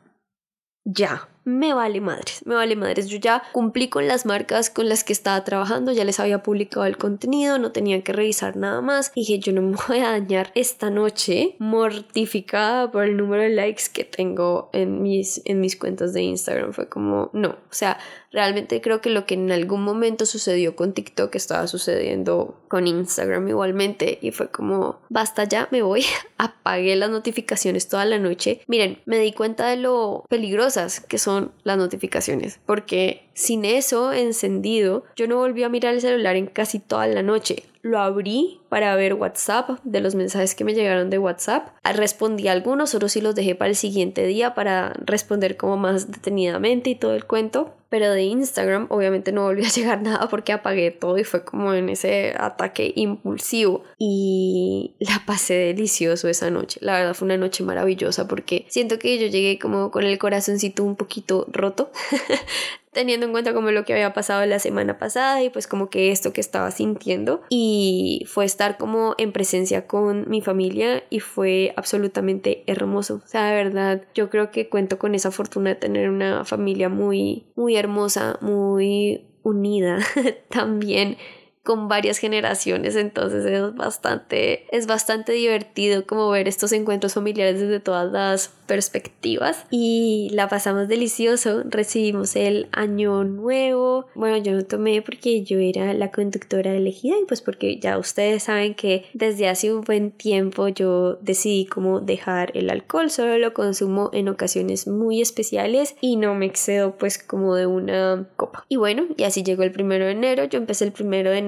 ya, 0.84 1.28
me 1.46 1.72
vale 1.72 2.00
madres, 2.00 2.44
me 2.44 2.56
vale 2.56 2.74
madres. 2.74 3.06
Yo 3.06 3.18
ya 3.18 3.42
cumplí 3.52 3.88
con 3.88 4.08
las 4.08 4.26
marcas 4.26 4.68
con 4.68 4.88
las 4.88 5.04
que 5.04 5.12
estaba 5.12 5.44
trabajando, 5.44 5.92
ya 5.92 6.04
les 6.04 6.18
había 6.18 6.42
publicado 6.42 6.86
el 6.86 6.98
contenido, 6.98 7.58
no 7.58 7.70
tenía 7.70 8.02
que 8.02 8.12
revisar 8.12 8.56
nada 8.56 8.80
más. 8.80 9.12
Dije, 9.14 9.38
yo 9.38 9.52
no 9.52 9.62
me 9.62 9.76
voy 9.88 10.00
a 10.00 10.10
dañar 10.10 10.50
esta 10.56 10.90
noche 10.90 11.54
mortificada 11.60 12.90
por 12.90 13.04
el 13.04 13.16
número 13.16 13.44
de 13.44 13.50
likes 13.50 13.84
que 13.92 14.02
tengo 14.02 14.70
en 14.72 15.02
mis, 15.02 15.40
en 15.44 15.60
mis 15.60 15.76
cuentas 15.76 16.12
de 16.12 16.22
Instagram. 16.22 16.72
Fue 16.72 16.88
como, 16.88 17.30
no, 17.32 17.50
o 17.50 17.56
sea, 17.70 17.96
realmente 18.32 18.80
creo 18.80 19.00
que 19.00 19.10
lo 19.10 19.24
que 19.24 19.34
en 19.34 19.52
algún 19.52 19.82
momento 19.82 20.26
sucedió 20.26 20.74
con 20.74 20.94
TikTok 20.94 21.34
estaba 21.36 21.68
sucediendo 21.68 22.60
con 22.66 22.88
Instagram 22.88 23.48
igualmente 23.48 24.18
y 24.20 24.32
fue 24.32 24.50
como, 24.50 24.98
basta 25.08 25.44
ya, 25.44 25.68
me 25.70 25.82
voy. 25.82 26.04
Apagué 26.38 26.96
las 26.96 27.10
notificaciones 27.10 27.88
toda 27.88 28.04
la 28.04 28.18
noche. 28.18 28.62
Miren, 28.66 29.00
me 29.06 29.18
di 29.18 29.32
cuenta 29.32 29.68
de 29.68 29.76
lo 29.76 30.24
peligrosas 30.28 31.00
que 31.00 31.18
son 31.18 31.35
las 31.64 31.78
notificaciones, 31.78 32.60
porque 32.66 33.22
sin 33.34 33.64
eso 33.64 34.12
encendido, 34.12 35.04
yo 35.16 35.26
no 35.26 35.36
volví 35.36 35.62
a 35.62 35.68
mirar 35.68 35.94
el 35.94 36.00
celular 36.00 36.36
en 36.36 36.46
casi 36.46 36.78
toda 36.78 37.06
la 37.06 37.22
noche. 37.22 37.64
Lo 37.86 38.00
abrí 38.00 38.60
para 38.68 38.96
ver 38.96 39.14
WhatsApp, 39.14 39.78
de 39.84 40.00
los 40.00 40.16
mensajes 40.16 40.56
que 40.56 40.64
me 40.64 40.74
llegaron 40.74 41.08
de 41.08 41.18
WhatsApp. 41.18 41.68
Ah, 41.84 41.92
respondí 41.92 42.48
a 42.48 42.52
algunos, 42.52 42.96
otros 42.96 43.12
sí 43.12 43.20
los 43.20 43.36
dejé 43.36 43.54
para 43.54 43.70
el 43.70 43.76
siguiente 43.76 44.26
día 44.26 44.54
para 44.54 44.92
responder 45.04 45.56
como 45.56 45.76
más 45.76 46.10
detenidamente 46.10 46.90
y 46.90 46.96
todo 46.96 47.14
el 47.14 47.26
cuento. 47.26 47.74
Pero 47.88 48.10
de 48.10 48.24
Instagram 48.24 48.88
obviamente 48.90 49.30
no 49.30 49.44
volví 49.44 49.64
a 49.64 49.68
llegar 49.74 50.02
nada 50.02 50.28
porque 50.28 50.52
apagué 50.52 50.90
todo 50.90 51.16
y 51.16 51.22
fue 51.22 51.44
como 51.44 51.74
en 51.74 51.88
ese 51.88 52.34
ataque 52.36 52.92
impulsivo. 52.96 53.84
Y 53.98 54.96
la 54.98 55.22
pasé 55.24 55.54
delicioso 55.54 56.28
esa 56.28 56.50
noche. 56.50 56.80
La 56.82 56.98
verdad 56.98 57.14
fue 57.14 57.26
una 57.26 57.36
noche 57.36 57.62
maravillosa 57.62 58.26
porque 58.26 58.66
siento 58.68 58.98
que 58.98 59.16
yo 59.18 59.28
llegué 59.28 59.60
como 59.60 59.92
con 59.92 60.02
el 60.02 60.18
corazoncito 60.18 60.82
un 60.82 60.96
poquito 60.96 61.46
roto 61.52 61.92
teniendo 62.96 63.26
en 63.26 63.32
cuenta 63.32 63.52
como 63.52 63.70
lo 63.70 63.84
que 63.84 63.92
había 63.92 64.14
pasado 64.14 64.44
la 64.46 64.58
semana 64.58 64.98
pasada 64.98 65.42
y 65.42 65.50
pues 65.50 65.66
como 65.66 65.90
que 65.90 66.10
esto 66.12 66.32
que 66.32 66.40
estaba 66.40 66.70
sintiendo 66.70 67.42
y 67.50 68.24
fue 68.26 68.46
estar 68.46 68.78
como 68.78 69.14
en 69.18 69.32
presencia 69.32 69.86
con 69.86 70.30
mi 70.30 70.40
familia 70.40 71.04
y 71.10 71.20
fue 71.20 71.74
absolutamente 71.76 72.64
hermoso. 72.66 73.20
O 73.22 73.28
sea, 73.28 73.50
de 73.50 73.54
verdad, 73.54 74.02
yo 74.14 74.30
creo 74.30 74.50
que 74.50 74.70
cuento 74.70 74.98
con 74.98 75.14
esa 75.14 75.30
fortuna 75.30 75.70
de 75.70 75.76
tener 75.76 76.08
una 76.08 76.46
familia 76.46 76.88
muy, 76.88 77.44
muy 77.54 77.76
hermosa, 77.76 78.38
muy 78.40 79.26
unida 79.42 79.98
también 80.48 81.18
con 81.66 81.88
varias 81.88 82.18
generaciones, 82.18 82.94
entonces 82.94 83.44
es 83.44 83.74
bastante, 83.74 84.66
es 84.70 84.86
bastante 84.86 85.32
divertido 85.32 86.06
como 86.06 86.30
ver 86.30 86.46
estos 86.46 86.72
encuentros 86.72 87.14
familiares 87.14 87.60
desde 87.60 87.80
todas 87.80 88.10
las 88.10 88.48
perspectivas 88.66 89.66
y 89.70 90.30
la 90.32 90.48
pasamos 90.48 90.88
delicioso, 90.88 91.64
recibimos 91.64 92.36
el 92.36 92.68
año 92.72 93.24
nuevo, 93.24 94.06
bueno 94.14 94.36
yo 94.38 94.52
no 94.52 94.64
tomé 94.64 95.02
porque 95.02 95.42
yo 95.42 95.58
era 95.58 95.92
la 95.92 96.10
conductora 96.10 96.72
elegida 96.72 97.16
y 97.20 97.24
pues 97.26 97.42
porque 97.42 97.78
ya 97.78 97.98
ustedes 97.98 98.44
saben 98.44 98.74
que 98.74 99.04
desde 99.12 99.48
hace 99.48 99.72
un 99.72 99.82
buen 99.82 100.12
tiempo 100.12 100.68
yo 100.68 101.14
decidí 101.16 101.66
como 101.66 102.00
dejar 102.00 102.52
el 102.56 102.70
alcohol, 102.70 103.10
solo 103.10 103.38
lo 103.38 103.54
consumo 103.54 104.10
en 104.12 104.28
ocasiones 104.28 104.86
muy 104.86 105.20
especiales 105.20 105.96
y 106.00 106.16
no 106.16 106.34
me 106.36 106.46
excedo 106.46 106.96
pues 106.96 107.18
como 107.18 107.56
de 107.56 107.66
una 107.66 108.28
copa. 108.36 108.64
Y 108.68 108.76
bueno, 108.76 109.06
y 109.16 109.24
así 109.24 109.42
llegó 109.42 109.64
el 109.64 109.72
primero 109.72 110.04
de 110.04 110.12
enero, 110.12 110.44
yo 110.44 110.58
empecé 110.58 110.84
el 110.84 110.92
primero 110.92 111.30
de 111.30 111.38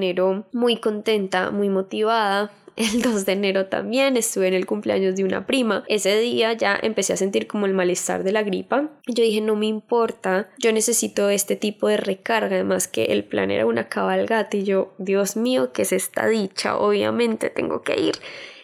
muy 0.53 0.77
contenta, 0.77 1.51
muy 1.51 1.68
motivada, 1.68 2.53
el 2.79 3.03
2 3.03 3.27
de 3.27 3.33
enero 3.33 3.66
también 3.66 4.16
estuve 4.16 4.47
en 4.47 4.55
el 4.55 4.64
cumpleaños 4.64 5.16
de 5.16 5.25
una 5.25 5.47
prima. 5.47 5.83
Ese 5.88 6.16
día 6.21 6.53
ya 6.53 6.79
empecé 6.81 7.12
a 7.12 7.16
sentir 7.16 7.49
como 7.49 7.66
el 7.66 7.75
malestar 7.75 8.23
de 8.23 8.31
la 8.31 8.44
gripa. 8.44 8.88
Yo 9.09 9.25
dije, 9.25 9.40
no 9.40 9.57
me 9.57 9.66
importa, 9.66 10.49
yo 10.59 10.73
necesito 10.73 11.29
este 11.29 11.57
tipo 11.57 11.88
de 11.88 11.97
recarga. 11.97 12.55
Además 12.55 12.87
que 12.87 13.07
el 13.07 13.25
plan 13.25 13.51
era 13.51 13.66
una 13.66 13.88
cabalgata 13.88 14.57
y 14.57 14.62
yo, 14.62 14.94
Dios 14.99 15.37
mío, 15.37 15.73
que 15.73 15.83
es 15.83 15.92
esta 15.92 16.29
dicha? 16.29 16.79
Obviamente 16.79 17.51
tengo 17.51 17.83
que 17.83 18.01
ir. 18.01 18.14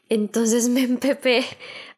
Entonces 0.08 0.68
me 0.70 0.82
empepé 0.82 1.44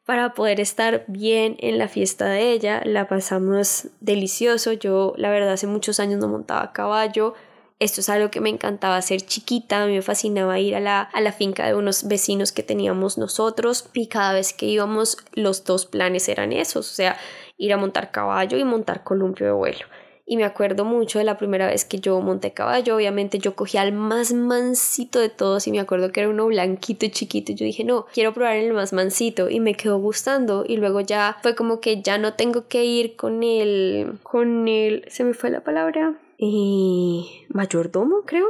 para 0.06 0.32
poder 0.32 0.60
estar 0.60 1.04
bien 1.08 1.56
en 1.58 1.76
la 1.76 1.88
fiesta 1.88 2.26
de 2.26 2.52
ella. 2.52 2.80
La 2.84 3.08
pasamos 3.08 3.88
delicioso. 4.00 4.72
Yo, 4.72 5.12
la 5.18 5.28
verdad, 5.28 5.52
hace 5.52 5.66
muchos 5.66 6.00
años 6.00 6.18
no 6.18 6.28
montaba 6.28 6.62
a 6.62 6.72
caballo. 6.72 7.34
Esto 7.78 8.00
es 8.00 8.08
algo 8.08 8.30
que 8.30 8.40
me 8.40 8.48
encantaba 8.48 8.96
hacer 8.96 9.20
chiquita, 9.20 9.82
a 9.82 9.86
mí 9.86 9.92
me 9.92 10.00
fascinaba 10.00 10.58
ir 10.58 10.74
a 10.76 10.80
la, 10.80 11.02
a 11.02 11.20
la 11.20 11.32
finca 11.32 11.66
de 11.66 11.74
unos 11.74 12.08
vecinos 12.08 12.50
que 12.50 12.62
teníamos 12.62 13.18
nosotros 13.18 13.90
y 13.92 14.08
cada 14.08 14.32
vez 14.32 14.54
que 14.54 14.64
íbamos 14.64 15.18
los 15.34 15.64
dos 15.64 15.84
planes 15.84 16.26
eran 16.30 16.52
esos, 16.52 16.90
o 16.90 16.94
sea, 16.94 17.18
ir 17.58 17.74
a 17.74 17.76
montar 17.76 18.10
caballo 18.12 18.56
y 18.56 18.64
montar 18.64 19.04
columpio 19.04 19.46
de 19.46 19.52
vuelo. 19.52 19.84
Y 20.28 20.36
me 20.36 20.44
acuerdo 20.44 20.84
mucho 20.84 21.20
de 21.20 21.24
la 21.24 21.38
primera 21.38 21.68
vez 21.68 21.84
que 21.84 22.00
yo 22.00 22.20
monté 22.20 22.52
caballo. 22.52 22.96
Obviamente 22.96 23.38
yo 23.38 23.54
cogí 23.54 23.78
al 23.78 23.92
más 23.92 24.32
mansito 24.32 25.20
de 25.20 25.28
todos 25.28 25.68
y 25.68 25.70
me 25.70 25.78
acuerdo 25.78 26.10
que 26.10 26.18
era 26.18 26.28
uno 26.28 26.46
blanquito 26.46 27.06
y 27.06 27.10
chiquito. 27.10 27.52
Y 27.52 27.54
yo 27.54 27.64
dije, 27.64 27.84
no, 27.84 28.06
quiero 28.12 28.34
probar 28.34 28.56
el 28.56 28.72
más 28.72 28.92
mansito. 28.92 29.48
Y 29.48 29.60
me 29.60 29.76
quedó 29.76 29.98
gustando. 30.00 30.64
Y 30.66 30.78
luego 30.78 31.00
ya 31.00 31.36
fue 31.42 31.54
como 31.54 31.78
que 31.78 32.02
ya 32.02 32.18
no 32.18 32.34
tengo 32.34 32.66
que 32.66 32.84
ir 32.84 33.14
con 33.14 33.44
el... 33.44 34.18
Con 34.24 34.66
el... 34.66 35.04
Se 35.06 35.22
me 35.22 35.32
fue 35.32 35.50
la 35.50 35.60
palabra 35.60 36.16
y 36.38 37.46
mayordomo, 37.48 38.22
creo. 38.26 38.46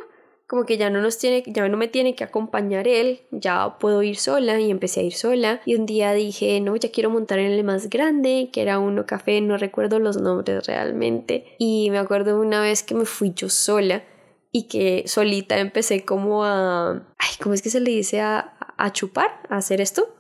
Como 0.47 0.65
que 0.65 0.79
ya 0.79 0.91
no 0.91 1.01
nos 1.01 1.19
tiene, 1.19 1.43
ya 1.47 1.69
no 1.69 1.77
me 1.77 1.89
tiene 1.89 2.15
que 2.15 2.23
acompañar 2.23 2.87
él, 2.87 3.23
ya 3.33 3.79
puedo 3.81 4.05
ir 4.05 4.17
sola 4.17 4.61
y 4.61 4.71
empecé 4.71 5.01
a 5.01 5.03
ir 5.03 5.15
sola. 5.15 5.61
Y 5.65 5.75
un 5.75 5.87
día 5.87 6.13
dije, 6.13 6.61
no, 6.61 6.77
ya 6.77 6.93
quiero 6.93 7.11
montar 7.11 7.41
en 7.41 7.51
el 7.51 7.65
más 7.65 7.91
grande, 7.91 8.51
que 8.53 8.63
era 8.63 8.79
uno 8.79 9.07
café, 9.07 9.41
no 9.41 9.57
recuerdo 9.57 9.99
los 9.99 10.21
nombres 10.21 10.65
realmente. 10.67 11.57
Y 11.59 11.91
me 11.91 11.99
acuerdo 11.99 12.41
una 12.41 12.61
vez 12.61 12.85
que 12.85 12.95
me 12.95 13.07
fui 13.07 13.33
yo 13.35 13.49
sola 13.49 14.05
y 14.53 14.69
que 14.69 15.03
solita 15.07 15.59
empecé 15.59 16.05
como 16.05 16.45
a, 16.45 16.93
ay, 17.19 17.31
¿cómo 17.43 17.53
es 17.53 17.61
que 17.61 17.71
se 17.71 17.81
le 17.81 17.91
dice 17.91 18.21
a, 18.21 18.57
a 18.77 18.93
chupar, 18.93 19.41
a 19.49 19.57
hacer 19.57 19.81
esto? 19.81 20.16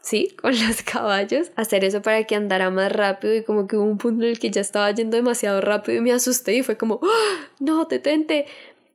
Sí, 0.00 0.34
con 0.40 0.52
los 0.52 0.82
caballos, 0.82 1.50
hacer 1.56 1.84
eso 1.84 2.02
para 2.02 2.24
que 2.24 2.34
andara 2.34 2.70
más 2.70 2.92
rápido 2.92 3.34
y 3.34 3.44
como 3.44 3.66
que 3.66 3.76
hubo 3.76 3.84
un 3.84 3.98
punto 3.98 4.24
en 4.24 4.30
el 4.30 4.38
que 4.38 4.50
ya 4.50 4.60
estaba 4.60 4.90
yendo 4.90 5.16
demasiado 5.16 5.60
rápido 5.60 5.98
y 5.98 6.00
me 6.00 6.12
asusté 6.12 6.54
y 6.56 6.62
fue 6.62 6.76
como, 6.76 7.00
¡Ah! 7.02 7.46
no, 7.60 7.84
detente, 7.84 8.46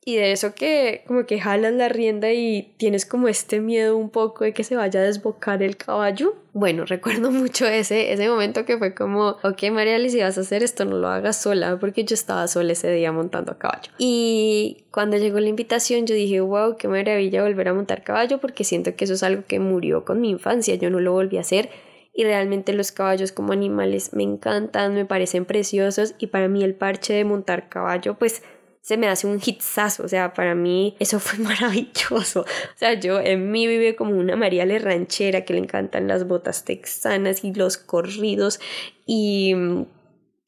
y 0.06 0.18
de 0.18 0.32
eso 0.32 0.54
que 0.54 1.04
como 1.08 1.26
que 1.26 1.39
jalas 1.39 1.74
la 1.74 1.88
rienda 1.88 2.32
y 2.32 2.74
tienes 2.78 3.06
como 3.06 3.28
este 3.28 3.62
miedo 3.62 3.98
un 3.98 4.10
poco 4.10 4.44
de 4.44 4.54
que 4.54 4.63
se 4.63 4.76
vaya 4.76 5.00
a 5.00 5.04
desbocar 5.04 5.63
el 5.63 5.78
caballo. 5.78 6.36
Bueno, 6.52 6.86
recuerdo 6.88 7.32
mucho 7.32 7.66
ese, 7.66 8.12
ese 8.12 8.30
momento 8.30 8.66
que 8.66 8.78
fue 8.78 8.94
como, 8.94 9.38
ok 9.44 9.72
María 9.72 9.98
si 10.10 10.22
vas 10.22 10.38
a 10.38 10.42
hacer 10.42 10.63
esto 10.63 10.86
no 10.86 10.98
lo 10.98 11.08
hagas 11.08 11.42
sola 11.42 11.78
porque 11.80 12.04
yo 12.04 12.13
estaba 12.16 12.48
sola 12.48 12.74
ese 12.74 12.92
día 12.92 13.12
montando 13.12 13.54
a 13.54 13.58
caballo. 13.58 13.92
Y 13.98 14.86
cuando 14.92 15.18
llegó 15.18 15.39
la 15.39 15.50
invitación 15.50 16.06
yo 16.06 16.16
dije, 16.16 16.42
wow, 16.42 16.76
qué 16.78 16.88
maravilla 16.88 17.44
volver 17.44 17.70
a 17.70 17.74
montar 17.74 18.04
caballo 18.04 18.39
porque 18.39 18.63
siento 18.63 18.96
que 18.96 19.06
eso 19.06 19.13
es 19.13 19.24
algo 19.24 19.44
que 19.48 19.60
murió 19.60 20.04
con 20.04 20.20
mi 20.20 20.30
infancia, 20.30 20.76
yo 20.76 20.89
no 20.89 21.00
lo 21.00 21.13
volví 21.13 21.38
a 21.38 21.42
hacer 21.42 21.70
y 22.13 22.24
realmente 22.26 22.74
los 22.74 22.92
caballos 22.92 23.32
como 23.32 23.54
animales 23.54 24.13
me 24.13 24.24
encantan, 24.24 24.94
me 24.94 25.06
parecen 25.06 25.46
preciosos 25.46 26.13
y 26.20 26.28
para 26.28 26.48
mí 26.48 26.63
el 26.63 26.76
parche 26.76 27.13
de 27.13 27.26
montar 27.26 27.70
caballo 27.70 28.16
pues 28.16 28.44
se 28.84 28.98
me 28.98 29.08
hace 29.08 29.28
un 29.28 29.39
hitsazo, 29.39 30.04
o 30.04 30.10
sea, 30.10 30.34
para 30.34 30.56
mí 30.56 30.98
eso 31.00 31.17
fue 31.22 31.39
maravilloso. 31.43 32.41
O 32.41 32.78
sea, 32.78 32.93
yo 33.00 33.19
en 33.19 33.50
mí 33.50 33.65
vive 33.65 33.96
como 33.96 34.12
una 34.12 34.36
María 34.36 34.65
Le 34.65 34.78
ranchera 34.78 35.46
que 35.46 35.54
le 35.54 35.60
encantan 35.60 36.10
las 36.10 36.28
botas 36.28 36.65
texanas 36.65 37.46
y 37.46 37.54
los 37.54 37.78
corridos 37.78 38.60
y 39.06 39.56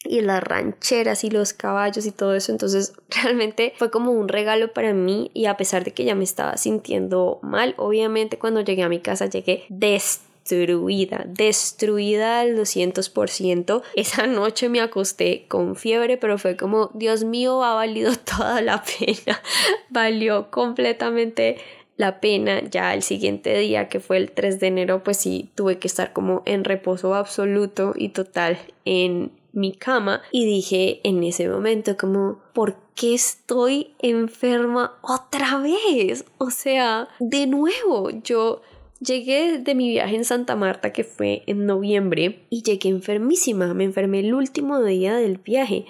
y 0.08 0.21
las 0.21 0.43
rancheras 0.43 1.24
y 1.24 1.32
los 1.32 1.54
caballos 1.54 2.06
y 2.06 2.12
todo 2.12 2.36
eso. 2.36 2.52
Entonces 2.52 2.93
realmente 3.10 3.74
fue 3.78 3.89
como 3.89 4.12
un 4.12 4.28
regalo 4.28 4.74
para 4.74 4.93
mí 4.93 5.32
y 5.34 5.45
a 5.45 5.56
pesar 5.56 5.86
de 5.86 5.93
que 5.93 6.04
ya 6.04 6.13
me 6.13 6.26
estaba 6.26 6.58
sintiendo 6.58 7.39
mal, 7.41 7.74
obviamente 7.78 8.38
cuando 8.38 8.62
llegué 8.62 8.84
a 8.84 8.89
mi 8.89 9.00
casa 9.00 9.28
llegué 9.28 9.65
destruida 9.69 10.35
destruida, 10.45 11.25
destruida 11.27 12.39
al 12.41 12.55
200%. 12.55 13.81
Esa 13.95 14.27
noche 14.27 14.69
me 14.69 14.79
acosté 14.79 15.45
con 15.47 15.75
fiebre, 15.75 16.17
pero 16.17 16.38
fue 16.38 16.55
como, 16.55 16.91
Dios 16.93 17.23
mío, 17.23 17.63
ha 17.63 17.73
valido 17.73 18.13
toda 18.38 18.62
la 18.62 18.84
pena. 18.84 19.41
Valió 19.89 20.51
completamente 20.51 21.58
la 21.97 22.19
pena. 22.19 22.62
Ya 22.69 22.93
el 22.93 23.01
siguiente 23.01 23.58
día, 23.58 23.89
que 23.89 23.99
fue 23.99 24.17
el 24.17 24.31
3 24.31 24.60
de 24.60 24.67
enero, 24.67 25.03
pues 25.03 25.17
sí, 25.17 25.49
tuve 25.55 25.79
que 25.79 25.88
estar 25.88 26.13
como 26.13 26.43
en 26.45 26.63
reposo 26.63 27.15
absoluto 27.15 27.93
y 27.95 28.10
total 28.10 28.58
en 28.86 29.31
mi 29.51 29.71
cama 29.71 30.21
y 30.31 30.45
dije 30.45 30.99
en 31.05 31.23
ese 31.23 31.47
momento 31.47 31.95
como, 31.95 32.41
¿por 32.53 32.75
qué 32.93 33.13
estoy 33.13 33.95
enferma 33.99 34.97
otra 35.01 35.60
vez? 35.60 36.25
O 36.38 36.49
sea, 36.49 37.08
de 37.19 37.47
nuevo, 37.47 38.10
yo 38.10 38.62
Llegué 38.99 39.60
de 39.60 39.75
mi 39.75 39.89
viaje 39.89 40.15
en 40.15 40.25
Santa 40.25 40.55
Marta, 40.55 40.93
que 40.93 41.03
fue 41.03 41.43
en 41.47 41.65
noviembre, 41.65 42.45
y 42.49 42.63
llegué 42.63 42.89
enfermísima. 42.89 43.73
Me 43.73 43.84
enfermé 43.84 44.21
el 44.21 44.34
último 44.34 44.81
día 44.81 45.15
del 45.15 45.38
viaje. 45.38 45.86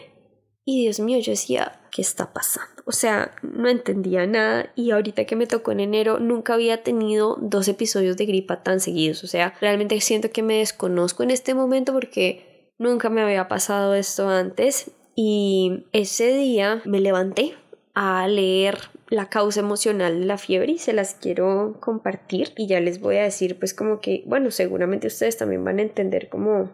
Y 0.65 0.81
Dios 0.81 0.99
mío, 0.99 1.19
yo 1.19 1.31
decía, 1.31 1.81
¿qué 1.91 2.01
está 2.01 2.33
pasando? 2.33 2.81
O 2.85 2.91
sea, 2.91 3.35
no 3.43 3.69
entendía 3.69 4.25
nada 4.25 4.71
y 4.75 4.91
ahorita 4.91 5.25
que 5.25 5.35
me 5.35 5.47
tocó 5.47 5.71
en 5.71 5.79
enero 5.79 6.19
nunca 6.19 6.55
había 6.55 6.83
tenido 6.83 7.37
dos 7.39 7.67
episodios 7.67 8.17
de 8.17 8.25
gripa 8.25 8.63
tan 8.63 8.79
seguidos. 8.79 9.23
O 9.23 9.27
sea, 9.27 9.53
realmente 9.61 9.99
siento 10.01 10.31
que 10.31 10.43
me 10.43 10.57
desconozco 10.57 11.23
en 11.23 11.31
este 11.31 11.53
momento 11.53 11.93
porque 11.93 12.73
nunca 12.79 13.09
me 13.09 13.21
había 13.21 13.47
pasado 13.47 13.93
esto 13.93 14.27
antes. 14.27 14.91
Y 15.15 15.85
ese 15.93 16.35
día 16.35 16.81
me 16.85 16.99
levanté 16.99 17.53
a 17.95 18.27
leer 18.27 18.77
la 19.08 19.29
causa 19.29 19.62
emocional 19.62 20.19
de 20.19 20.25
la 20.25 20.38
fiebre 20.38 20.73
y 20.73 20.77
se 20.77 20.93
las 20.93 21.15
quiero 21.15 21.77
compartir 21.79 22.51
y 22.58 22.67
ya 22.67 22.79
les 22.81 22.99
voy 22.99 23.17
a 23.17 23.23
decir 23.23 23.58
pues 23.58 23.73
como 23.73 24.01
que 24.01 24.23
bueno 24.27 24.51
seguramente 24.51 25.08
ustedes 25.08 25.38
también 25.38 25.63
van 25.63 25.79
a 25.79 25.84
entender 25.84 26.27
como 26.27 26.71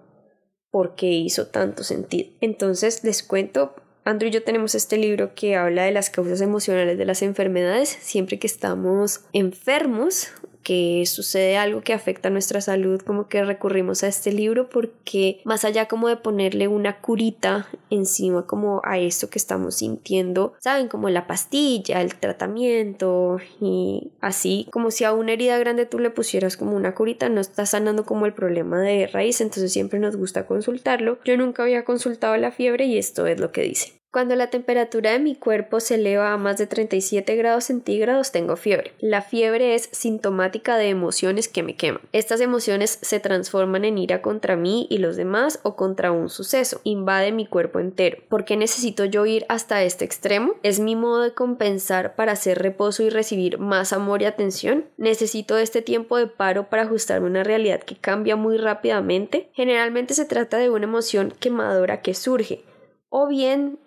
por 0.71 0.95
qué 0.95 1.07
hizo 1.07 1.47
tanto 1.47 1.83
sentido. 1.83 2.31
Entonces 2.41 3.03
les 3.03 3.21
cuento 3.23 3.75
Andrew 4.03 4.29
y 4.29 4.33
yo 4.33 4.43
tenemos 4.43 4.73
este 4.73 4.97
libro 4.97 5.35
que 5.35 5.55
habla 5.55 5.83
de 5.83 5.91
las 5.91 6.09
causas 6.09 6.41
emocionales 6.41 6.97
de 6.97 7.05
las 7.05 7.21
enfermedades 7.21 7.89
siempre 7.89 8.39
que 8.39 8.47
estamos 8.47 9.25
enfermos 9.31 10.29
que 10.63 11.03
sucede 11.05 11.57
algo 11.57 11.81
que 11.81 11.93
afecta 11.93 12.29
a 12.29 12.31
nuestra 12.31 12.61
salud, 12.61 13.01
como 13.01 13.27
que 13.27 13.43
recurrimos 13.43 14.03
a 14.03 14.07
este 14.07 14.31
libro 14.31 14.69
porque 14.69 15.41
más 15.43 15.65
allá 15.65 15.87
como 15.87 16.07
de 16.07 16.17
ponerle 16.17 16.67
una 16.67 17.01
curita 17.01 17.67
encima 17.89 18.45
como 18.45 18.81
a 18.83 18.97
esto 18.97 19.29
que 19.29 19.39
estamos 19.39 19.75
sintiendo, 19.75 20.53
saben, 20.59 20.87
como 20.87 21.09
la 21.09 21.27
pastilla, 21.27 22.01
el 22.01 22.15
tratamiento 22.15 23.39
y 23.59 24.11
así, 24.21 24.67
como 24.71 24.91
si 24.91 25.03
a 25.03 25.13
una 25.13 25.33
herida 25.33 25.57
grande 25.57 25.85
tú 25.85 25.99
le 25.99 26.09
pusieras 26.09 26.57
como 26.57 26.75
una 26.75 26.95
curita, 26.95 27.29
no 27.29 27.41
está 27.41 27.65
sanando 27.65 28.05
como 28.05 28.25
el 28.25 28.33
problema 28.33 28.79
de 28.79 29.07
raíz, 29.07 29.41
entonces 29.41 29.71
siempre 29.71 29.99
nos 29.99 30.15
gusta 30.15 30.45
consultarlo. 30.45 31.19
Yo 31.25 31.37
nunca 31.37 31.63
había 31.63 31.85
consultado 31.85 32.35
la 32.37 32.51
fiebre 32.51 32.85
y 32.85 32.97
esto 32.97 33.27
es 33.27 33.39
lo 33.39 33.51
que 33.51 33.61
dice. 33.63 34.00
Cuando 34.11 34.35
la 34.35 34.49
temperatura 34.49 35.11
de 35.11 35.19
mi 35.19 35.35
cuerpo 35.35 35.79
se 35.79 35.95
eleva 35.95 36.33
a 36.33 36.37
más 36.37 36.57
de 36.57 36.67
37 36.67 37.33
grados 37.37 37.63
centígrados 37.63 38.33
tengo 38.33 38.57
fiebre. 38.57 38.91
La 38.99 39.21
fiebre 39.21 39.73
es 39.73 39.87
sintomática 39.93 40.75
de 40.75 40.89
emociones 40.89 41.47
que 41.47 41.63
me 41.63 41.77
queman. 41.77 42.01
Estas 42.11 42.41
emociones 42.41 42.99
se 43.01 43.21
transforman 43.21 43.85
en 43.85 43.97
ira 43.97 44.21
contra 44.21 44.57
mí 44.57 44.85
y 44.89 44.97
los 44.97 45.15
demás 45.15 45.61
o 45.63 45.77
contra 45.77 46.11
un 46.11 46.27
suceso. 46.27 46.81
Invade 46.83 47.31
mi 47.31 47.45
cuerpo 47.45 47.79
entero. 47.79 48.17
¿Por 48.27 48.43
qué 48.43 48.57
necesito 48.57 49.05
yo 49.05 49.25
ir 49.25 49.45
hasta 49.47 49.81
este 49.81 50.03
extremo? 50.03 50.55
¿Es 50.61 50.81
mi 50.81 50.97
modo 50.97 51.21
de 51.21 51.33
compensar 51.33 52.15
para 52.15 52.33
hacer 52.33 52.59
reposo 52.59 53.03
y 53.03 53.09
recibir 53.09 53.59
más 53.59 53.93
amor 53.93 54.23
y 54.23 54.25
atención? 54.25 54.87
¿Necesito 54.97 55.57
este 55.57 55.81
tiempo 55.81 56.17
de 56.17 56.27
paro 56.27 56.69
para 56.69 56.83
ajustarme 56.83 57.27
a 57.27 57.29
una 57.29 57.43
realidad 57.45 57.79
que 57.79 57.95
cambia 57.95 58.35
muy 58.35 58.57
rápidamente? 58.57 59.49
Generalmente 59.53 60.15
se 60.15 60.25
trata 60.25 60.57
de 60.57 60.69
una 60.69 60.83
emoción 60.83 61.33
quemadora 61.39 62.01
que 62.01 62.13
surge 62.13 62.65
o 63.07 63.27
bien 63.27 63.77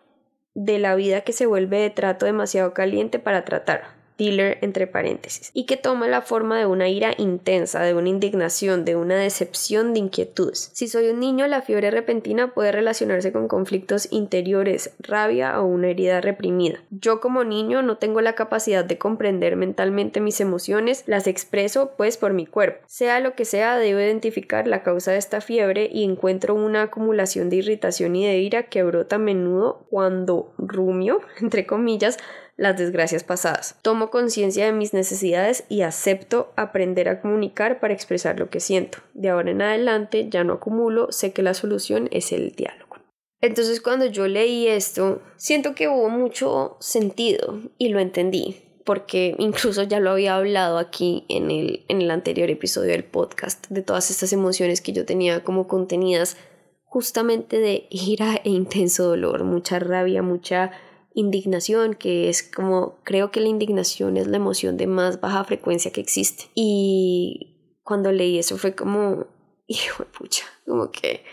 de 0.55 0.79
la 0.79 0.95
vida 0.95 1.23
que 1.23 1.33
se 1.33 1.47
vuelve 1.47 1.79
de 1.79 1.91
trato 1.91 2.27
demasiado 2.27 2.73
caliente 2.75 3.19
para 3.19 3.45
tratar 3.45 3.94
dealer 4.19 4.59
entre 4.61 4.87
paréntesis, 4.87 5.51
y 5.55 5.67
que 5.67 5.77
toma 5.77 6.09
la 6.09 6.23
forma 6.23 6.59
de 6.59 6.67
una 6.67 6.89
ira 6.89 7.15
intensa, 7.19 7.83
de 7.83 7.95
una 7.95 8.09
indignación, 8.09 8.85
de 8.85 8.97
una 8.97 9.17
decepción, 9.17 9.93
de 9.93 10.01
inquietudes. 10.01 10.71
Si 10.73 10.89
soy 10.89 11.09
un 11.09 11.21
niño, 11.21 11.47
la 11.47 11.63
fiebre 11.63 11.91
repentina 11.91 12.55
puede 12.55 12.73
relacionarse 12.73 13.33
con 13.33 13.49
conflictos 13.49 14.09
interiores, 14.11 14.95
rabia 14.99 15.61
o 15.61 15.67
una 15.67 15.89
herida 15.89 16.21
reprimida. 16.21 16.83
Yo 16.91 17.21
como 17.21 17.45
niño 17.45 17.83
no 17.83 17.99
tengo 17.99 18.21
la 18.21 18.35
capacidad 18.35 18.85
de 18.85 18.99
comprender 18.99 19.57
mentalmente 19.57 20.21
mis 20.21 20.41
emociones, 20.41 21.05
las 21.07 21.27
expreso 21.27 21.93
pues 21.97 22.17
por 22.17 22.33
mi 22.33 22.47
cuerpo. 22.47 22.85
Sea 22.87 23.21
lo 23.21 23.35
que 23.35 23.45
sea, 23.45 23.79
debo 23.79 24.01
identificar 24.01 24.67
la 24.67 24.83
causa 24.83 25.13
de 25.13 25.19
esta 25.19 25.41
fiebre 25.41 25.89
y 25.93 26.05
encuentro 26.05 26.55
una 26.55 26.83
acumulación 26.83 27.51
de 27.51 27.57
irritación 27.57 28.17
y 28.17 28.27
de 28.27 28.39
ira 28.39 28.65
que 28.65 28.83
brota 28.83 29.17
a 29.17 29.19
menudo 29.19 29.87
cuando 29.91 30.55
rumio, 30.59 31.21
entre 31.41 31.67
comillas, 31.67 32.19
las 32.57 32.77
desgracias 32.77 33.25
pasadas. 33.25 33.77
Tomo 33.83 34.11
conciencia 34.11 34.65
de 34.65 34.73
mis 34.73 34.95
necesidades 34.95 35.65
y 35.69 35.83
acepto 35.83 36.53
aprender 36.57 37.09
a 37.09 37.21
comunicar 37.21 37.81
para 37.81 37.95
expresar 37.95 38.39
lo 38.39 38.51
que 38.51 38.61
siento. 38.61 38.99
De 39.15 39.31
ahora 39.31 39.51
en 39.51 39.63
adelante 39.63 40.29
ya 40.29 40.45
no 40.45 40.55
acumulo, 40.55 41.11
sé 41.11 41.33
que 41.33 41.43
la 41.43 41.55
solución 41.55 42.09
es 42.13 42.33
el 42.33 42.53
diálogo. 42.53 42.97
Entonces 43.41 43.81
cuando 43.81 44.07
yo 44.07 44.27
leí 44.27 44.69
esto, 44.69 45.21
siento 45.37 45.75
que 45.75 45.89
hubo 45.89 46.09
mucho 46.09 46.77
sentido 46.81 47.61
y 47.79 47.89
lo 47.89 48.01
entendí 48.01 48.65
porque 48.85 49.35
incluso 49.39 49.83
ya 49.83 49.99
lo 49.99 50.11
había 50.11 50.37
hablado 50.37 50.79
aquí 50.79 51.25
en 51.29 51.51
el, 51.51 51.85
en 51.89 52.03
el 52.03 52.11
anterior 52.11 52.51
episodio 52.51 52.91
del 52.91 53.05
podcast, 53.05 53.67
de 53.69 53.83
todas 53.83 54.11
estas 54.11 54.33
emociones 54.33 54.81
que 54.81 54.93
yo 54.93 55.05
tenía 55.05 55.43
como 55.43 55.67
contenidas 55.67 56.37
justamente 56.85 57.59
de 57.59 57.87
ira 57.91 58.41
e 58.45 58.51
intenso 58.51 59.05
dolor, 59.05 59.43
mucha 59.45 59.79
rabia, 59.79 60.23
mucha 60.23 60.71
indignación, 61.15 61.95
que 61.95 62.29
es 62.29 62.43
como, 62.43 62.99
creo 63.05 63.31
que 63.31 63.41
la 63.41 63.49
indignación 63.49 64.17
es 64.17 64.27
la 64.27 64.37
emoción 64.37 64.77
de 64.77 64.87
más 64.87 65.21
baja 65.21 65.45
frecuencia 65.45 65.93
que 65.93 66.01
existe. 66.01 66.45
Y 66.55 67.57
cuando 67.83 68.13
leí 68.13 68.39
eso 68.39 68.59
fue 68.59 68.75
como, 68.75 69.27
hijo 69.67 70.05
de 70.05 70.11
pucha, 70.11 70.45
como 70.67 70.91
que 70.91 71.25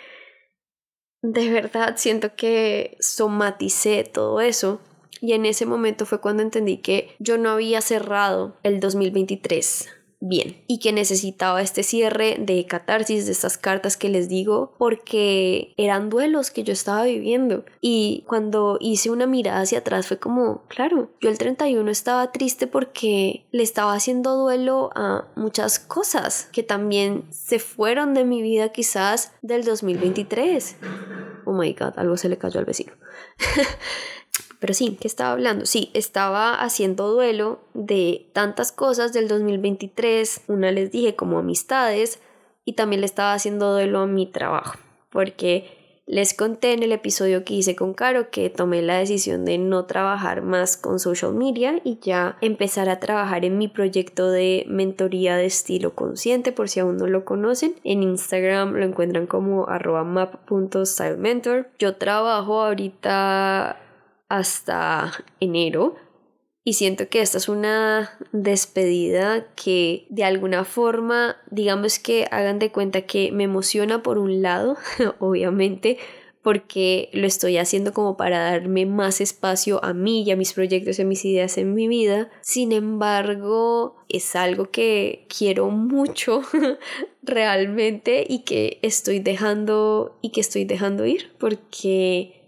de 1.24 1.52
verdad 1.52 1.96
siento 1.98 2.36
que 2.36 2.98
somaticé 3.00 4.04
todo 4.04 4.40
eso. 4.40 4.80
Y 5.20 5.34
en 5.34 5.46
ese 5.46 5.68
momento 5.68 6.08
fue 6.08 6.20
cuando 6.20 6.42
entendí 6.42 6.78
que 6.78 7.16
yo 7.20 7.38
no 7.38 7.52
había 7.52 7.82
cerrado 7.82 8.58
el 8.64 8.80
2023 8.80 10.01
bien 10.22 10.64
y 10.68 10.80
que 10.80 10.94
necesitaba 10.94 11.62
este 11.62 11.84
cierre 11.84 12.38
de 12.40 12.66
catarsis 12.66 13.26
de 13.26 13.32
estas 13.32 13.58
cartas 13.58 13.98
que 13.98 14.08
les 14.08 14.30
digo 14.30 14.74
porque 14.78 15.74
eran 15.78 16.10
duelos 16.10 16.52
que 16.52 16.64
yo 16.64 16.72
estaba 16.72 17.04
viviendo. 17.04 17.66
Y 17.82 18.24
cuando 18.28 18.78
hice 18.80 19.10
una 19.10 19.26
mirada 19.26 19.62
hacia 19.62 19.80
atrás 19.80 20.08
fue 20.08 20.20
como 20.20 20.64
claro 20.68 21.10
yo 21.20 21.30
el 21.30 21.38
31 21.38 21.90
estaba 21.90 22.32
triste 22.32 22.68
porque 22.68 23.46
le 23.52 23.64
estaba 23.64 23.94
haciendo 23.94 24.38
duelo 24.38 24.92
a 24.96 25.28
muchas 25.36 25.80
cosas 25.80 26.48
que 26.52 26.64
también 26.64 27.26
se 27.32 27.60
fueron 27.60 28.14
de 28.14 28.24
mi 28.24 28.42
vida 28.42 28.70
quizás 28.70 29.34
del 29.42 29.64
2023 29.64 30.76
oh 31.46 31.54
my 31.54 31.74
god 31.74 31.94
algo 31.98 32.18
se 32.18 32.30
le 32.30 32.38
cayó 32.38 32.60
al 32.60 32.66
vecino 32.66 32.94
Pero 34.62 34.76
sí, 34.76 34.96
¿qué 35.02 35.08
estaba 35.08 35.32
hablando? 35.32 35.66
Sí, 35.66 35.90
estaba 35.96 36.54
haciendo 36.54 37.12
duelo 37.12 37.62
de 37.74 38.30
tantas 38.32 38.72
cosas 38.72 39.12
del 39.12 39.28
2023. 39.28 40.42
Una 40.48 40.72
les 40.72 40.92
dije 40.92 41.16
como 41.16 41.40
amistades 41.40 42.20
y 42.64 42.74
también 42.74 43.02
le 43.02 43.08
estaba 43.08 43.34
haciendo 43.34 43.74
duelo 43.74 44.02
a 44.02 44.06
mi 44.06 44.28
trabajo. 44.28 44.78
Porque 45.10 46.04
les 46.06 46.36
conté 46.36 46.74
en 46.74 46.84
el 46.84 46.92
episodio 46.92 47.44
que 47.44 47.56
hice 47.56 47.76
con 47.76 47.96
Caro 47.96 48.30
que 48.30 48.52
tomé 48.52 48.84
la 48.84 49.00
decisión 49.00 49.46
de 49.46 49.58
no 49.58 49.86
trabajar 49.86 50.44
más 50.44 50.78
con 50.78 51.00
social 51.00 51.34
media 51.34 51.82
y 51.84 51.98
ya 52.00 52.38
empezar 52.42 52.88
a 52.88 53.00
trabajar 53.00 53.46
en 53.46 53.58
mi 53.58 53.68
proyecto 53.68 54.30
de 54.30 54.66
mentoría 54.68 55.38
de 55.38 55.48
estilo 55.48 55.96
consciente 55.96 56.52
por 56.52 56.70
si 56.70 56.82
aún 56.82 56.98
no 56.98 57.08
lo 57.08 57.26
conocen. 57.26 57.74
En 57.84 58.04
Instagram 58.04 58.74
lo 58.76 58.86
encuentran 58.86 59.26
como 59.26 59.68
arroba 59.70 60.04
map.stylementor. 60.04 61.68
Yo 61.80 61.96
trabajo 61.96 62.62
ahorita 62.62 63.80
hasta 64.32 65.12
enero 65.40 65.96
y 66.64 66.74
siento 66.74 67.10
que 67.10 67.22
esta 67.22 67.38
es 67.38 67.50
una 67.50 68.18
despedida 68.32 69.48
que 69.56 70.06
de 70.10 70.24
alguna 70.24 70.64
forma 70.64 71.38
digamos 71.50 72.00
que 72.00 72.28
hagan 72.32 72.60
de 72.60 72.72
cuenta 72.72 73.02
que 73.02 73.32
me 73.32 73.44
emociona 73.44 74.04
por 74.04 74.18
un 74.18 74.42
lado 74.42 74.78
obviamente 75.20 75.98
porque 76.44 77.10
lo 77.14 77.28
estoy 77.28 77.58
haciendo 77.58 77.94
como 77.94 78.18
para 78.18 78.40
darme 78.40 78.86
más 78.86 79.22
espacio 79.22 79.84
a 79.84 79.94
mí 79.94 80.24
y 80.24 80.32
a 80.32 80.36
mis 80.36 80.54
proyectos 80.54 80.98
y 80.98 81.04
a 81.04 81.06
mis 81.06 81.24
ideas 81.24 81.60
en 81.60 81.76
mi 81.76 81.88
vida. 81.88 82.32
Sin 82.42 82.72
embargo, 82.72 84.04
es 84.10 84.36
algo 84.36 84.72
que 84.72 85.28
quiero 85.30 85.70
mucho 85.70 86.42
realmente 87.22 88.26
y 88.28 88.40
que 88.40 88.80
estoy 88.82 89.20
dejando 89.20 90.18
y 90.24 90.32
que 90.32 90.42
estoy 90.42 90.66
dejando 90.66 91.06
ir 91.06 91.32
porque 91.38 92.41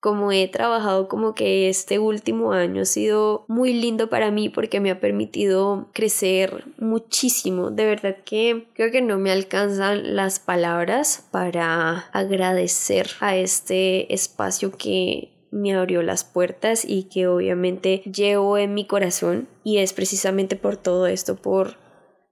como 0.00 0.32
he 0.32 0.48
trabajado 0.48 1.08
como 1.08 1.34
que 1.34 1.68
este 1.68 1.98
último 1.98 2.52
año 2.52 2.82
ha 2.82 2.86
sido 2.86 3.44
muy 3.48 3.74
lindo 3.74 4.08
para 4.08 4.30
mí 4.30 4.48
porque 4.48 4.80
me 4.80 4.90
ha 4.90 4.98
permitido 4.98 5.88
crecer 5.92 6.64
muchísimo. 6.78 7.70
De 7.70 7.84
verdad 7.84 8.16
que 8.24 8.66
creo 8.74 8.90
que 8.90 9.02
no 9.02 9.18
me 9.18 9.30
alcanzan 9.30 10.16
las 10.16 10.40
palabras 10.40 11.28
para 11.30 12.08
agradecer 12.12 13.10
a 13.20 13.36
este 13.36 14.12
espacio 14.12 14.72
que 14.72 15.32
me 15.50 15.74
abrió 15.74 16.02
las 16.02 16.24
puertas 16.24 16.84
y 16.86 17.04
que 17.04 17.26
obviamente 17.26 18.02
llevo 18.04 18.56
en 18.56 18.72
mi 18.72 18.86
corazón 18.86 19.48
y 19.64 19.78
es 19.78 19.92
precisamente 19.92 20.56
por 20.56 20.76
todo 20.76 21.06
esto, 21.06 21.36
por 21.36 21.76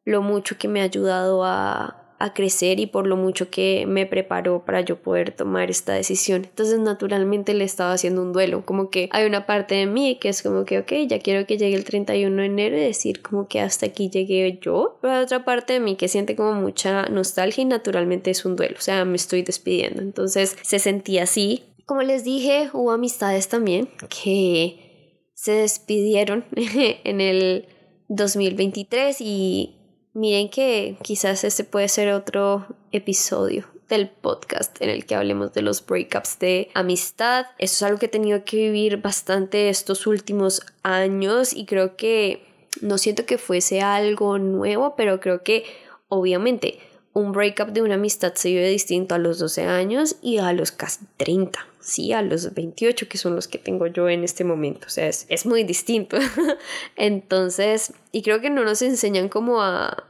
lo 0.05 0.23
mucho 0.23 0.57
que 0.57 0.69
me 0.69 0.81
ha 0.81 0.85
ayudado 0.85 1.45
a 1.45 2.08
a 2.19 2.35
crecer 2.35 2.81
y 2.81 2.87
por 2.87 3.07
lo 3.07 3.17
mucho 3.17 3.49
que 3.49 3.85
me 3.87 4.07
preparó 4.07 4.65
para 4.65 4.81
yo 4.81 5.01
poder 5.01 5.31
tomar 5.33 5.71
esta 5.71 5.95
decisión. 5.95 6.45
Entonces 6.45 6.79
naturalmente 6.81 7.55
le 7.55 7.65
estaba 7.65 7.93
haciendo 7.93 8.23
un 8.23 8.33
duelo, 8.33 8.65
como 8.65 8.91
que 8.91 9.09
hay 9.13 9.27
una 9.27 9.47
parte 9.47 9.77
de 9.77 9.87
mí 9.87 10.19
que 10.21 10.29
es 10.29 10.43
como 10.43 10.65
que, 10.65 10.79
ok, 10.79 10.93
ya 11.07 11.21
quiero 11.21 11.47
que 11.47 11.59
llegue 11.59 11.77
el 11.77 11.85
31 11.85 12.37
de 12.37 12.47
enero 12.47 12.77
y 12.77 12.81
decir 12.81 13.23
como 13.23 13.47
que 13.47 13.61
hasta 13.61 13.87
aquí 13.87 14.11
llegué 14.11 14.59
yo, 14.61 14.99
pero 15.01 15.15
hay 15.15 15.23
otra 15.23 15.45
parte 15.45 15.75
de 15.75 15.81
mí 15.81 15.97
que 15.97 16.09
siente 16.09 16.35
como 16.35 16.55
mucha 16.55 17.05
nostalgia 17.07 17.63
y 17.63 17.67
naturalmente 17.67 18.31
es 18.31 18.45
un 18.45 18.57
duelo, 18.57 18.77
o 18.79 18.83
sea, 18.83 19.05
me 19.05 19.17
estoy 19.17 19.43
despidiendo. 19.43 20.03
Entonces 20.03 20.57
se 20.63 20.79
sentía 20.79 21.23
así. 21.23 21.63
Como 21.87 22.03
les 22.03 22.25
dije, 22.25 22.69
hubo 22.73 22.91
amistades 22.91 23.49
también 23.49 23.89
que 24.23 25.31
se 25.35 25.53
despidieron 25.53 26.45
en 27.05 27.21
el 27.21 27.69
2023 28.09 29.21
y 29.21 29.78
Miren 30.19 30.49
que 30.49 30.97
quizás 31.01 31.45
este 31.45 31.63
puede 31.63 31.87
ser 31.87 32.13
otro 32.13 32.67
episodio 32.91 33.69
del 33.89 34.09
podcast 34.09 34.83
en 34.83 34.91
el 34.91 35.07
que 35.07 35.15
hablemos 35.15 35.53
de 35.53 35.63
los 35.63 35.87
breakups 35.87 36.41
de 36.41 36.71
amistad. 36.75 37.47
Eso 37.59 37.75
es 37.77 37.83
algo 37.85 38.01
que 38.01 38.07
he 38.07 38.09
tenido 38.09 38.45
que 38.45 38.57
vivir 38.57 38.97
bastante 38.97 39.69
estos 39.69 40.09
últimos 40.09 40.63
años 40.83 41.53
y 41.53 41.67
creo 41.67 41.95
que 41.95 42.45
no 42.81 42.99
siento 42.99 43.27
que 43.27 43.39
fuese 43.39 43.81
algo 43.81 44.41
nuevo, 44.41 44.97
pero 44.97 45.21
creo 45.21 45.45
que 45.45 45.63
obviamente 46.09 46.81
un 47.13 47.31
breakup 47.31 47.69
de 47.69 47.83
una 47.83 47.95
amistad 47.95 48.35
se 48.35 48.49
vive 48.49 48.69
distinto 48.69 49.15
a 49.15 49.19
los 49.19 49.39
12 49.39 49.67
años 49.67 50.17
y 50.21 50.39
a 50.39 50.53
los 50.53 50.73
casi 50.73 51.05
30, 51.17 51.65
sí, 51.79 52.13
a 52.13 52.23
los 52.23 52.55
28 52.55 53.09
que 53.09 53.19
son 53.19 53.37
los 53.37 53.47
que 53.47 53.59
tengo 53.59 53.87
yo 53.87 54.09
en 54.09 54.25
este 54.25 54.43
momento, 54.43 54.89
o 54.89 54.91
sea, 54.91 55.07
es, 55.07 55.27
es 55.29 55.47
muy 55.47 55.63
distinto. 55.63 56.17
Entonces, 56.97 57.93
y 58.11 58.23
creo 58.23 58.41
que 58.41 58.51
no 58.51 58.65
nos 58.65 58.83
enseñan 58.83 59.29
como 59.29 59.63
a, 59.63 60.08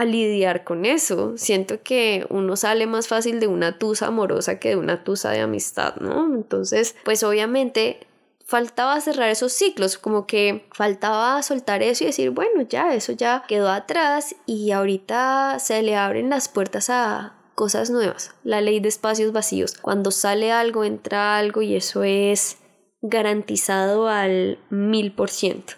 a 0.00 0.04
lidiar 0.04 0.64
con 0.64 0.86
eso. 0.86 1.34
Siento 1.36 1.82
que 1.82 2.26
uno 2.30 2.56
sale 2.56 2.86
más 2.86 3.06
fácil 3.06 3.38
de 3.38 3.46
una 3.46 3.78
tusa 3.78 4.06
amorosa 4.06 4.58
que 4.58 4.70
de 4.70 4.76
una 4.76 5.04
tusa 5.04 5.30
de 5.30 5.40
amistad, 5.40 5.96
¿no? 5.96 6.34
Entonces, 6.34 6.96
pues 7.04 7.22
obviamente 7.22 8.06
faltaba 8.46 8.98
cerrar 9.00 9.28
esos 9.28 9.52
ciclos, 9.52 9.98
como 9.98 10.26
que 10.26 10.66
faltaba 10.72 11.42
soltar 11.42 11.82
eso 11.82 12.04
y 12.04 12.08
decir, 12.08 12.30
bueno, 12.30 12.62
ya, 12.62 12.94
eso 12.94 13.12
ya 13.12 13.44
quedó 13.46 13.68
atrás 13.68 14.34
y 14.46 14.70
ahorita 14.70 15.58
se 15.60 15.82
le 15.82 15.96
abren 15.96 16.30
las 16.30 16.48
puertas 16.48 16.88
a 16.88 17.34
cosas 17.54 17.90
nuevas, 17.90 18.34
la 18.42 18.62
ley 18.62 18.80
de 18.80 18.88
espacios 18.88 19.32
vacíos. 19.32 19.74
Cuando 19.74 20.10
sale 20.10 20.50
algo, 20.50 20.84
entra 20.84 21.36
algo 21.36 21.60
y 21.60 21.76
eso 21.76 22.04
es 22.04 22.56
garantizado 23.02 24.08
al 24.08 24.58
mil 24.70 25.12
por 25.12 25.28
ciento. 25.28 25.74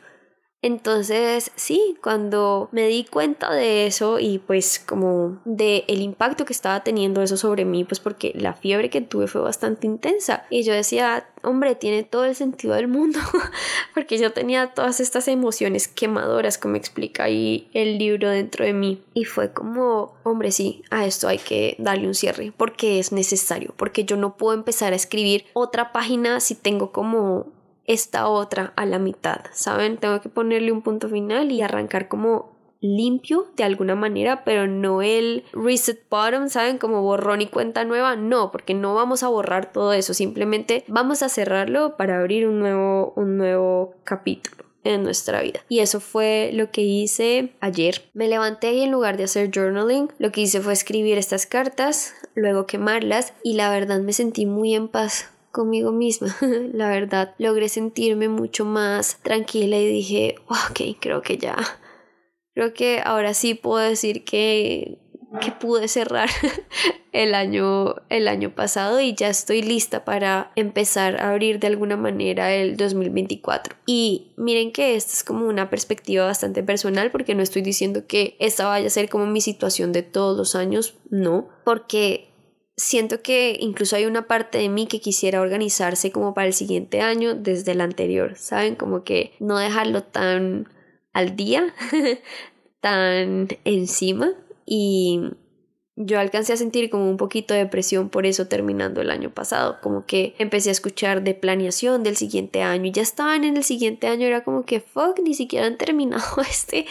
Entonces, 0.62 1.50
sí, 1.56 1.96
cuando 2.00 2.68
me 2.70 2.86
di 2.86 3.04
cuenta 3.04 3.52
de 3.52 3.86
eso 3.86 4.20
y 4.20 4.38
pues 4.38 4.78
como 4.78 5.40
de 5.44 5.84
el 5.88 6.00
impacto 6.00 6.44
que 6.44 6.52
estaba 6.52 6.84
teniendo 6.84 7.20
eso 7.20 7.36
sobre 7.36 7.64
mí, 7.64 7.82
pues 7.82 7.98
porque 7.98 8.32
la 8.36 8.54
fiebre 8.54 8.88
que 8.88 9.00
tuve 9.00 9.26
fue 9.26 9.40
bastante 9.40 9.88
intensa. 9.88 10.44
Y 10.50 10.62
yo 10.62 10.72
decía, 10.72 11.26
hombre, 11.42 11.74
tiene 11.74 12.04
todo 12.04 12.24
el 12.24 12.36
sentido 12.36 12.74
del 12.74 12.86
mundo, 12.86 13.18
porque 13.94 14.18
yo 14.18 14.32
tenía 14.32 14.68
todas 14.68 15.00
estas 15.00 15.26
emociones 15.26 15.88
quemadoras, 15.88 16.58
como 16.58 16.76
explica 16.76 17.24
ahí 17.24 17.68
el 17.72 17.98
libro 17.98 18.30
dentro 18.30 18.64
de 18.64 18.72
mí. 18.72 19.02
Y 19.14 19.24
fue 19.24 19.52
como, 19.52 20.14
hombre, 20.22 20.52
sí, 20.52 20.84
a 20.90 21.06
esto 21.06 21.26
hay 21.26 21.38
que 21.38 21.74
darle 21.80 22.06
un 22.06 22.14
cierre, 22.14 22.52
porque 22.56 23.00
es 23.00 23.10
necesario, 23.10 23.74
porque 23.76 24.04
yo 24.04 24.16
no 24.16 24.36
puedo 24.36 24.54
empezar 24.54 24.92
a 24.92 24.96
escribir 24.96 25.46
otra 25.54 25.92
página 25.92 26.38
si 26.38 26.54
tengo 26.54 26.92
como 26.92 27.46
esta 27.86 28.28
otra 28.28 28.72
a 28.76 28.86
la 28.86 28.98
mitad, 28.98 29.40
¿saben? 29.52 29.96
Tengo 29.96 30.20
que 30.20 30.28
ponerle 30.28 30.72
un 30.72 30.82
punto 30.82 31.08
final 31.08 31.50
y 31.50 31.62
arrancar 31.62 32.08
como 32.08 32.52
limpio 32.82 33.46
de 33.56 33.64
alguna 33.64 33.94
manera, 33.94 34.44
pero 34.44 34.66
no 34.66 35.02
el 35.02 35.44
reset 35.52 36.02
bottom, 36.10 36.48
¿saben? 36.48 36.78
Como 36.78 37.02
borrón 37.02 37.40
y 37.40 37.46
cuenta 37.46 37.84
nueva, 37.84 38.16
no, 38.16 38.50
porque 38.50 38.74
no 38.74 38.94
vamos 38.94 39.22
a 39.22 39.28
borrar 39.28 39.72
todo 39.72 39.92
eso, 39.92 40.12
simplemente 40.12 40.84
vamos 40.88 41.22
a 41.22 41.28
cerrarlo 41.28 41.96
para 41.96 42.18
abrir 42.18 42.46
un 42.46 42.58
nuevo, 42.58 43.12
un 43.16 43.36
nuevo 43.38 43.94
capítulo 44.04 44.64
en 44.84 45.04
nuestra 45.04 45.42
vida. 45.42 45.60
Y 45.68 45.78
eso 45.78 46.00
fue 46.00 46.50
lo 46.52 46.72
que 46.72 46.82
hice 46.82 47.52
ayer. 47.60 48.10
Me 48.14 48.26
levanté 48.26 48.72
y 48.72 48.82
en 48.82 48.90
lugar 48.90 49.16
de 49.16 49.24
hacer 49.24 49.50
journaling, 49.54 50.12
lo 50.18 50.32
que 50.32 50.40
hice 50.40 50.60
fue 50.60 50.72
escribir 50.72 51.18
estas 51.18 51.46
cartas, 51.46 52.14
luego 52.34 52.66
quemarlas 52.66 53.32
y 53.44 53.54
la 53.54 53.70
verdad 53.70 54.00
me 54.00 54.12
sentí 54.12 54.44
muy 54.44 54.74
en 54.74 54.88
paz 54.88 55.31
conmigo 55.52 55.92
misma. 55.92 56.34
la 56.72 56.88
verdad, 56.88 57.34
logré 57.38 57.68
sentirme 57.68 58.28
mucho 58.28 58.64
más 58.64 59.18
tranquila 59.22 59.76
y 59.76 59.86
dije, 59.86 60.34
ok, 60.48 60.98
creo 60.98 61.22
que 61.22 61.38
ya, 61.38 61.56
creo 62.54 62.74
que 62.74 63.00
ahora 63.04 63.34
sí 63.34 63.54
puedo 63.54 63.78
decir 63.78 64.24
que, 64.24 64.98
que 65.40 65.52
pude 65.52 65.86
cerrar 65.88 66.28
el 67.12 67.34
año, 67.34 67.96
el 68.08 68.26
año 68.26 68.54
pasado 68.54 69.00
y 69.00 69.14
ya 69.14 69.28
estoy 69.28 69.62
lista 69.62 70.04
para 70.04 70.50
empezar 70.56 71.20
a 71.20 71.30
abrir 71.30 71.58
de 71.60 71.66
alguna 71.66 71.96
manera 71.96 72.52
el 72.52 72.76
2024. 72.76 73.76
Y 73.86 74.32
miren 74.36 74.72
que 74.72 74.96
esta 74.96 75.12
es 75.12 75.22
como 75.22 75.46
una 75.46 75.70
perspectiva 75.70 76.24
bastante 76.24 76.62
personal 76.62 77.10
porque 77.10 77.34
no 77.34 77.42
estoy 77.42 77.62
diciendo 77.62 78.06
que 78.06 78.36
esta 78.40 78.66
vaya 78.66 78.86
a 78.86 78.90
ser 78.90 79.08
como 79.08 79.26
mi 79.26 79.42
situación 79.42 79.92
de 79.92 80.02
todos 80.02 80.36
los 80.36 80.56
años, 80.56 80.94
no, 81.10 81.48
porque 81.64 82.31
siento 82.76 83.22
que 83.22 83.56
incluso 83.60 83.96
hay 83.96 84.06
una 84.06 84.26
parte 84.26 84.58
de 84.58 84.68
mí 84.68 84.86
que 84.86 85.00
quisiera 85.00 85.40
organizarse 85.40 86.10
como 86.10 86.34
para 86.34 86.46
el 86.46 86.54
siguiente 86.54 87.00
año 87.00 87.34
desde 87.34 87.72
el 87.72 87.80
anterior, 87.80 88.36
¿saben? 88.36 88.76
Como 88.76 89.04
que 89.04 89.32
no 89.40 89.58
dejarlo 89.58 90.02
tan 90.02 90.68
al 91.12 91.36
día, 91.36 91.74
tan 92.80 93.48
encima. 93.64 94.32
Y 94.64 95.20
yo 95.96 96.18
alcancé 96.18 96.54
a 96.54 96.56
sentir 96.56 96.88
como 96.88 97.10
un 97.10 97.18
poquito 97.18 97.52
de 97.52 97.66
presión 97.66 98.08
por 98.08 98.24
eso 98.24 98.48
terminando 98.48 99.02
el 99.02 99.10
año 99.10 99.30
pasado, 99.30 99.78
como 99.82 100.06
que 100.06 100.34
empecé 100.38 100.70
a 100.70 100.72
escuchar 100.72 101.22
de 101.22 101.34
planeación 101.34 102.02
del 102.02 102.16
siguiente 102.16 102.62
año 102.62 102.86
y 102.86 102.92
ya 102.92 103.02
estaban 103.02 103.44
en 103.44 103.58
el 103.58 103.64
siguiente 103.64 104.06
año, 104.06 104.26
era 104.26 104.42
como 104.42 104.64
que 104.64 104.80
fuck, 104.80 105.20
ni 105.22 105.34
siquiera 105.34 105.66
han 105.66 105.76
terminado 105.76 106.40
este 106.48 106.86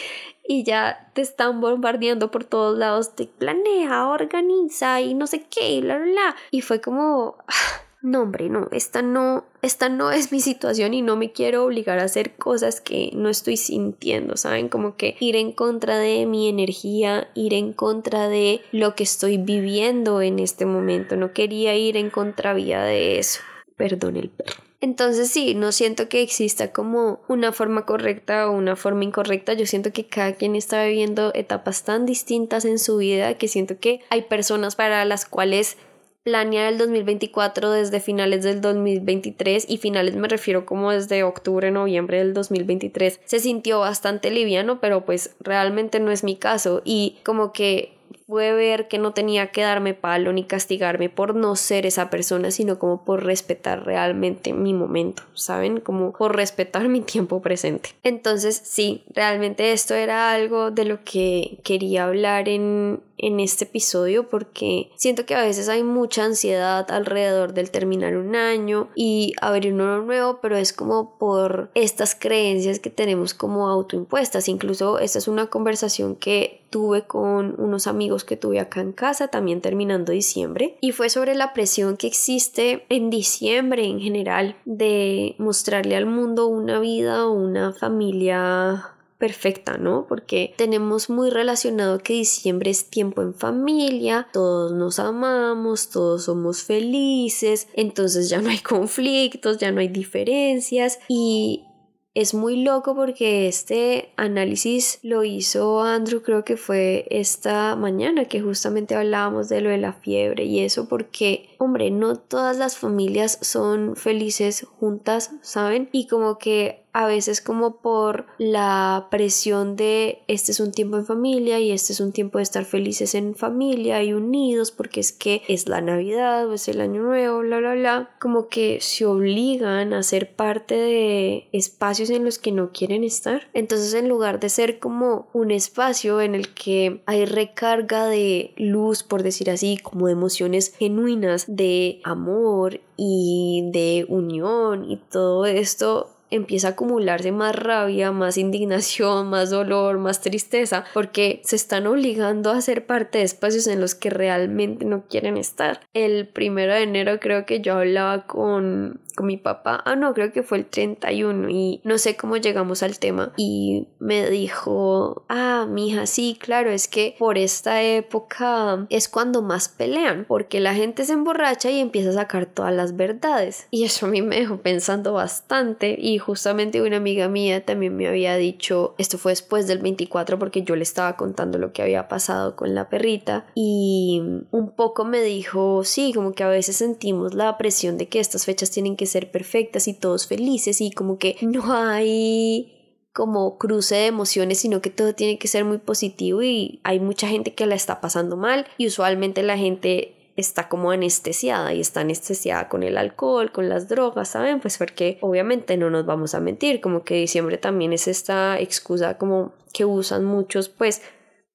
y 0.52 0.64
ya 0.64 1.10
te 1.14 1.22
están 1.22 1.62
bombardeando 1.62 2.30
por 2.30 2.44
todos 2.44 2.76
lados 2.76 3.16
de 3.16 3.26
planea, 3.26 4.06
organiza 4.08 5.00
y 5.00 5.14
no 5.14 5.26
sé 5.26 5.46
qué, 5.48 5.72
y 5.72 5.80
bla, 5.80 5.96
bla, 5.96 6.04
bla. 6.04 6.36
Y 6.50 6.60
fue 6.60 6.82
como, 6.82 7.36
no, 8.02 8.20
hombre, 8.20 8.50
no, 8.50 8.68
esta 8.70 9.00
no, 9.00 9.44
esta 9.62 9.88
no 9.88 10.10
es 10.10 10.30
mi 10.30 10.40
situación 10.40 10.92
y 10.92 11.00
no 11.00 11.16
me 11.16 11.32
quiero 11.32 11.64
obligar 11.64 12.00
a 12.00 12.04
hacer 12.04 12.34
cosas 12.36 12.82
que 12.82 13.12
no 13.14 13.30
estoy 13.30 13.56
sintiendo, 13.56 14.36
¿saben? 14.36 14.68
Como 14.68 14.96
que 14.96 15.16
ir 15.20 15.36
en 15.36 15.52
contra 15.52 15.96
de 15.96 16.26
mi 16.26 16.50
energía, 16.50 17.30
ir 17.34 17.54
en 17.54 17.72
contra 17.72 18.28
de 18.28 18.60
lo 18.72 18.94
que 18.94 19.04
estoy 19.04 19.38
viviendo 19.38 20.20
en 20.20 20.38
este 20.38 20.66
momento. 20.66 21.16
No 21.16 21.32
quería 21.32 21.74
ir 21.76 21.96
en 21.96 22.10
contravía 22.10 22.82
de 22.82 23.18
eso. 23.18 23.40
Perdón 23.76 24.18
el 24.18 24.28
perro. 24.28 24.71
Entonces 24.82 25.30
sí, 25.30 25.54
no 25.54 25.70
siento 25.70 26.08
que 26.08 26.22
exista 26.22 26.72
como 26.72 27.20
una 27.28 27.52
forma 27.52 27.86
correcta 27.86 28.48
o 28.48 28.52
una 28.52 28.74
forma 28.74 29.04
incorrecta. 29.04 29.54
Yo 29.54 29.64
siento 29.64 29.92
que 29.92 30.06
cada 30.06 30.32
quien 30.32 30.56
está 30.56 30.84
viviendo 30.84 31.30
etapas 31.34 31.84
tan 31.84 32.04
distintas 32.04 32.64
en 32.64 32.80
su 32.80 32.96
vida 32.96 33.38
que 33.38 33.46
siento 33.46 33.78
que 33.78 34.00
hay 34.10 34.22
personas 34.22 34.74
para 34.74 35.04
las 35.04 35.24
cuales 35.24 35.76
planear 36.24 36.72
el 36.72 36.78
2024 36.78 37.70
desde 37.70 38.00
finales 38.00 38.42
del 38.42 38.60
2023 38.60 39.66
y 39.68 39.78
finales 39.78 40.14
me 40.16 40.28
refiero 40.28 40.66
como 40.66 40.92
desde 40.92 41.24
octubre, 41.24 41.70
noviembre 41.70 42.18
del 42.18 42.32
2023 42.32 43.20
se 43.24 43.40
sintió 43.40 43.80
bastante 43.80 44.30
liviano, 44.30 44.80
pero 44.80 45.04
pues 45.04 45.34
realmente 45.40 46.00
no 46.00 46.10
es 46.10 46.22
mi 46.22 46.36
caso 46.36 46.82
y 46.84 47.18
como 47.24 47.52
que 47.52 47.98
fue 48.32 48.54
ver 48.54 48.88
que 48.88 48.96
no 48.96 49.12
tenía 49.12 49.48
que 49.48 49.60
darme 49.60 49.92
palo 49.92 50.32
ni 50.32 50.44
castigarme 50.44 51.10
por 51.10 51.34
no 51.34 51.54
ser 51.54 51.84
esa 51.84 52.08
persona, 52.08 52.50
sino 52.50 52.78
como 52.78 53.04
por 53.04 53.24
respetar 53.24 53.84
realmente 53.84 54.54
mi 54.54 54.72
momento, 54.72 55.22
¿saben? 55.34 55.80
Como 55.80 56.12
por 56.12 56.34
respetar 56.34 56.88
mi 56.88 57.02
tiempo 57.02 57.42
presente. 57.42 57.90
Entonces, 58.02 58.58
sí, 58.64 59.04
realmente 59.14 59.72
esto 59.72 59.94
era 59.94 60.32
algo 60.32 60.70
de 60.70 60.86
lo 60.86 61.04
que 61.04 61.58
quería 61.62 62.04
hablar 62.04 62.48
en, 62.48 63.00
en 63.22 63.40
este 63.40 63.64
episodio 63.64 64.28
porque 64.28 64.90
siento 64.96 65.24
que 65.24 65.34
a 65.34 65.42
veces 65.42 65.70
hay 65.70 65.82
mucha 65.82 66.24
ansiedad 66.24 66.90
alrededor 66.90 67.54
del 67.54 67.70
terminar 67.70 68.16
un 68.16 68.36
año 68.36 68.90
y 68.94 69.32
abrir 69.40 69.72
uno 69.72 70.02
nuevo, 70.02 70.40
pero 70.42 70.56
es 70.56 70.72
como 70.72 71.16
por 71.16 71.70
estas 71.74 72.14
creencias 72.14 72.80
que 72.80 72.90
tenemos 72.90 73.32
como 73.32 73.68
autoimpuestas. 73.68 74.48
Incluso 74.48 74.98
esta 74.98 75.18
es 75.18 75.28
una 75.28 75.46
conversación 75.46 76.16
que 76.16 76.62
tuve 76.70 77.02
con 77.02 77.54
unos 77.58 77.86
amigos 77.86 78.24
que 78.24 78.36
tuve 78.36 78.58
acá 78.58 78.80
en 78.80 78.92
casa 78.92 79.28
también 79.28 79.60
terminando 79.60 80.10
diciembre 80.10 80.78
y 80.80 80.92
fue 80.92 81.10
sobre 81.10 81.34
la 81.34 81.52
presión 81.52 81.96
que 81.96 82.06
existe 82.06 82.86
en 82.88 83.10
diciembre 83.10 83.84
en 83.84 84.00
general 84.00 84.56
de 84.64 85.36
mostrarle 85.38 85.96
al 85.96 86.06
mundo 86.06 86.48
una 86.48 86.80
vida 86.80 87.26
o 87.26 87.32
una 87.32 87.72
familia 87.72 88.94
perfecta, 89.22 89.78
¿no? 89.78 90.06
Porque 90.08 90.52
tenemos 90.56 91.08
muy 91.08 91.30
relacionado 91.30 92.00
que 92.00 92.14
diciembre 92.14 92.72
es 92.72 92.90
tiempo 92.90 93.22
en 93.22 93.34
familia, 93.34 94.26
todos 94.32 94.72
nos 94.72 94.98
amamos, 94.98 95.90
todos 95.90 96.24
somos 96.24 96.64
felices, 96.64 97.68
entonces 97.74 98.28
ya 98.28 98.42
no 98.42 98.50
hay 98.50 98.58
conflictos, 98.74 99.58
ya 99.58 99.70
no 99.70 99.80
hay 99.80 99.86
diferencias 99.86 100.98
y 101.06 101.66
es 102.14 102.34
muy 102.34 102.64
loco 102.64 102.96
porque 102.96 103.46
este 103.46 104.12
análisis 104.16 104.98
lo 105.04 105.22
hizo 105.22 105.82
Andrew, 105.82 106.20
creo 106.20 106.44
que 106.44 106.56
fue 106.56 107.06
esta 107.08 107.76
mañana 107.76 108.24
que 108.24 108.42
justamente 108.42 108.96
hablábamos 108.96 109.48
de 109.48 109.60
lo 109.60 109.70
de 109.70 109.78
la 109.78 109.92
fiebre 109.92 110.46
y 110.46 110.58
eso 110.58 110.88
porque, 110.88 111.50
hombre, 111.58 111.92
no 111.92 112.16
todas 112.16 112.58
las 112.58 112.76
familias 112.76 113.38
son 113.40 113.94
felices 113.94 114.66
juntas, 114.80 115.30
¿saben? 115.42 115.88
Y 115.92 116.08
como 116.08 116.38
que 116.38 116.81
a 116.92 117.06
veces 117.06 117.40
como 117.40 117.76
por 117.76 118.26
la 118.38 119.08
presión 119.10 119.76
de 119.76 120.22
este 120.28 120.52
es 120.52 120.60
un 120.60 120.72
tiempo 120.72 120.98
en 120.98 121.06
familia 121.06 121.58
y 121.58 121.70
este 121.70 121.92
es 121.92 122.00
un 122.00 122.12
tiempo 122.12 122.38
de 122.38 122.44
estar 122.44 122.64
felices 122.64 123.14
en 123.14 123.34
familia 123.34 124.02
y 124.02 124.12
unidos 124.12 124.70
porque 124.70 125.00
es 125.00 125.12
que 125.12 125.42
es 125.48 125.68
la 125.68 125.80
Navidad 125.80 126.48
o 126.48 126.54
es 126.54 126.68
el 126.68 126.80
Año 126.80 127.02
Nuevo, 127.02 127.40
bla, 127.40 127.58
bla, 127.58 127.74
bla, 127.74 128.10
como 128.20 128.48
que 128.48 128.78
se 128.80 129.06
obligan 129.06 129.92
a 129.92 130.02
ser 130.02 130.34
parte 130.34 130.74
de 130.74 131.48
espacios 131.52 132.10
en 132.10 132.24
los 132.24 132.38
que 132.38 132.52
no 132.52 132.72
quieren 132.72 133.04
estar. 133.04 133.48
Entonces 133.54 133.94
en 133.94 134.08
lugar 134.08 134.40
de 134.40 134.48
ser 134.48 134.78
como 134.78 135.28
un 135.32 135.50
espacio 135.50 136.20
en 136.20 136.34
el 136.34 136.52
que 136.52 137.02
hay 137.06 137.24
recarga 137.24 138.06
de 138.06 138.52
luz, 138.56 139.02
por 139.02 139.22
decir 139.22 139.50
así, 139.50 139.78
como 139.78 140.08
emociones 140.08 140.74
genuinas, 140.76 141.44
de 141.48 142.00
amor 142.04 142.80
y 142.96 143.70
de 143.72 144.06
unión 144.08 144.90
y 144.90 144.96
todo 144.96 145.46
esto, 145.46 146.11
empieza 146.32 146.68
a 146.68 146.70
acumularse 146.72 147.30
más 147.30 147.54
rabia, 147.54 148.10
más 148.10 148.38
indignación, 148.38 149.28
más 149.28 149.50
dolor, 149.50 149.98
más 149.98 150.20
tristeza, 150.20 150.84
porque 150.94 151.42
se 151.44 151.56
están 151.56 151.86
obligando 151.86 152.50
a 152.50 152.60
ser 152.60 152.86
parte 152.86 153.18
de 153.18 153.24
espacios 153.24 153.66
en 153.66 153.80
los 153.80 153.94
que 153.94 154.10
realmente 154.10 154.84
no 154.84 155.04
quieren 155.06 155.36
estar. 155.36 155.80
El 155.92 156.26
primero 156.26 156.72
de 156.72 156.82
enero 156.82 157.20
creo 157.20 157.44
que 157.44 157.60
yo 157.60 157.74
hablaba 157.74 158.26
con 158.26 159.01
con 159.14 159.26
mi 159.26 159.36
papá, 159.36 159.82
ah 159.84 159.96
no, 159.96 160.14
creo 160.14 160.32
que 160.32 160.42
fue 160.42 160.58
el 160.58 160.66
31 160.66 161.48
y 161.50 161.80
no 161.84 161.98
sé 161.98 162.16
cómo 162.16 162.36
llegamos 162.36 162.82
al 162.82 162.98
tema. 162.98 163.32
Y 163.36 163.88
me 163.98 164.28
dijo, 164.30 165.24
ah, 165.28 165.66
mija, 165.68 166.06
sí, 166.06 166.36
claro, 166.40 166.70
es 166.70 166.88
que 166.88 167.14
por 167.18 167.38
esta 167.38 167.82
época 167.82 168.86
es 168.90 169.08
cuando 169.08 169.42
más 169.42 169.68
pelean, 169.68 170.24
porque 170.26 170.60
la 170.60 170.74
gente 170.74 171.04
se 171.04 171.12
emborracha 171.12 171.70
y 171.70 171.80
empieza 171.80 172.10
a 172.10 172.14
sacar 172.14 172.46
todas 172.46 172.74
las 172.74 172.96
verdades. 172.96 173.66
Y 173.70 173.84
eso 173.84 174.06
a 174.06 174.08
mí 174.08 174.22
me 174.22 174.36
dejó 174.36 174.58
pensando 174.58 175.12
bastante. 175.12 175.96
Y 175.98 176.18
justamente 176.18 176.82
una 176.82 176.96
amiga 176.96 177.28
mía 177.28 177.64
también 177.64 177.96
me 177.96 178.08
había 178.08 178.36
dicho, 178.36 178.94
esto 178.98 179.18
fue 179.18 179.32
después 179.32 179.66
del 179.66 179.78
24 179.78 180.38
porque 180.38 180.62
yo 180.62 180.76
le 180.76 180.82
estaba 180.82 181.16
contando 181.16 181.58
lo 181.58 181.72
que 181.72 181.82
había 181.82 182.08
pasado 182.08 182.56
con 182.56 182.74
la 182.74 182.88
perrita 182.88 183.46
y 183.54 184.22
un 184.50 184.70
poco 184.74 185.04
me 185.04 185.22
dijo, 185.22 185.84
sí, 185.84 186.12
como 186.14 186.32
que 186.32 186.44
a 186.44 186.48
veces 186.48 186.76
sentimos 186.76 187.34
la 187.34 187.56
presión 187.58 187.98
de 187.98 188.08
que 188.08 188.20
estas 188.20 188.44
fechas 188.44 188.70
tienen 188.70 188.96
que 188.96 189.01
que 189.02 189.06
ser 189.06 189.32
perfectas 189.32 189.88
y 189.88 189.94
todos 189.94 190.28
felices 190.28 190.80
y 190.80 190.92
como 190.92 191.18
que 191.18 191.36
no 191.42 191.72
hay 191.72 192.78
como 193.12 193.58
cruce 193.58 193.96
de 193.96 194.06
emociones, 194.06 194.60
sino 194.60 194.80
que 194.80 194.90
todo 194.90 195.12
tiene 195.12 195.38
que 195.38 195.48
ser 195.48 195.64
muy 195.64 195.78
positivo 195.78 196.40
y 196.42 196.80
hay 196.84 197.00
mucha 197.00 197.26
gente 197.26 197.52
que 197.52 197.66
la 197.66 197.74
está 197.74 198.00
pasando 198.00 198.36
mal 198.36 198.64
y 198.78 198.86
usualmente 198.86 199.42
la 199.42 199.58
gente 199.58 200.32
está 200.36 200.68
como 200.68 200.92
anestesiada 200.92 201.74
y 201.74 201.80
está 201.80 202.02
anestesiada 202.02 202.68
con 202.68 202.84
el 202.84 202.96
alcohol, 202.96 203.50
con 203.50 203.68
las 203.68 203.88
drogas, 203.88 204.28
¿saben? 204.28 204.60
Pues 204.60 204.78
porque 204.78 205.18
obviamente 205.20 205.76
no 205.76 205.90
nos 205.90 206.06
vamos 206.06 206.34
a 206.34 206.40
mentir, 206.40 206.80
como 206.80 207.02
que 207.02 207.16
diciembre 207.16 207.58
también 207.58 207.92
es 207.92 208.06
esta 208.06 208.60
excusa 208.60 209.18
como 209.18 209.52
que 209.74 209.84
usan 209.84 210.24
muchos 210.24 210.68
pues 210.68 211.02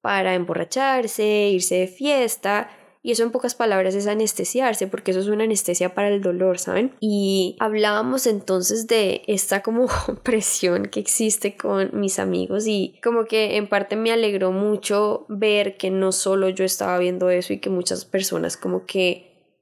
para 0.02 0.36
emborracharse, 0.36 1.50
irse 1.50 1.76
de 1.76 1.88
fiesta 1.88 2.70
y 3.08 3.12
eso 3.12 3.24
en 3.24 3.32
pocas 3.32 3.56
palabras 3.56 3.96
es 3.96 4.06
anestesiarse, 4.06 4.88
porque 4.88 5.12
eso 5.12 5.22
es 5.22 5.28
una 5.28 5.46
anestesia 5.46 5.96
para 5.96 6.10
el 6.10 6.22
dolor, 6.22 6.60
¿saben? 6.60 6.94
Y 7.00 7.56
hablábamos 7.58 8.28
entonces 8.28 8.86
de 8.86 9.22
esta 9.28 9.62
como 9.62 9.88
presión 10.24 10.90
que 10.90 11.00
existe 11.00 11.56
con 11.56 11.98
mis 11.98 12.20
amigos 12.20 12.68
y 12.68 13.00
como 13.02 13.24
que 13.24 13.56
en 13.56 13.70
parte 13.70 13.96
me 13.96 14.12
alegró 14.12 14.52
mucho 14.52 15.26
ver 15.30 15.78
que 15.78 15.90
no 15.90 16.12
solo 16.12 16.50
yo 16.50 16.66
estaba 16.66 17.00
viendo 17.00 17.30
eso 17.30 17.54
y 17.54 17.60
que 17.60 17.70
muchas 17.70 18.04
personas 18.04 18.58
como 18.58 18.86
que 18.86 19.56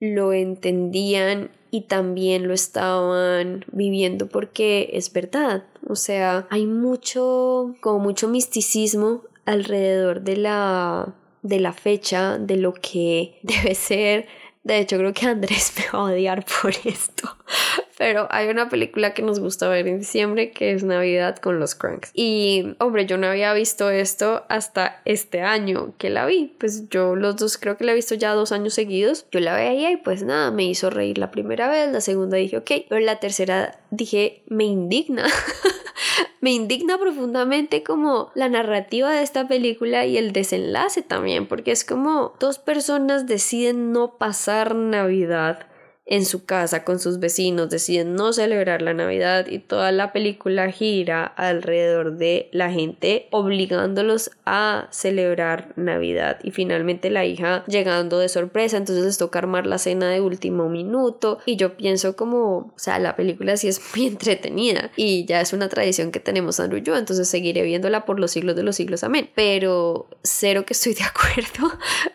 lo 0.00 0.32
entendían 0.32 1.52
y 1.70 1.82
también 1.82 2.48
lo 2.48 2.52
estaban 2.52 3.64
viviendo 3.70 4.26
porque 4.26 4.90
es 4.94 5.12
verdad. 5.12 5.62
O 5.88 5.94
sea, 5.94 6.48
hay 6.50 6.66
mucho, 6.66 7.76
como 7.80 8.00
mucho 8.00 8.26
misticismo 8.26 9.22
alrededor 9.44 10.22
de 10.22 10.36
la 10.36 11.14
de 11.42 11.60
la 11.60 11.72
fecha, 11.72 12.38
de 12.38 12.56
lo 12.56 12.74
que 12.74 13.38
debe 13.42 13.74
ser. 13.74 14.26
De 14.64 14.78
hecho, 14.78 14.98
creo 14.98 15.14
que 15.14 15.26
Andrés 15.26 15.72
me 15.78 15.84
va 15.92 15.98
a 16.00 16.12
odiar 16.12 16.44
por 16.44 16.74
esto. 16.84 17.37
Pero 17.98 18.28
hay 18.30 18.48
una 18.48 18.68
película 18.68 19.12
que 19.12 19.22
nos 19.22 19.40
gusta 19.40 19.68
ver 19.68 19.86
en 19.88 19.98
diciembre 19.98 20.52
que 20.52 20.72
es 20.72 20.84
Navidad 20.84 21.36
con 21.36 21.58
los 21.58 21.74
Cranks. 21.74 22.10
Y, 22.14 22.76
hombre, 22.78 23.06
yo 23.06 23.18
no 23.18 23.26
había 23.26 23.52
visto 23.52 23.90
esto 23.90 24.44
hasta 24.48 25.00
este 25.04 25.42
año 25.42 25.94
que 25.98 26.10
la 26.10 26.26
vi. 26.26 26.54
Pues 26.58 26.88
yo 26.90 27.16
los 27.16 27.36
dos 27.36 27.58
creo 27.58 27.76
que 27.76 27.84
la 27.84 27.92
he 27.92 27.96
visto 27.96 28.14
ya 28.14 28.34
dos 28.34 28.52
años 28.52 28.74
seguidos. 28.74 29.26
Yo 29.32 29.40
la 29.40 29.54
veía 29.54 29.90
y 29.90 29.96
pues 29.96 30.22
nada, 30.22 30.50
me 30.50 30.64
hizo 30.64 30.90
reír 30.90 31.18
la 31.18 31.30
primera 31.30 31.68
vez, 31.68 31.90
la 31.92 32.00
segunda 32.00 32.36
dije 32.36 32.58
ok, 32.58 32.70
pero 32.88 33.00
la 33.00 33.18
tercera 33.18 33.78
dije 33.90 34.42
me 34.46 34.64
indigna. 34.64 35.26
me 36.40 36.52
indigna 36.52 36.98
profundamente 36.98 37.82
como 37.82 38.30
la 38.34 38.48
narrativa 38.48 39.10
de 39.10 39.22
esta 39.22 39.48
película 39.48 40.06
y 40.06 40.18
el 40.18 40.32
desenlace 40.32 41.02
también, 41.02 41.46
porque 41.46 41.72
es 41.72 41.84
como 41.84 42.34
dos 42.38 42.58
personas 42.58 43.26
deciden 43.26 43.92
no 43.92 44.16
pasar 44.18 44.74
Navidad 44.74 45.67
en 46.08 46.24
su 46.24 46.44
casa 46.44 46.84
con 46.84 46.98
sus 46.98 47.20
vecinos, 47.20 47.68
deciden 47.68 48.14
no 48.14 48.32
celebrar 48.32 48.80
la 48.80 48.94
Navidad 48.94 49.46
y 49.46 49.58
toda 49.58 49.92
la 49.92 50.12
película 50.12 50.72
gira 50.72 51.24
alrededor 51.24 52.16
de 52.16 52.48
la 52.50 52.72
gente 52.72 53.28
obligándolos 53.30 54.30
a 54.46 54.88
celebrar 54.90 55.72
Navidad 55.76 56.38
y 56.42 56.50
finalmente 56.50 57.10
la 57.10 57.26
hija 57.26 57.62
llegando 57.66 58.18
de 58.18 58.30
sorpresa, 58.30 58.78
entonces 58.78 59.04
les 59.04 59.18
toca 59.18 59.38
armar 59.38 59.66
la 59.66 59.78
cena 59.78 60.08
de 60.08 60.22
último 60.22 60.70
minuto 60.70 61.38
y 61.44 61.56
yo 61.56 61.76
pienso 61.76 62.16
como, 62.16 62.56
o 62.56 62.72
sea, 62.76 62.98
la 62.98 63.14
película 63.14 63.56
sí 63.58 63.68
es 63.68 63.80
muy 63.94 64.06
entretenida 64.06 64.90
y 64.96 65.26
ya 65.26 65.42
es 65.42 65.52
una 65.52 65.68
tradición 65.68 66.10
que 66.10 66.20
tenemos 66.20 66.58
Andrew 66.58 66.82
yo, 66.82 66.96
entonces 66.96 67.28
seguiré 67.28 67.62
viéndola 67.62 68.06
por 68.06 68.18
los 68.18 68.30
siglos 68.30 68.56
de 68.56 68.62
los 68.62 68.76
siglos, 68.76 69.04
amén, 69.04 69.28
pero 69.34 70.08
cero 70.22 70.64
que 70.64 70.72
estoy 70.72 70.94
de 70.94 71.04
acuerdo 71.04 71.70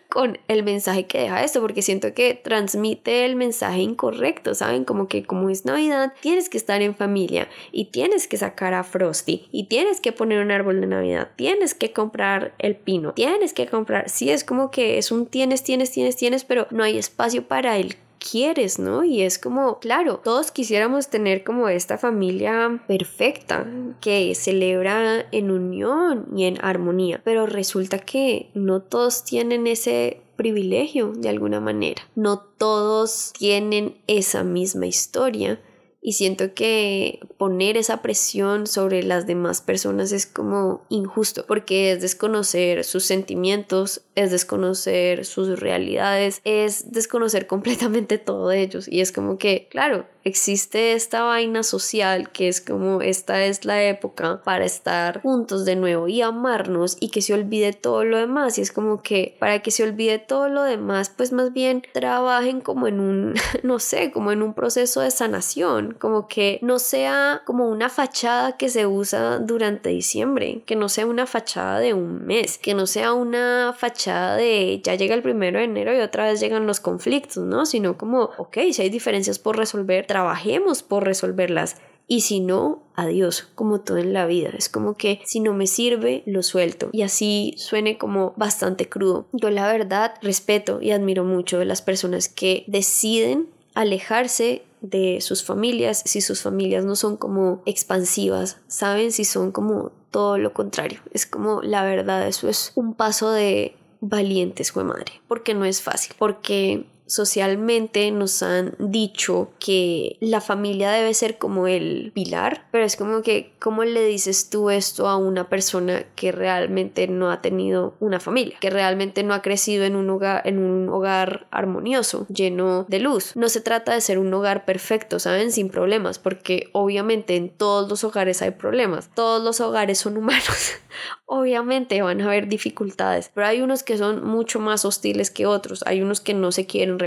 con 0.08 0.38
el 0.48 0.64
mensaje 0.64 1.06
que 1.06 1.18
deja 1.18 1.44
esto 1.44 1.60
porque 1.60 1.82
siento 1.82 2.12
que 2.14 2.34
transmite 2.34 3.24
el 3.24 3.36
mensaje 3.36 3.83
incorrecto, 3.84 4.54
¿saben? 4.54 4.84
Como 4.84 5.08
que 5.08 5.24
como 5.24 5.50
es 5.50 5.64
Navidad, 5.64 6.12
tienes 6.20 6.48
que 6.48 6.58
estar 6.58 6.82
en 6.82 6.94
familia 6.94 7.48
y 7.72 7.86
tienes 7.86 8.26
que 8.26 8.36
sacar 8.36 8.74
a 8.74 8.82
Frosty 8.82 9.48
y 9.52 9.64
tienes 9.64 10.00
que 10.00 10.12
poner 10.12 10.40
un 10.44 10.50
árbol 10.50 10.80
de 10.80 10.86
Navidad, 10.86 11.30
tienes 11.36 11.74
que 11.74 11.92
comprar 11.92 12.54
el 12.58 12.76
pino, 12.76 13.12
tienes 13.12 13.52
que 13.52 13.66
comprar, 13.66 14.08
sí 14.08 14.30
es 14.30 14.44
como 14.44 14.70
que 14.70 14.98
es 14.98 15.12
un 15.12 15.26
tienes, 15.26 15.62
tienes, 15.62 15.90
tienes, 15.90 16.16
tienes, 16.16 16.44
pero 16.44 16.66
no 16.70 16.82
hay 16.82 16.98
espacio 16.98 17.46
para 17.46 17.76
el 17.76 17.96
quieres, 18.30 18.78
¿no? 18.78 19.04
Y 19.04 19.22
es 19.22 19.38
como, 19.38 19.78
claro, 19.78 20.20
todos 20.22 20.50
quisiéramos 20.50 21.08
tener 21.08 21.44
como 21.44 21.68
esta 21.68 21.98
familia 21.98 22.82
perfecta 22.86 23.66
que 24.00 24.34
celebra 24.34 25.26
en 25.30 25.50
unión 25.50 26.26
y 26.34 26.44
en 26.44 26.58
armonía, 26.64 27.20
pero 27.24 27.46
resulta 27.46 27.98
que 27.98 28.50
no 28.54 28.80
todos 28.80 29.24
tienen 29.24 29.66
ese 29.66 30.22
privilegio 30.36 31.12
de 31.14 31.28
alguna 31.28 31.60
manera. 31.60 32.02
No 32.14 32.40
todos 32.40 33.32
tienen 33.38 33.96
esa 34.06 34.42
misma 34.42 34.86
historia. 34.86 35.60
Y 36.06 36.12
siento 36.12 36.52
que 36.52 37.18
poner 37.38 37.78
esa 37.78 38.02
presión 38.02 38.66
sobre 38.66 39.02
las 39.02 39.26
demás 39.26 39.62
personas 39.62 40.12
es 40.12 40.26
como 40.26 40.84
injusto, 40.90 41.46
porque 41.46 41.92
es 41.92 42.02
desconocer 42.02 42.84
sus 42.84 43.04
sentimientos, 43.04 44.02
es 44.14 44.30
desconocer 44.30 45.24
sus 45.24 45.58
realidades, 45.58 46.42
es 46.44 46.92
desconocer 46.92 47.46
completamente 47.48 48.18
todo 48.18 48.48
de 48.48 48.60
ellos. 48.60 48.86
Y 48.86 49.00
es 49.00 49.12
como 49.12 49.38
que, 49.38 49.66
claro, 49.70 50.04
existe 50.24 50.92
esta 50.92 51.22
vaina 51.22 51.62
social 51.62 52.30
que 52.30 52.48
es 52.48 52.60
como 52.60 53.02
esta 53.02 53.44
es 53.44 53.64
la 53.64 53.82
época 53.82 54.42
para 54.42 54.64
estar 54.64 55.20
juntos 55.22 55.64
de 55.64 55.76
nuevo 55.76 56.08
y 56.08 56.22
amarnos 56.22 56.96
y 57.00 57.10
que 57.10 57.22
se 57.22 57.34
olvide 57.34 57.72
todo 57.72 58.04
lo 58.04 58.16
demás. 58.18 58.58
Y 58.58 58.62
es 58.62 58.72
como 58.72 59.02
que 59.02 59.36
para 59.38 59.60
que 59.60 59.70
se 59.70 59.82
olvide 59.82 60.18
todo 60.18 60.48
lo 60.48 60.62
demás 60.62 61.10
pues 61.14 61.32
más 61.32 61.52
bien 61.52 61.82
trabajen 61.92 62.60
como 62.60 62.88
en 62.88 63.00
un 63.00 63.34
no 63.62 63.78
sé 63.78 64.10
como 64.10 64.32
en 64.32 64.42
un 64.42 64.54
proceso 64.54 65.00
de 65.00 65.10
sanación 65.10 65.96
como 65.98 66.28
que 66.28 66.58
no 66.62 66.78
sea 66.78 67.42
como 67.44 67.68
una 67.68 67.88
fachada 67.88 68.56
que 68.56 68.68
se 68.68 68.86
usa 68.86 69.38
durante 69.38 69.90
diciembre 69.90 70.62
que 70.66 70.76
no 70.76 70.88
sea 70.88 71.06
una 71.06 71.26
fachada 71.26 71.80
de 71.80 71.94
un 71.94 72.26
mes 72.26 72.58
que 72.58 72.74
no 72.74 72.86
sea 72.86 73.12
una 73.12 73.74
fachada 73.76 74.36
de 74.36 74.80
ya 74.82 74.94
llega 74.94 75.14
el 75.14 75.22
primero 75.22 75.58
de 75.58 75.64
enero 75.64 75.94
y 75.94 76.00
otra 76.00 76.24
vez 76.24 76.40
llegan 76.40 76.66
los 76.66 76.80
conflictos 76.80 77.44
no 77.44 77.66
sino 77.66 77.96
como 77.96 78.30
ok 78.38 78.58
si 78.72 78.82
hay 78.82 78.90
diferencias 78.90 79.38
por 79.38 79.56
resolver 79.56 80.06
trabajemos 80.14 80.84
por 80.84 81.02
resolverlas. 81.02 81.78
Y 82.06 82.20
si 82.20 82.38
no, 82.38 82.84
adiós, 82.94 83.48
como 83.56 83.80
todo 83.80 83.96
en 83.96 84.12
la 84.12 84.26
vida. 84.26 84.50
Es 84.56 84.68
como 84.68 84.94
que 84.94 85.20
si 85.24 85.40
no 85.40 85.54
me 85.54 85.66
sirve, 85.66 86.22
lo 86.24 86.44
suelto. 86.44 86.88
Y 86.92 87.02
así 87.02 87.54
suene 87.56 87.98
como 87.98 88.32
bastante 88.36 88.88
crudo. 88.88 89.26
Yo 89.32 89.50
la 89.50 89.66
verdad 89.66 90.14
respeto 90.22 90.80
y 90.80 90.92
admiro 90.92 91.24
mucho 91.24 91.58
de 91.58 91.64
las 91.64 91.82
personas 91.82 92.28
que 92.28 92.62
deciden 92.68 93.48
alejarse 93.74 94.62
de 94.82 95.20
sus 95.20 95.42
familias 95.42 96.04
si 96.06 96.20
sus 96.20 96.42
familias 96.42 96.84
no 96.84 96.94
son 96.94 97.16
como 97.16 97.60
expansivas, 97.66 98.58
¿saben? 98.68 99.10
Si 99.10 99.24
son 99.24 99.50
como 99.50 99.90
todo 100.12 100.38
lo 100.38 100.52
contrario. 100.52 101.00
Es 101.10 101.26
como 101.26 101.60
la 101.60 101.82
verdad, 101.82 102.24
eso 102.28 102.48
es 102.48 102.70
un 102.76 102.94
paso 102.94 103.32
de 103.32 103.74
valientes, 104.00 104.70
fue 104.70 104.84
madre, 104.84 105.10
porque 105.26 105.54
no 105.54 105.64
es 105.64 105.82
fácil, 105.82 106.14
porque 106.16 106.86
socialmente 107.14 108.10
nos 108.10 108.42
han 108.42 108.74
dicho 108.78 109.52
que 109.60 110.16
la 110.20 110.40
familia 110.40 110.90
debe 110.90 111.14
ser 111.14 111.38
como 111.38 111.68
el 111.68 112.10
pilar, 112.12 112.66
pero 112.72 112.84
es 112.84 112.96
como 112.96 113.22
que, 113.22 113.52
¿cómo 113.60 113.84
le 113.84 114.04
dices 114.04 114.50
tú 114.50 114.68
esto 114.68 115.08
a 115.08 115.16
una 115.16 115.48
persona 115.48 116.04
que 116.16 116.32
realmente 116.32 117.06
no 117.06 117.30
ha 117.30 117.40
tenido 117.40 117.94
una 118.00 118.18
familia, 118.18 118.56
que 118.60 118.70
realmente 118.70 119.22
no 119.22 119.32
ha 119.32 119.42
crecido 119.42 119.84
en 119.84 119.94
un 119.94 120.10
hogar, 120.10 120.42
en 120.44 120.58
un 120.58 120.88
hogar 120.88 121.46
armonioso, 121.52 122.26
lleno 122.28 122.84
de 122.88 122.98
luz? 122.98 123.36
No 123.36 123.48
se 123.48 123.60
trata 123.60 123.94
de 123.94 124.00
ser 124.00 124.18
un 124.18 124.34
hogar 124.34 124.64
perfecto, 124.64 125.20
¿saben? 125.20 125.52
Sin 125.52 125.68
problemas, 125.68 126.18
porque 126.18 126.68
obviamente 126.72 127.36
en 127.36 127.48
todos 127.48 127.88
los 127.88 128.02
hogares 128.02 128.42
hay 128.42 128.50
problemas, 128.50 129.08
todos 129.14 129.42
los 129.42 129.60
hogares 129.60 129.98
son 129.98 130.16
humanos, 130.16 130.72
obviamente 131.26 132.02
van 132.02 132.20
a 132.20 132.26
haber 132.26 132.48
dificultades, 132.48 133.30
pero 133.32 133.46
hay 133.46 133.62
unos 133.62 133.84
que 133.84 133.98
son 133.98 134.24
mucho 134.24 134.58
más 134.58 134.84
hostiles 134.84 135.30
que 135.30 135.46
otros, 135.46 135.84
hay 135.86 136.02
unos 136.02 136.20
que 136.20 136.34
no 136.34 136.50
se 136.50 136.66
quieren 136.66 136.98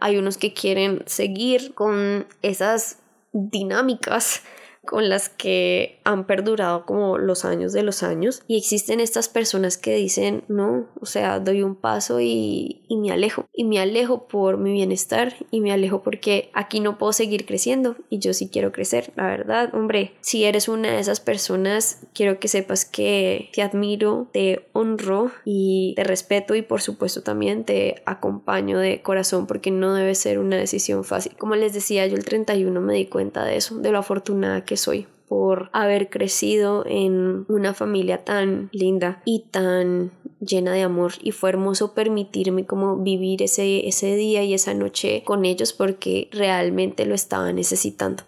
hay 0.00 0.16
unos 0.16 0.38
que 0.38 0.52
quieren 0.52 1.02
seguir 1.06 1.74
con 1.74 2.26
esas 2.42 2.98
dinámicas 3.32 4.42
con 4.84 5.08
las 5.08 5.28
que 5.28 6.00
han 6.04 6.26
perdurado 6.26 6.84
como 6.84 7.18
los 7.18 7.44
años 7.44 7.72
de 7.72 7.82
los 7.82 8.02
años 8.02 8.42
y 8.48 8.56
existen 8.56 9.00
estas 9.00 9.28
personas 9.28 9.76
que 9.76 9.94
dicen 9.94 10.44
no, 10.48 10.88
o 11.00 11.06
sea, 11.06 11.38
doy 11.38 11.62
un 11.62 11.76
paso 11.76 12.20
y, 12.20 12.82
y, 12.88 12.96
me 12.96 13.12
alejo 13.12 13.46
y 13.52 13.64
me 13.64 13.78
alejo 13.78 14.26
por 14.26 14.58
mi 14.58 14.72
bienestar 14.72 15.34
y 15.50 15.60
me 15.60 15.72
alejo 15.72 16.02
porque 16.02 16.50
aquí 16.52 16.80
no 16.80 16.98
puedo 16.98 17.12
seguir 17.12 17.46
creciendo 17.46 17.96
y 18.10 18.18
yo 18.18 18.34
sí 18.34 18.48
quiero 18.48 18.72
crecer, 18.72 19.12
la 19.16 19.26
verdad, 19.26 19.74
hombre, 19.74 20.14
si 20.20 20.44
eres 20.44 20.68
una 20.68 20.90
de 20.90 20.98
esas 20.98 21.20
personas, 21.20 22.00
quiero 22.12 22.40
que 22.40 22.48
sepas 22.48 22.84
que 22.84 23.50
te 23.52 23.62
admiro, 23.62 24.28
te 24.32 24.68
honro 24.72 25.30
y 25.44 25.94
te 25.96 26.04
respeto 26.04 26.54
y 26.54 26.62
por 26.62 26.80
supuesto 26.80 27.22
también 27.22 27.64
te 27.64 28.02
acompaño 28.04 28.78
de 28.78 29.02
corazón 29.02 29.46
porque 29.46 29.70
no 29.70 29.94
debe 29.94 30.14
ser 30.14 30.38
una 30.38 30.56
decisión 30.56 31.04
fácil. 31.04 31.36
Como 31.36 31.54
les 31.54 31.72
decía, 31.72 32.06
yo 32.06 32.16
el 32.16 32.24
31 32.24 32.80
me 32.80 32.94
di 32.94 33.06
cuenta 33.06 33.44
de 33.44 33.56
eso, 33.56 33.78
de 33.78 33.90
lo 33.92 33.98
afortunada 33.98 34.64
que 34.64 34.71
soy 34.76 35.06
por 35.28 35.70
haber 35.72 36.10
crecido 36.10 36.84
en 36.86 37.46
una 37.48 37.72
familia 37.72 38.22
tan 38.22 38.68
linda 38.72 39.22
y 39.24 39.46
tan 39.50 40.10
llena 40.40 40.72
de 40.72 40.82
amor 40.82 41.12
y 41.22 41.30
fue 41.30 41.48
hermoso 41.48 41.94
permitirme 41.94 42.66
como 42.66 42.98
vivir 42.98 43.42
ese, 43.42 43.88
ese 43.88 44.14
día 44.16 44.42
y 44.42 44.52
esa 44.52 44.74
noche 44.74 45.22
con 45.24 45.46
ellos 45.46 45.72
porque 45.72 46.28
realmente 46.32 47.06
lo 47.06 47.14
estaba 47.14 47.50
necesitando. 47.52 48.24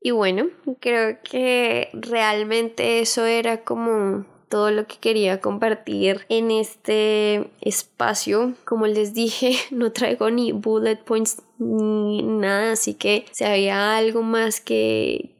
Y 0.00 0.10
bueno, 0.10 0.48
creo 0.80 1.18
que 1.22 1.90
realmente 1.92 3.00
eso 3.00 3.24
era 3.24 3.62
como 3.62 4.24
todo 4.48 4.70
lo 4.70 4.86
que 4.86 4.96
quería 4.96 5.40
compartir 5.40 6.22
en 6.28 6.50
este 6.50 7.50
espacio. 7.60 8.54
Como 8.64 8.86
les 8.86 9.14
dije, 9.14 9.54
no 9.70 9.92
traigo 9.92 10.30
ni 10.30 10.52
bullet 10.52 10.96
points 10.96 11.42
ni 11.58 12.22
nada, 12.22 12.72
así 12.72 12.94
que 12.94 13.26
si 13.30 13.44
había 13.44 13.96
algo 13.96 14.22
más 14.22 14.60
que, 14.60 15.37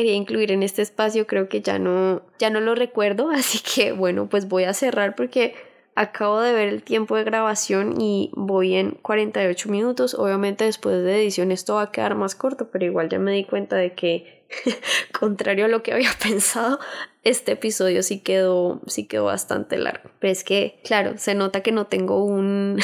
quería 0.00 0.14
incluir 0.14 0.50
en 0.50 0.62
este 0.62 0.80
espacio, 0.80 1.26
creo 1.26 1.50
que 1.50 1.60
ya 1.60 1.78
no, 1.78 2.22
ya 2.38 2.48
no 2.48 2.60
lo 2.60 2.74
recuerdo, 2.74 3.28
así 3.34 3.58
que 3.58 3.92
bueno, 3.92 4.28
pues 4.30 4.48
voy 4.48 4.64
a 4.64 4.72
cerrar 4.72 5.14
porque 5.14 5.54
acabo 5.94 6.40
de 6.40 6.54
ver 6.54 6.68
el 6.68 6.82
tiempo 6.82 7.16
de 7.16 7.24
grabación 7.24 8.00
y 8.00 8.30
voy 8.32 8.76
en 8.76 8.92
48 8.92 9.68
minutos. 9.68 10.14
Obviamente 10.14 10.64
después 10.64 11.02
de 11.02 11.20
edición 11.20 11.52
esto 11.52 11.74
va 11.74 11.82
a 11.82 11.92
quedar 11.92 12.14
más 12.14 12.34
corto, 12.34 12.70
pero 12.70 12.86
igual 12.86 13.10
ya 13.10 13.18
me 13.18 13.32
di 13.32 13.44
cuenta 13.44 13.76
de 13.76 13.92
que, 13.92 14.46
contrario 15.18 15.66
a 15.66 15.68
lo 15.68 15.82
que 15.82 15.92
había 15.92 16.10
pensado, 16.22 16.78
este 17.22 17.52
episodio 17.52 18.02
sí 18.02 18.20
quedó, 18.20 18.80
sí 18.86 19.06
quedó 19.06 19.26
bastante 19.26 19.76
largo. 19.76 20.10
Pero 20.18 20.32
es 20.32 20.44
que, 20.44 20.80
claro, 20.82 21.18
se 21.18 21.34
nota 21.34 21.62
que 21.62 21.72
no 21.72 21.88
tengo 21.88 22.24
un... 22.24 22.78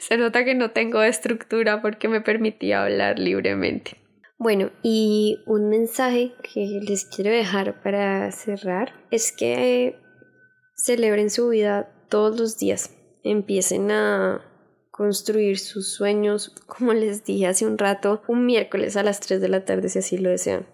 se 0.00 0.16
nota 0.16 0.44
que 0.44 0.56
no 0.56 0.72
tengo 0.72 1.04
estructura 1.04 1.80
porque 1.80 2.08
me 2.08 2.20
permitía 2.20 2.82
hablar 2.82 3.20
libremente. 3.20 4.00
Bueno, 4.42 4.70
y 4.82 5.42
un 5.44 5.68
mensaje 5.68 6.32
que 6.42 6.80
les 6.82 7.04
quiero 7.04 7.30
dejar 7.30 7.82
para 7.82 8.32
cerrar 8.32 8.94
es 9.10 9.32
que 9.32 10.00
celebren 10.74 11.28
su 11.28 11.50
vida 11.50 12.06
todos 12.08 12.40
los 12.40 12.56
días, 12.56 12.96
empiecen 13.22 13.90
a 13.90 14.42
construir 14.90 15.58
sus 15.58 15.92
sueños, 15.92 16.54
como 16.66 16.94
les 16.94 17.22
dije 17.22 17.48
hace 17.48 17.66
un 17.66 17.76
rato, 17.76 18.22
un 18.28 18.46
miércoles 18.46 18.96
a 18.96 19.02
las 19.02 19.20
3 19.20 19.42
de 19.42 19.48
la 19.50 19.66
tarde 19.66 19.90
si 19.90 19.98
así 19.98 20.16
lo 20.16 20.30
desean. 20.30 20.66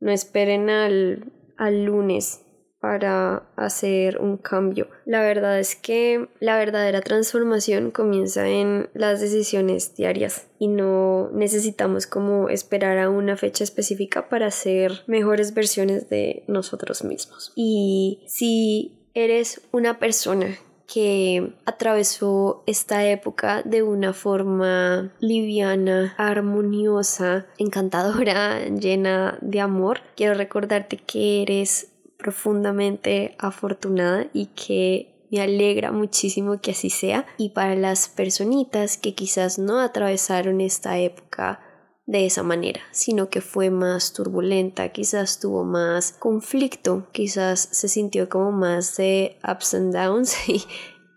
No 0.00 0.10
esperen 0.10 0.68
al, 0.68 1.32
al 1.58 1.84
lunes 1.84 2.44
para 2.86 3.42
hacer 3.56 4.18
un 4.18 4.36
cambio. 4.36 4.86
La 5.06 5.20
verdad 5.20 5.58
es 5.58 5.74
que 5.74 6.28
la 6.38 6.56
verdadera 6.56 7.00
transformación 7.00 7.90
comienza 7.90 8.48
en 8.48 8.88
las 8.94 9.20
decisiones 9.20 9.96
diarias 9.96 10.46
y 10.60 10.68
no 10.68 11.28
necesitamos 11.32 12.06
como 12.06 12.48
esperar 12.48 12.98
a 12.98 13.10
una 13.10 13.36
fecha 13.36 13.64
específica 13.64 14.28
para 14.28 14.52
ser 14.52 15.02
mejores 15.08 15.52
versiones 15.52 16.08
de 16.08 16.44
nosotros 16.46 17.02
mismos. 17.02 17.52
Y 17.56 18.22
si 18.28 19.10
eres 19.14 19.62
una 19.72 19.98
persona 19.98 20.56
que 20.86 21.54
atravesó 21.64 22.62
esta 22.66 23.04
época 23.04 23.62
de 23.64 23.82
una 23.82 24.12
forma 24.12 25.12
liviana, 25.18 26.14
armoniosa, 26.18 27.46
encantadora, 27.58 28.64
llena 28.80 29.38
de 29.40 29.60
amor. 29.60 30.02
Quiero 30.14 30.34
recordarte 30.34 30.98
que 30.98 31.42
eres 31.42 31.88
profundamente 32.26 33.36
afortunada 33.38 34.26
y 34.32 34.46
que 34.46 35.28
me 35.30 35.40
alegra 35.40 35.92
muchísimo 35.92 36.60
que 36.60 36.72
así 36.72 36.90
sea. 36.90 37.24
Y 37.38 37.50
para 37.50 37.76
las 37.76 38.08
personitas 38.08 38.96
que 38.96 39.14
quizás 39.14 39.60
no 39.60 39.78
atravesaron 39.78 40.60
esta 40.60 40.98
época 40.98 41.60
de 42.04 42.26
esa 42.26 42.42
manera, 42.42 42.80
sino 42.90 43.28
que 43.30 43.40
fue 43.40 43.70
más 43.70 44.12
turbulenta, 44.12 44.88
quizás 44.88 45.38
tuvo 45.38 45.62
más 45.62 46.10
conflicto, 46.10 47.06
quizás 47.12 47.60
se 47.70 47.86
sintió 47.86 48.28
como 48.28 48.50
más 48.50 48.96
de 48.96 49.38
ups 49.48 49.74
and 49.74 49.94
downs 49.94 50.36
y, 50.48 50.64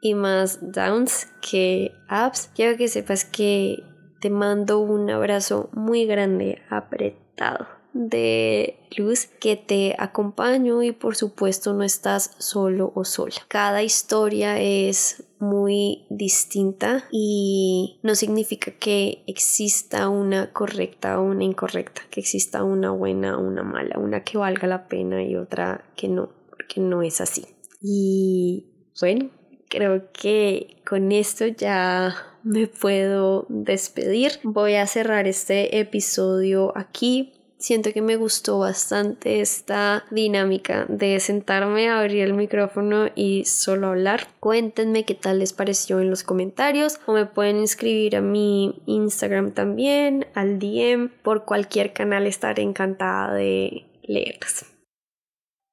y 0.01 0.13
más 0.13 0.59
downs 0.61 1.27
que 1.41 1.91
ups. 2.07 2.51
Quiero 2.53 2.77
que 2.77 2.87
sepas 2.87 3.25
que 3.25 3.83
te 4.21 4.29
mando 4.29 4.79
un 4.79 5.09
abrazo 5.09 5.71
muy 5.73 6.05
grande, 6.05 6.61
apretado 6.69 7.78
de 7.93 8.79
luz 8.97 9.27
que 9.39 9.55
te 9.55 9.95
acompaño 9.97 10.83
y 10.83 10.91
por 10.91 11.15
supuesto 11.15 11.73
no 11.73 11.83
estás 11.83 12.35
solo 12.37 12.91
o 12.95 13.03
sola. 13.05 13.35
Cada 13.47 13.83
historia 13.83 14.59
es 14.59 15.23
muy 15.39 16.05
distinta 16.09 17.05
y 17.11 17.99
no 18.03 18.15
significa 18.15 18.71
que 18.71 19.23
exista 19.27 20.09
una 20.09 20.51
correcta 20.51 21.19
o 21.19 21.23
una 21.23 21.43
incorrecta, 21.43 22.01
que 22.09 22.19
exista 22.19 22.63
una 22.63 22.91
buena 22.91 23.37
o 23.37 23.41
una 23.41 23.63
mala, 23.63 23.97
una 23.97 24.23
que 24.23 24.37
valga 24.37 24.67
la 24.67 24.87
pena 24.87 25.23
y 25.23 25.35
otra 25.35 25.85
que 25.95 26.09
no, 26.09 26.29
porque 26.49 26.81
no 26.81 27.01
es 27.01 27.21
así. 27.21 27.45
Y 27.81 28.65
bueno, 28.99 29.29
creo 29.69 30.11
que 30.11 30.81
con 30.85 31.11
esto 31.11 31.47
ya 31.47 32.13
me 32.43 32.67
puedo 32.67 33.45
despedir. 33.49 34.33
Voy 34.43 34.75
a 34.75 34.87
cerrar 34.87 35.27
este 35.27 35.79
episodio 35.79 36.73
aquí 36.75 37.33
siento 37.59 37.91
que 37.93 38.01
me 38.01 38.15
gustó 38.15 38.59
bastante 38.59 39.41
esta 39.41 40.05
dinámica 40.09 40.85
de 40.87 41.19
sentarme 41.19 41.89
abrir 41.89 42.23
el 42.23 42.33
micrófono 42.33 43.09
y 43.15 43.45
solo 43.45 43.87
hablar. 43.87 44.27
Cuéntenme 44.39 45.05
qué 45.05 45.13
tal 45.13 45.39
les 45.39 45.53
pareció 45.53 45.99
en 45.99 46.09
los 46.09 46.23
comentarios 46.23 46.99
o 47.05 47.13
me 47.13 47.25
pueden 47.25 47.57
inscribir 47.57 48.15
a 48.15 48.21
mi 48.21 48.81
Instagram 48.85 49.51
también, 49.51 50.25
al 50.33 50.57
DM, 50.57 51.09
por 51.21 51.45
cualquier 51.45 51.93
canal 51.93 52.25
estaré 52.25 52.63
encantada 52.63 53.33
de 53.33 53.85
leerlas. 54.03 54.65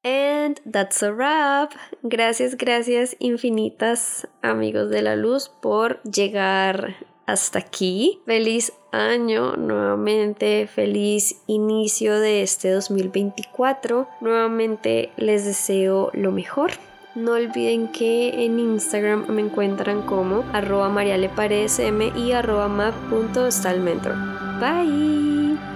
And 0.03 0.61
that's 0.71 1.03
a 1.03 1.11
wrap. 1.11 1.73
Gracias, 2.03 2.57
gracias 2.57 3.17
infinitas 3.19 4.29
amigos 4.41 4.89
de 4.89 5.03
la 5.03 5.17
luz 5.17 5.49
por 5.49 6.01
llegar 6.03 6.95
hasta 7.27 7.59
aquí. 7.59 8.21
Feliz 8.25 8.73
año 8.93 9.57
nuevamente, 9.57 10.67
feliz 10.67 11.43
inicio 11.47 12.19
de 12.19 12.43
este 12.43 12.71
2024. 12.71 14.09
Nuevamente 14.21 15.11
les 15.17 15.45
deseo 15.45 16.11
lo 16.15 16.33
mejor. 16.33 16.73
No 17.15 17.33
olviden 17.33 17.89
que 17.89 18.45
en 18.45 18.59
Instagram 18.59 19.27
me 19.29 19.41
encuentran 19.41 20.03
como 20.03 20.45
arroba 20.53 20.89
marialeparesm 20.91 22.15
y 22.15 22.33
arroba 22.33 22.69
map.stalmentor. 22.69 24.15
Bye. 24.61 25.76